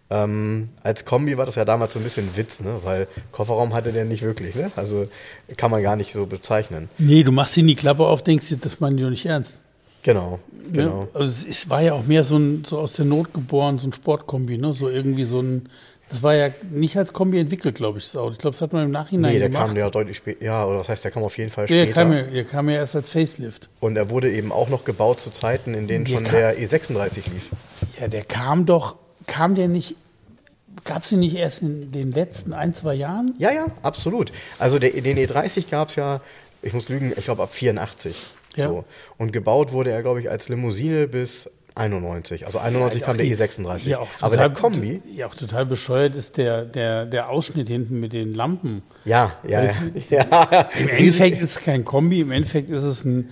[0.08, 2.80] Ähm, als Kombi war das ja damals so ein bisschen Witz, ne?
[2.82, 4.54] weil Kofferraum hatte der nicht wirklich.
[4.54, 4.72] Ne?
[4.74, 5.04] Also
[5.58, 6.88] kann man gar nicht so bezeichnen.
[6.96, 9.60] Nee, du machst ihn die Klappe auf, denkst dir, das meinen die doch nicht ernst.
[10.02, 10.38] Genau,
[10.72, 11.08] genau.
[11.12, 13.88] Ja, also es war ja auch mehr so, ein, so aus der Not geboren, so
[13.88, 14.72] ein Sportkombi, ne?
[14.72, 15.68] so irgendwie so ein
[16.08, 18.32] das war ja nicht als Kombi entwickelt, glaube ich, das Auto.
[18.32, 19.66] Ich glaube, das hat man im Nachhinein Nee, der gemacht.
[19.68, 20.44] kam ja deutlich später.
[20.44, 21.84] Ja, oder das heißt, der kam auf jeden Fall später.
[21.84, 23.68] Der kam, ja, der kam ja erst als Facelift.
[23.80, 26.58] Und er wurde eben auch noch gebaut zu Zeiten, in denen der schon kam, der
[26.58, 27.48] E36 lief.
[28.00, 29.96] Ja, der kam doch, kam der nicht,
[30.84, 33.34] gab es den nicht erst in den letzten ein, zwei Jahren?
[33.38, 34.30] Ja, ja, absolut.
[34.58, 36.20] Also der, den E30 gab es ja,
[36.62, 38.32] ich muss lügen, ich glaube ab 84.
[38.54, 38.68] Ja.
[38.68, 38.84] So.
[39.18, 42.46] Und gebaut wurde er, glaube ich, als Limousine bis 91.
[42.46, 43.88] Also 91 ja, kam der E36.
[43.88, 45.02] Ja, Aber der Kombi.
[45.12, 48.82] Ja, auch total bescheuert ist der, der, der Ausschnitt hinten mit den Lampen.
[49.04, 49.62] Ja, ja.
[49.62, 49.72] ja.
[50.08, 50.68] ja.
[50.80, 53.30] Im Endeffekt ist es kein Kombi, im Endeffekt ist es ein,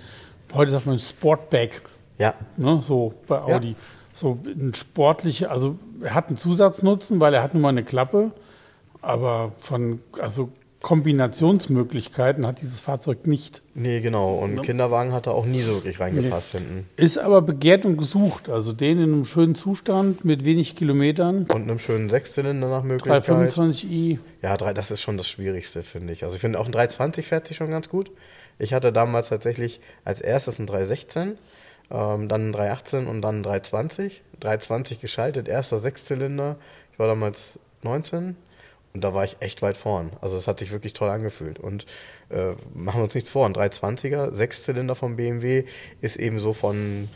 [0.53, 1.81] heute sagt man Sportback.
[2.19, 2.35] Ja.
[2.57, 3.71] Ne, so bei Audi.
[3.71, 3.75] Ja.
[4.13, 8.31] So ein sportlicher, also er hat einen Zusatznutzen, weil er hat nun mal eine Klappe,
[9.03, 10.51] aber von, also
[10.85, 13.63] Kombinationsmöglichkeiten hat dieses Fahrzeug nicht.
[13.75, 14.35] Nee, genau.
[14.35, 16.87] Und Kinderwagen hat er auch nie so wirklich reingepasst hinten.
[16.97, 18.49] Ist aber begehrt und gesucht.
[18.49, 21.47] Also den in einem schönen Zustand mit wenig Kilometern.
[21.53, 23.27] Und einem schönen Sechszylinder nach Möglichkeit.
[23.29, 24.19] 325i.
[24.43, 26.23] Ja, drei- das ist schon das Schwierigste, finde ich.
[26.23, 28.11] Also ich finde auch ein 320 fährt sich schon ganz gut.
[28.59, 31.39] Ich hatte damals tatsächlich als erstes ein 316,
[31.91, 34.23] ähm, dann ein 318 und dann ein 320.
[34.41, 36.57] 320 geschaltet, erster Sechszylinder.
[36.93, 38.37] Ich war damals 19
[38.95, 40.11] und da war ich echt weit vorn.
[40.21, 41.59] Also es hat sich wirklich toll angefühlt.
[41.59, 41.85] Und
[42.31, 45.65] äh, machen wir uns nichts vor, ein 320er, Sechszylinder vom BMW
[46.01, 47.09] ist eben so von,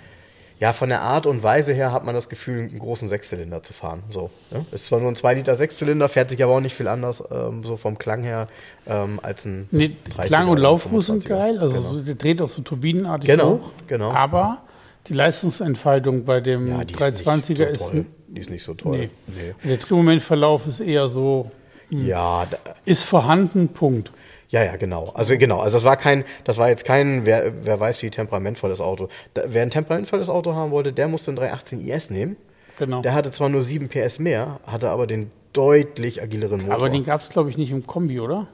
[0.59, 3.75] ja, von der Art und Weise her hat man das Gefühl, einen großen Sechszylinder zu
[3.75, 4.03] fahren.
[4.11, 4.67] So, ne?
[4.73, 7.63] Ist zwar nur ein 2 Liter Sechszylinder, fährt sich aber auch nicht viel anders, ähm,
[7.63, 8.49] so vom Klang her,
[8.89, 11.29] ähm, als ein Nee, 30er Klang und Lauffuß sind 25er.
[11.29, 11.59] geil.
[11.61, 11.93] Also Genau.
[11.93, 13.71] so, der dreht auch so turbinenartig Genau, hoch.
[13.87, 14.11] genau.
[14.11, 14.63] Aber
[15.07, 18.05] die Leistungsentfaltung bei dem Ja, die ist 320er nicht ist, so.
[18.31, 18.99] Die ist nicht so toll.
[18.99, 19.11] nee.
[19.29, 19.55] Nee.
[19.69, 21.51] Der Drehmomentverlauf ist eher so,
[21.91, 24.13] Ja, da, ist vorhanden, Punkt.
[24.51, 25.11] Ja, ja, genau.
[25.15, 28.81] Also genau, also das war kein, das war jetzt kein, wer, wer weiß wie temperamentvolles
[28.81, 29.09] Auto.
[29.35, 32.37] Da, wer ein temperamentvolles Auto haben wollte, der musste einen 318 IS nehmen.
[32.79, 33.03] Genau.
[33.03, 36.75] Der hatte zwar nur 7 PS mehr, hatte aber den deutlich agileren Motor.
[36.75, 38.47] Aber den gab es, glaube ich, nicht im Kombi, oder?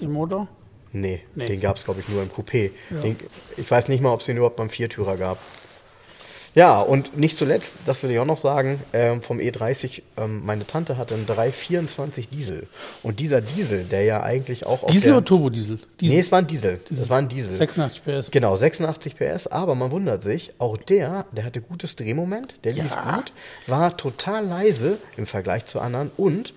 [0.00, 0.48] Den Motor?
[0.92, 1.46] nee, Nee.
[1.46, 2.70] den gab es, glaube ich, nur im Coupé.
[3.02, 3.16] Den,
[3.56, 5.38] ich weiß nicht mal, ob es den überhaupt beim Viertürer gab.
[6.54, 10.66] Ja, und nicht zuletzt, das will ich auch noch sagen, ähm, vom E30, ähm, meine
[10.66, 12.66] Tante hatte einen 324 Diesel.
[13.02, 15.78] Und dieser Diesel, der ja eigentlich auch auf Diesel der, oder Turbodiesel?
[16.00, 16.14] Diesel.
[16.14, 16.80] Nee, es war ein Diesel.
[16.90, 17.52] Das war ein Diesel.
[17.52, 18.30] 86 PS.
[18.30, 22.90] Genau, 86 PS, aber man wundert sich, auch der, der hatte gutes Drehmoment, der lief
[22.90, 23.16] Ja.
[23.16, 23.32] gut,
[23.66, 26.52] war total leise im Vergleich zu anderen und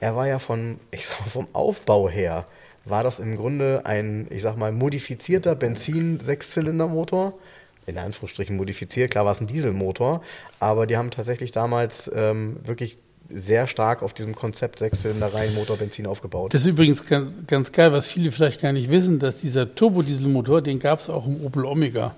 [0.00, 2.46] er war ja von, ich sag mal, vom Aufbau her,
[2.84, 7.34] war das im Grunde ein, ich sag mal, modifizierter Benzin-Sechszylindermotor.
[7.88, 10.20] In Anführungsstrichen modifiziert, klar war es ein Dieselmotor,
[10.60, 12.98] aber die haben tatsächlich damals ähm, wirklich
[13.30, 16.52] sehr stark auf diesem Konzept Sechszylinder Reihenmotor Benzin aufgebaut.
[16.54, 20.60] Das ist übrigens ganz, ganz geil, was viele vielleicht gar nicht wissen, dass dieser Turbodieselmotor,
[20.62, 22.14] den gab es auch im Opel Omega.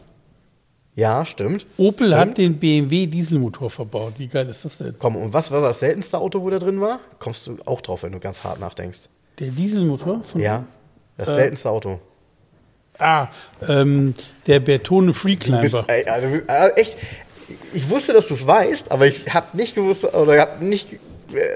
[0.94, 1.66] ja, stimmt.
[1.78, 2.20] Opel Stimmt.
[2.20, 4.14] hat den BMW Dieselmotor verbaut.
[4.18, 4.94] Wie geil ist das denn?
[4.98, 6.98] Komm, und was war das seltenste Auto, wo der drin war?
[7.20, 9.08] Kommst du auch drauf, wenn du ganz hart nachdenkst.
[9.38, 10.64] Der Dieselmotor von Ja,
[11.16, 12.00] das Äh, seltenste Auto.
[13.00, 13.28] Ah,
[13.68, 14.14] ähm,
[14.46, 15.84] der Bertone Free Du bist, Climber.
[15.88, 16.96] ey, also, äh, echt,
[17.72, 20.98] ich wusste, dass du es weißt, aber ich habe nicht gewusst, oder habe nicht äh,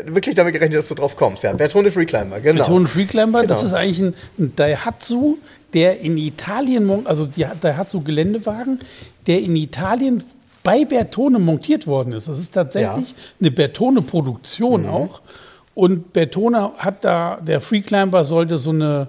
[0.07, 1.43] wirklich damit gerechnet, dass du drauf kommst.
[1.43, 2.59] Ja, Bertone Free Climber, genau.
[2.65, 3.69] Bertone Free Climber, das Genau.
[3.71, 5.39] ist eigentlich ein, ein Daihatsu,
[5.73, 8.81] der in Italien, also die Daihatsu Geländewagen,
[9.27, 10.23] der in Italien
[10.63, 12.29] bei Bertone montiert worden ist.
[12.29, 13.15] Das ist tatsächlich Ja.
[13.41, 15.21] eine Bertone-Produktion auch.
[15.75, 19.09] Und Bertone hat da, der Free Climber sollte so eine,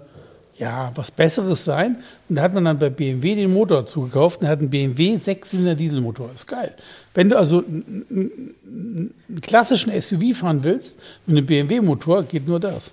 [0.57, 1.97] ja, was Besseres sein.
[2.29, 5.75] Und da hat man dann bei BMW den Motor zugekauft und hat einen BMW Sechszylinder
[5.75, 6.29] Dieselmotor.
[6.33, 6.73] Ist geil.
[7.13, 12.91] Wenn du also einen, klassischen SUV fahren willst mit einem BMW-Motor, geht nur das.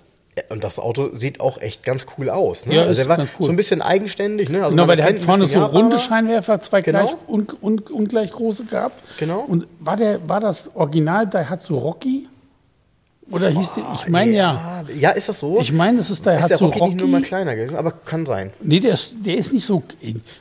[0.49, 2.65] Und das Auto sieht auch echt ganz cool aus.
[2.65, 2.77] Ne?
[2.77, 3.47] Ja, also ist der war ganz cool.
[3.47, 4.49] so ein bisschen eigenständig.
[4.49, 4.59] Ne?
[4.65, 7.01] Also Genau, weil der hat vorne so runde Scheinwerfer, zwei Genau.
[7.01, 8.99] gleich, un, un, ungleich große gehabt.
[9.19, 9.41] Genau.
[9.41, 12.29] Und war, der, war das Original Daihatsu Rocky?
[13.31, 15.59] Oder hieß der, ich meine ja, Ja, ist das so?
[15.61, 16.95] ich meine, es ist ist der Daihatsu Rocky, Rocky.
[16.95, 18.51] nicht nur mal kleiner gewesen, aber kann sein.
[18.61, 19.83] nee, der ist, der ist nicht so,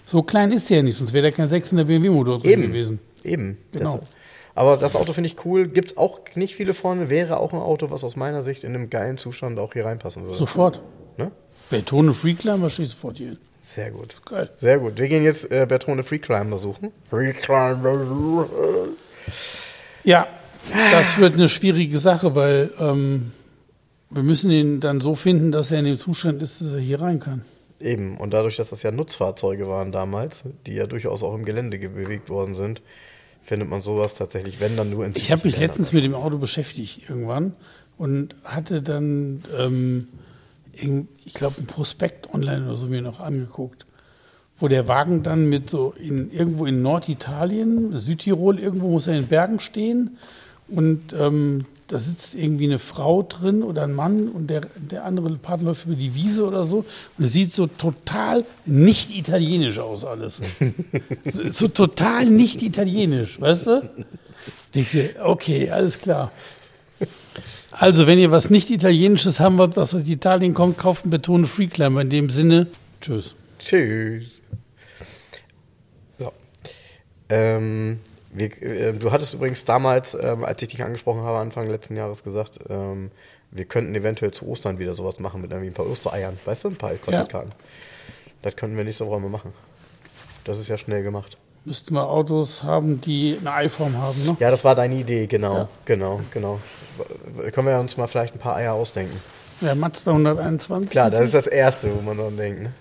[0.05, 2.61] so klein ist der ja nicht, sonst wäre da kein 600 BMW-Motor drin Eben.
[2.63, 2.99] gewesen.
[3.23, 3.57] Eben.
[3.71, 3.99] Genau.
[3.99, 4.09] Das,
[4.55, 5.67] aber das Auto finde ich cool.
[5.67, 7.09] Gibt es auch nicht viele vorne.
[7.09, 10.23] Wäre auch ein Auto, was aus meiner Sicht in einem geilen Zustand auch hier reinpassen
[10.23, 10.35] würde.
[10.35, 10.81] Sofort.
[11.17, 11.31] Ne?
[11.69, 13.37] Bertone Free Climber steht sofort hier.
[13.63, 14.15] Sehr gut.
[14.25, 14.49] Geil.
[14.57, 14.97] Sehr gut.
[14.97, 16.91] Wir gehen jetzt äh, Bertone Free Climber suchen.
[17.09, 18.47] Free Climber.
[20.03, 20.27] Ja,
[20.91, 23.31] das wird eine schwierige Sache, weil ähm,
[24.09, 27.01] wir müssen ihn dann so finden, dass er in dem Zustand ist, dass er hier
[27.01, 27.43] rein kann.
[27.79, 28.17] Eben.
[28.17, 31.89] Und dadurch, dass das ja Nutzfahrzeuge waren damals, die ja durchaus auch im Gelände ge-
[31.89, 32.81] bewegt worden sind,
[33.41, 36.37] findet man sowas tatsächlich, wenn dann nur in Ich habe mich letztens mit dem Auto
[36.37, 37.53] beschäftigt irgendwann
[37.97, 40.07] und hatte dann, ähm,
[40.73, 43.85] ich glaube, ein Prospekt online oder so mir noch angeguckt,
[44.59, 49.23] wo der Wagen dann mit so in, irgendwo in Norditalien, Südtirol, irgendwo muss er in
[49.23, 50.17] den Bergen stehen
[50.71, 55.29] und ähm, da sitzt irgendwie eine Frau drin oder ein Mann und der, der andere
[55.35, 56.85] Partner läuft über die Wiese oder so
[57.17, 60.39] und es sieht so total nicht italienisch aus alles.
[61.25, 63.89] so, so total nicht italienisch, weißt du?
[64.73, 66.31] Denkst du, okay, alles klar.
[67.71, 71.47] Also, wenn ihr was nicht Italienisches haben wollt, was aus Italien kommt, kauft einen Betone
[71.47, 72.01] Free Climber.
[72.01, 72.67] In dem Sinne,
[72.99, 73.35] tschüss.
[73.59, 74.41] Tschüss.
[76.19, 76.31] So.
[77.29, 77.99] Ähm,
[78.33, 82.23] wir, äh, du hattest übrigens damals, ähm, als ich dich angesprochen habe, Anfang letzten Jahres
[82.23, 83.11] gesagt, ähm,
[83.51, 86.39] wir könnten eventuell zu Ostern wieder sowas machen mit irgendwie ein paar Ostereiern.
[86.45, 87.51] Weißt du, ein paar Kontaktkarten.
[88.41, 89.53] Das könnten wir nächste Woche mal machen.
[90.45, 91.37] Das ist ja schnell gemacht.
[91.65, 94.35] Müssten wir Autos haben, die eine Eiform haben, ne?
[94.39, 95.69] Ja, das war deine Idee, genau, Ja.
[95.85, 96.59] genau, genau.
[97.51, 99.21] Können wir uns mal vielleicht ein paar Eier ausdenken.
[99.59, 100.89] Ja, Mazda 121.
[100.89, 102.63] Klar, das ist das Erste, wo man dran denkt.
[102.63, 102.73] Ne?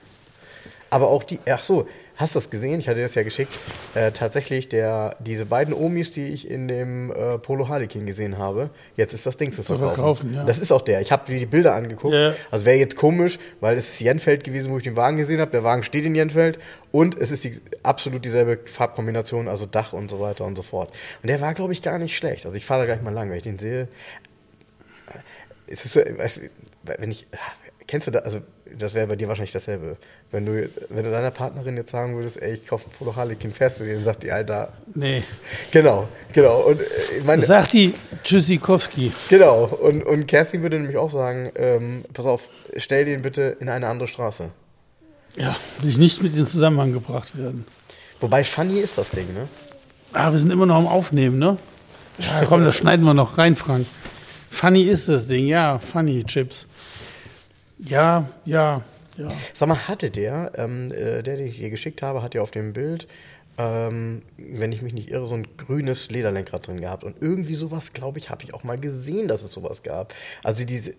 [0.89, 1.87] Aber auch die, ach so,
[2.21, 2.79] hast du das gesehen?
[2.81, 3.59] Ich hatte dir das ja geschickt.
[3.95, 8.71] Äh, tatsächlich, der, diese beiden Omis, die ich in dem äh, Polo Harlequin gesehen habe,
[8.97, 9.95] jetzt ist das Ding zu verkaufen.
[9.95, 10.45] verkaufen ja.
[10.45, 11.01] Das ist auch der.
[11.01, 12.15] Ich habe mir die Bilder angeguckt.
[12.15, 12.35] Ja.
[12.51, 15.51] Also wäre jetzt komisch, weil es ist Jenfeld gewesen, wo ich den Wagen gesehen habe.
[15.51, 16.59] Der Wagen steht in Jenfeld
[16.93, 20.91] und es ist die, absolut dieselbe Farbkombination, also Dach und so weiter und so fort.
[21.23, 22.45] Und der war, glaube ich, gar nicht schlecht.
[22.45, 23.89] Also ich fahre da gleich mal lang, wenn ich den sehe.
[25.67, 26.43] Es ist, weißt,
[26.83, 27.27] wenn ich,
[27.87, 28.41] kennst du da, also
[28.79, 29.97] das wäre bei dir wahrscheinlich dasselbe.
[30.31, 33.53] Wenn du, wenn du deiner Partnerin jetzt sagen würdest, ey, ich kaufe ein Polo Harlequin,
[33.53, 34.73] fährst du den, sagt die, Alter.
[34.95, 35.23] Nee.
[35.71, 36.61] Genau, genau.
[36.63, 36.85] Und, äh,
[37.19, 39.13] ich meine, sagt die Tschüssikowski.
[39.29, 39.65] Genau.
[39.65, 42.43] Und, und Kerstin würde nämlich auch sagen, ähm, pass auf,
[42.77, 44.51] stell den bitte in eine andere Straße.
[45.37, 47.65] Ja, will ich nicht mit in Zusammenhang gebracht werden.
[48.21, 49.49] Wobei funny ist das Ding, ne?
[50.13, 51.57] Ah, wir sind immer noch am Aufnehmen, ne?
[52.19, 53.87] Ja, komm, das schneiden wir noch rein, Frank.
[54.51, 56.67] Funny ist das Ding, ja, funny Chips.
[57.85, 58.83] Ja, ja,
[59.17, 59.29] ja.
[59.55, 62.51] Sag mal, hatte der, ähm, äh, der, den ich dir geschickt habe, hat ja auf
[62.51, 63.07] dem Bild,
[63.59, 67.05] ähm, wenn ich mich nicht irre, so ein grünes Lederlenkrad drin gehabt.
[67.05, 70.15] Und irgendwie sowas, glaube ich, habe ich auch mal gesehen, dass es sowas gab.
[70.43, 70.93] Also die, äh,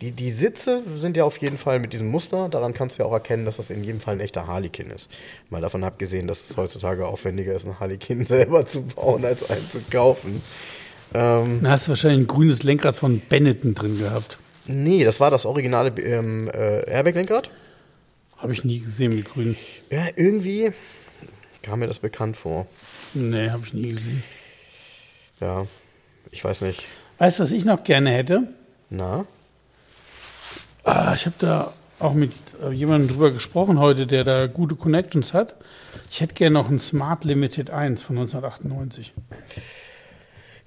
[0.00, 2.48] die, die Sitze sind ja auf jeden Fall mit diesem Muster.
[2.48, 5.08] Daran kannst du ja auch erkennen, dass das in jedem Fall ein echter Harlequin ist.
[5.48, 9.70] Mal davon abgesehen, dass es heutzutage aufwendiger ist, ein Harlequin selber zu bauen, als einen
[9.70, 10.42] zu kaufen.
[11.14, 14.38] Ähm, da hast du wahrscheinlich ein grünes Lenkrad von Benetton drin gehabt.
[14.68, 17.50] Nee, das war das originale ähm, äh, Airbag-Lenkrad.
[18.36, 19.56] Habe ich nie gesehen mit grün.
[19.90, 20.72] Ja, irgendwie
[21.62, 22.66] kam mir das bekannt vor.
[23.14, 24.22] Nee, habe ich nie gesehen.
[25.40, 25.66] Ja,
[26.30, 26.84] ich weiß nicht.
[27.18, 28.52] Weißt du, was ich noch gerne hätte?
[28.90, 29.24] Na?
[30.84, 32.32] Ah, ich habe da auch mit
[32.62, 35.56] äh, jemandem drüber gesprochen heute, der da gute Connections hat.
[36.10, 39.14] Ich hätte gerne noch einen Smart Limited 1 von 1998.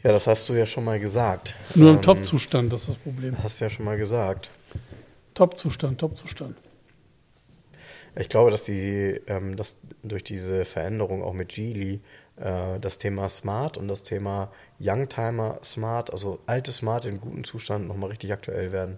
[0.04, 1.56] Ja, das hast du ja schon mal gesagt.
[1.76, 3.36] Nur im ähm, Top-Zustand, das ist das Problem.
[3.44, 4.50] Hast du ja schon mal gesagt.
[5.36, 6.56] Top-Zustand, Top-Zustand.
[8.18, 12.02] Ich glaube, dass die, ähm, dass durch diese Veränderung auch mit Geely
[12.38, 17.88] äh, das Thema Smart und das Thema Youngtimer Smart, also alte Smart in gutem Zustand,
[17.88, 18.98] nochmal richtig aktuell werden.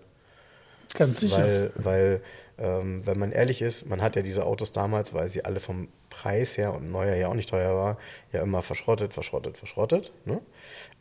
[0.94, 1.38] Ganz sicher.
[1.38, 2.22] Weil, weil
[2.60, 5.88] ähm, wenn man ehrlich ist, man hat ja diese Autos damals, weil sie alle vom
[6.10, 7.98] Preis her und neuer ja auch nicht teuer war,
[8.32, 10.12] ja immer verschrottet, verschrottet, verschrottet.
[10.26, 10.40] Ne?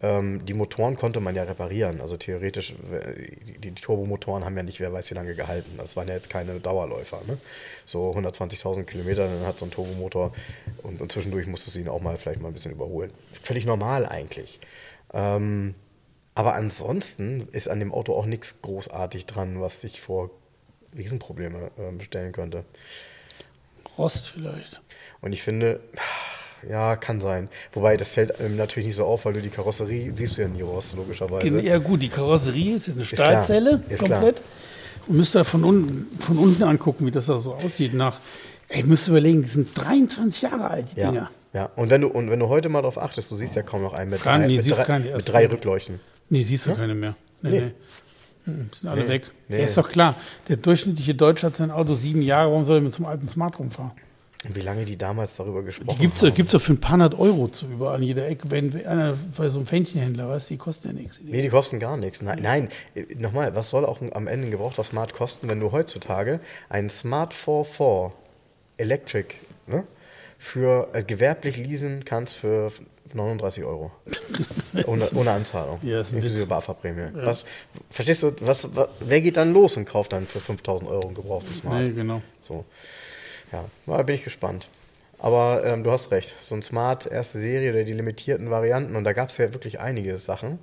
[0.00, 2.00] Ähm, die Motoren konnte man ja reparieren.
[2.00, 2.74] Also theoretisch,
[3.46, 5.72] die, die, Turbomotoren haben ja nicht, wer weiß wie lange gehalten.
[5.76, 7.20] Das waren ja jetzt keine Dauerläufer.
[7.26, 7.36] Ne?
[7.84, 10.32] So 120.000 Kilometer, dann hat so ein Turbomotor
[10.82, 13.10] und, und zwischendurch musstest du ihn auch mal vielleicht mal ein bisschen überholen.
[13.42, 14.58] Völlig normal eigentlich.
[15.12, 15.74] Ähm,
[16.34, 20.30] aber ansonsten ist an dem Auto auch nichts großartig dran, was sich vor
[20.96, 22.64] Riesenprobleme äh, stellen könnte.
[23.98, 24.80] Rost vielleicht.
[25.20, 25.80] Und ich finde,
[26.68, 27.48] ja, kann sein.
[27.72, 30.48] Wobei, das fällt ähm, natürlich nicht so auf, weil du die Karosserie siehst du ja
[30.48, 31.60] nie Rost, logischerweise.
[31.60, 34.36] Ja, gut, die Karosserie ist eine Stahlzelle ist komplett.
[34.36, 34.46] Klar.
[35.08, 37.92] Und müsst ihr von unten, von unten angucken, wie das da so aussieht.
[37.92, 38.20] Nach,
[38.68, 41.10] ey, müsst ihr überlegen, die sind 23 Jahre alt, die ja.
[41.10, 41.30] Dinger.
[41.52, 43.82] Ja, und wenn, du, und wenn du heute mal drauf achtest, du siehst ja kaum
[43.82, 46.00] noch einen mit, drei, nee, mit, drei, mit drei Rückleuchten.
[46.32, 46.76] Nee, siehst du ja?
[46.76, 47.14] keine mehr.
[47.42, 47.60] Nee, nee.
[47.60, 47.72] nee.
[48.44, 49.30] Hm, sind alle weg.
[49.50, 50.16] Ja, ist doch klar.
[50.48, 52.50] Der durchschnittliche Deutsche hat sein Auto sieben Jahre.
[52.50, 53.92] Warum soll er mit zum alten Smart rumfahren?
[54.48, 56.34] Wie lange die damals darüber gesprochen die gibt's, haben.
[56.34, 58.50] Gibt es doch für ein paar hundert Euro zu überall an jeder Ecke.
[58.50, 61.20] Wenn einer bei so einem Fähnchenhändler, weißt die kosten ja nichts.
[61.22, 62.22] Nee, die kosten gar nichts.
[62.22, 62.68] Nein, nein.
[63.18, 66.40] nochmal, was soll auch am Ende ein gebrauchter Smart kosten, wenn du heutzutage
[66.70, 68.10] einen Smart 4.4
[68.78, 69.34] Electric
[69.66, 69.84] ne,
[70.38, 72.72] für äh, gewerblich leasen kannst für
[73.14, 73.90] 39 Euro.
[74.86, 75.78] ohne, ohne Anzahlung.
[75.82, 77.24] Ja, ist inklusive BAFA-Prämie.
[77.24, 77.34] Ja.
[77.90, 81.14] verstehst du, was, was, wer geht dann los und kauft dann für 5000 Euro ein
[81.14, 81.82] gebrauchtes Smart?
[81.82, 82.22] Nee, genau.
[82.40, 82.64] So.
[83.52, 84.68] Ja, da bin ich gespannt.
[85.18, 89.04] Aber ähm, du hast recht, so ein Smart erste Serie oder die limitierten Varianten, und
[89.04, 90.58] da gab es ja wirklich einige Sachen,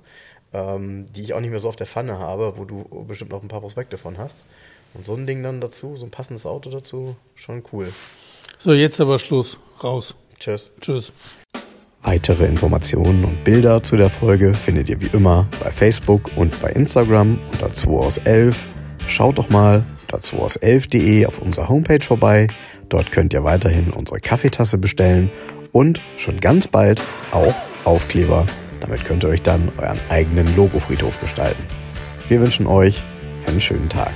[0.52, 3.42] ähm, die ich auch nicht mehr so auf der Pfanne habe, wo du bestimmt noch
[3.42, 4.44] ein paar Prospekte von hast.
[4.92, 7.90] Und so ein Ding dann dazu, so ein passendes Auto dazu, schon cool.
[8.58, 9.58] So, jetzt aber Schluss.
[9.82, 10.14] Raus.
[10.38, 10.70] Tschüss.
[10.80, 11.12] Tschüss.
[12.02, 16.70] Weitere Informationen und Bilder zu der Folge findet ihr wie immer bei Facebook und bei
[16.70, 18.68] Instagram unter 2 aus 11.
[19.06, 22.46] Schaut doch mal unter 2 aus 11.de auf unserer Homepage vorbei
[22.90, 25.30] Dort könnt ihr weiterhin unsere Kaffeetasse bestellen
[25.72, 27.00] und schon ganz bald
[27.30, 27.54] auch
[27.84, 28.46] Aufkleber.
[28.80, 31.62] Damit könnt ihr euch dann euren eigenen Logofriedhof gestalten.
[32.28, 33.02] Wir wünschen euch
[33.46, 34.12] einen schönen Tag.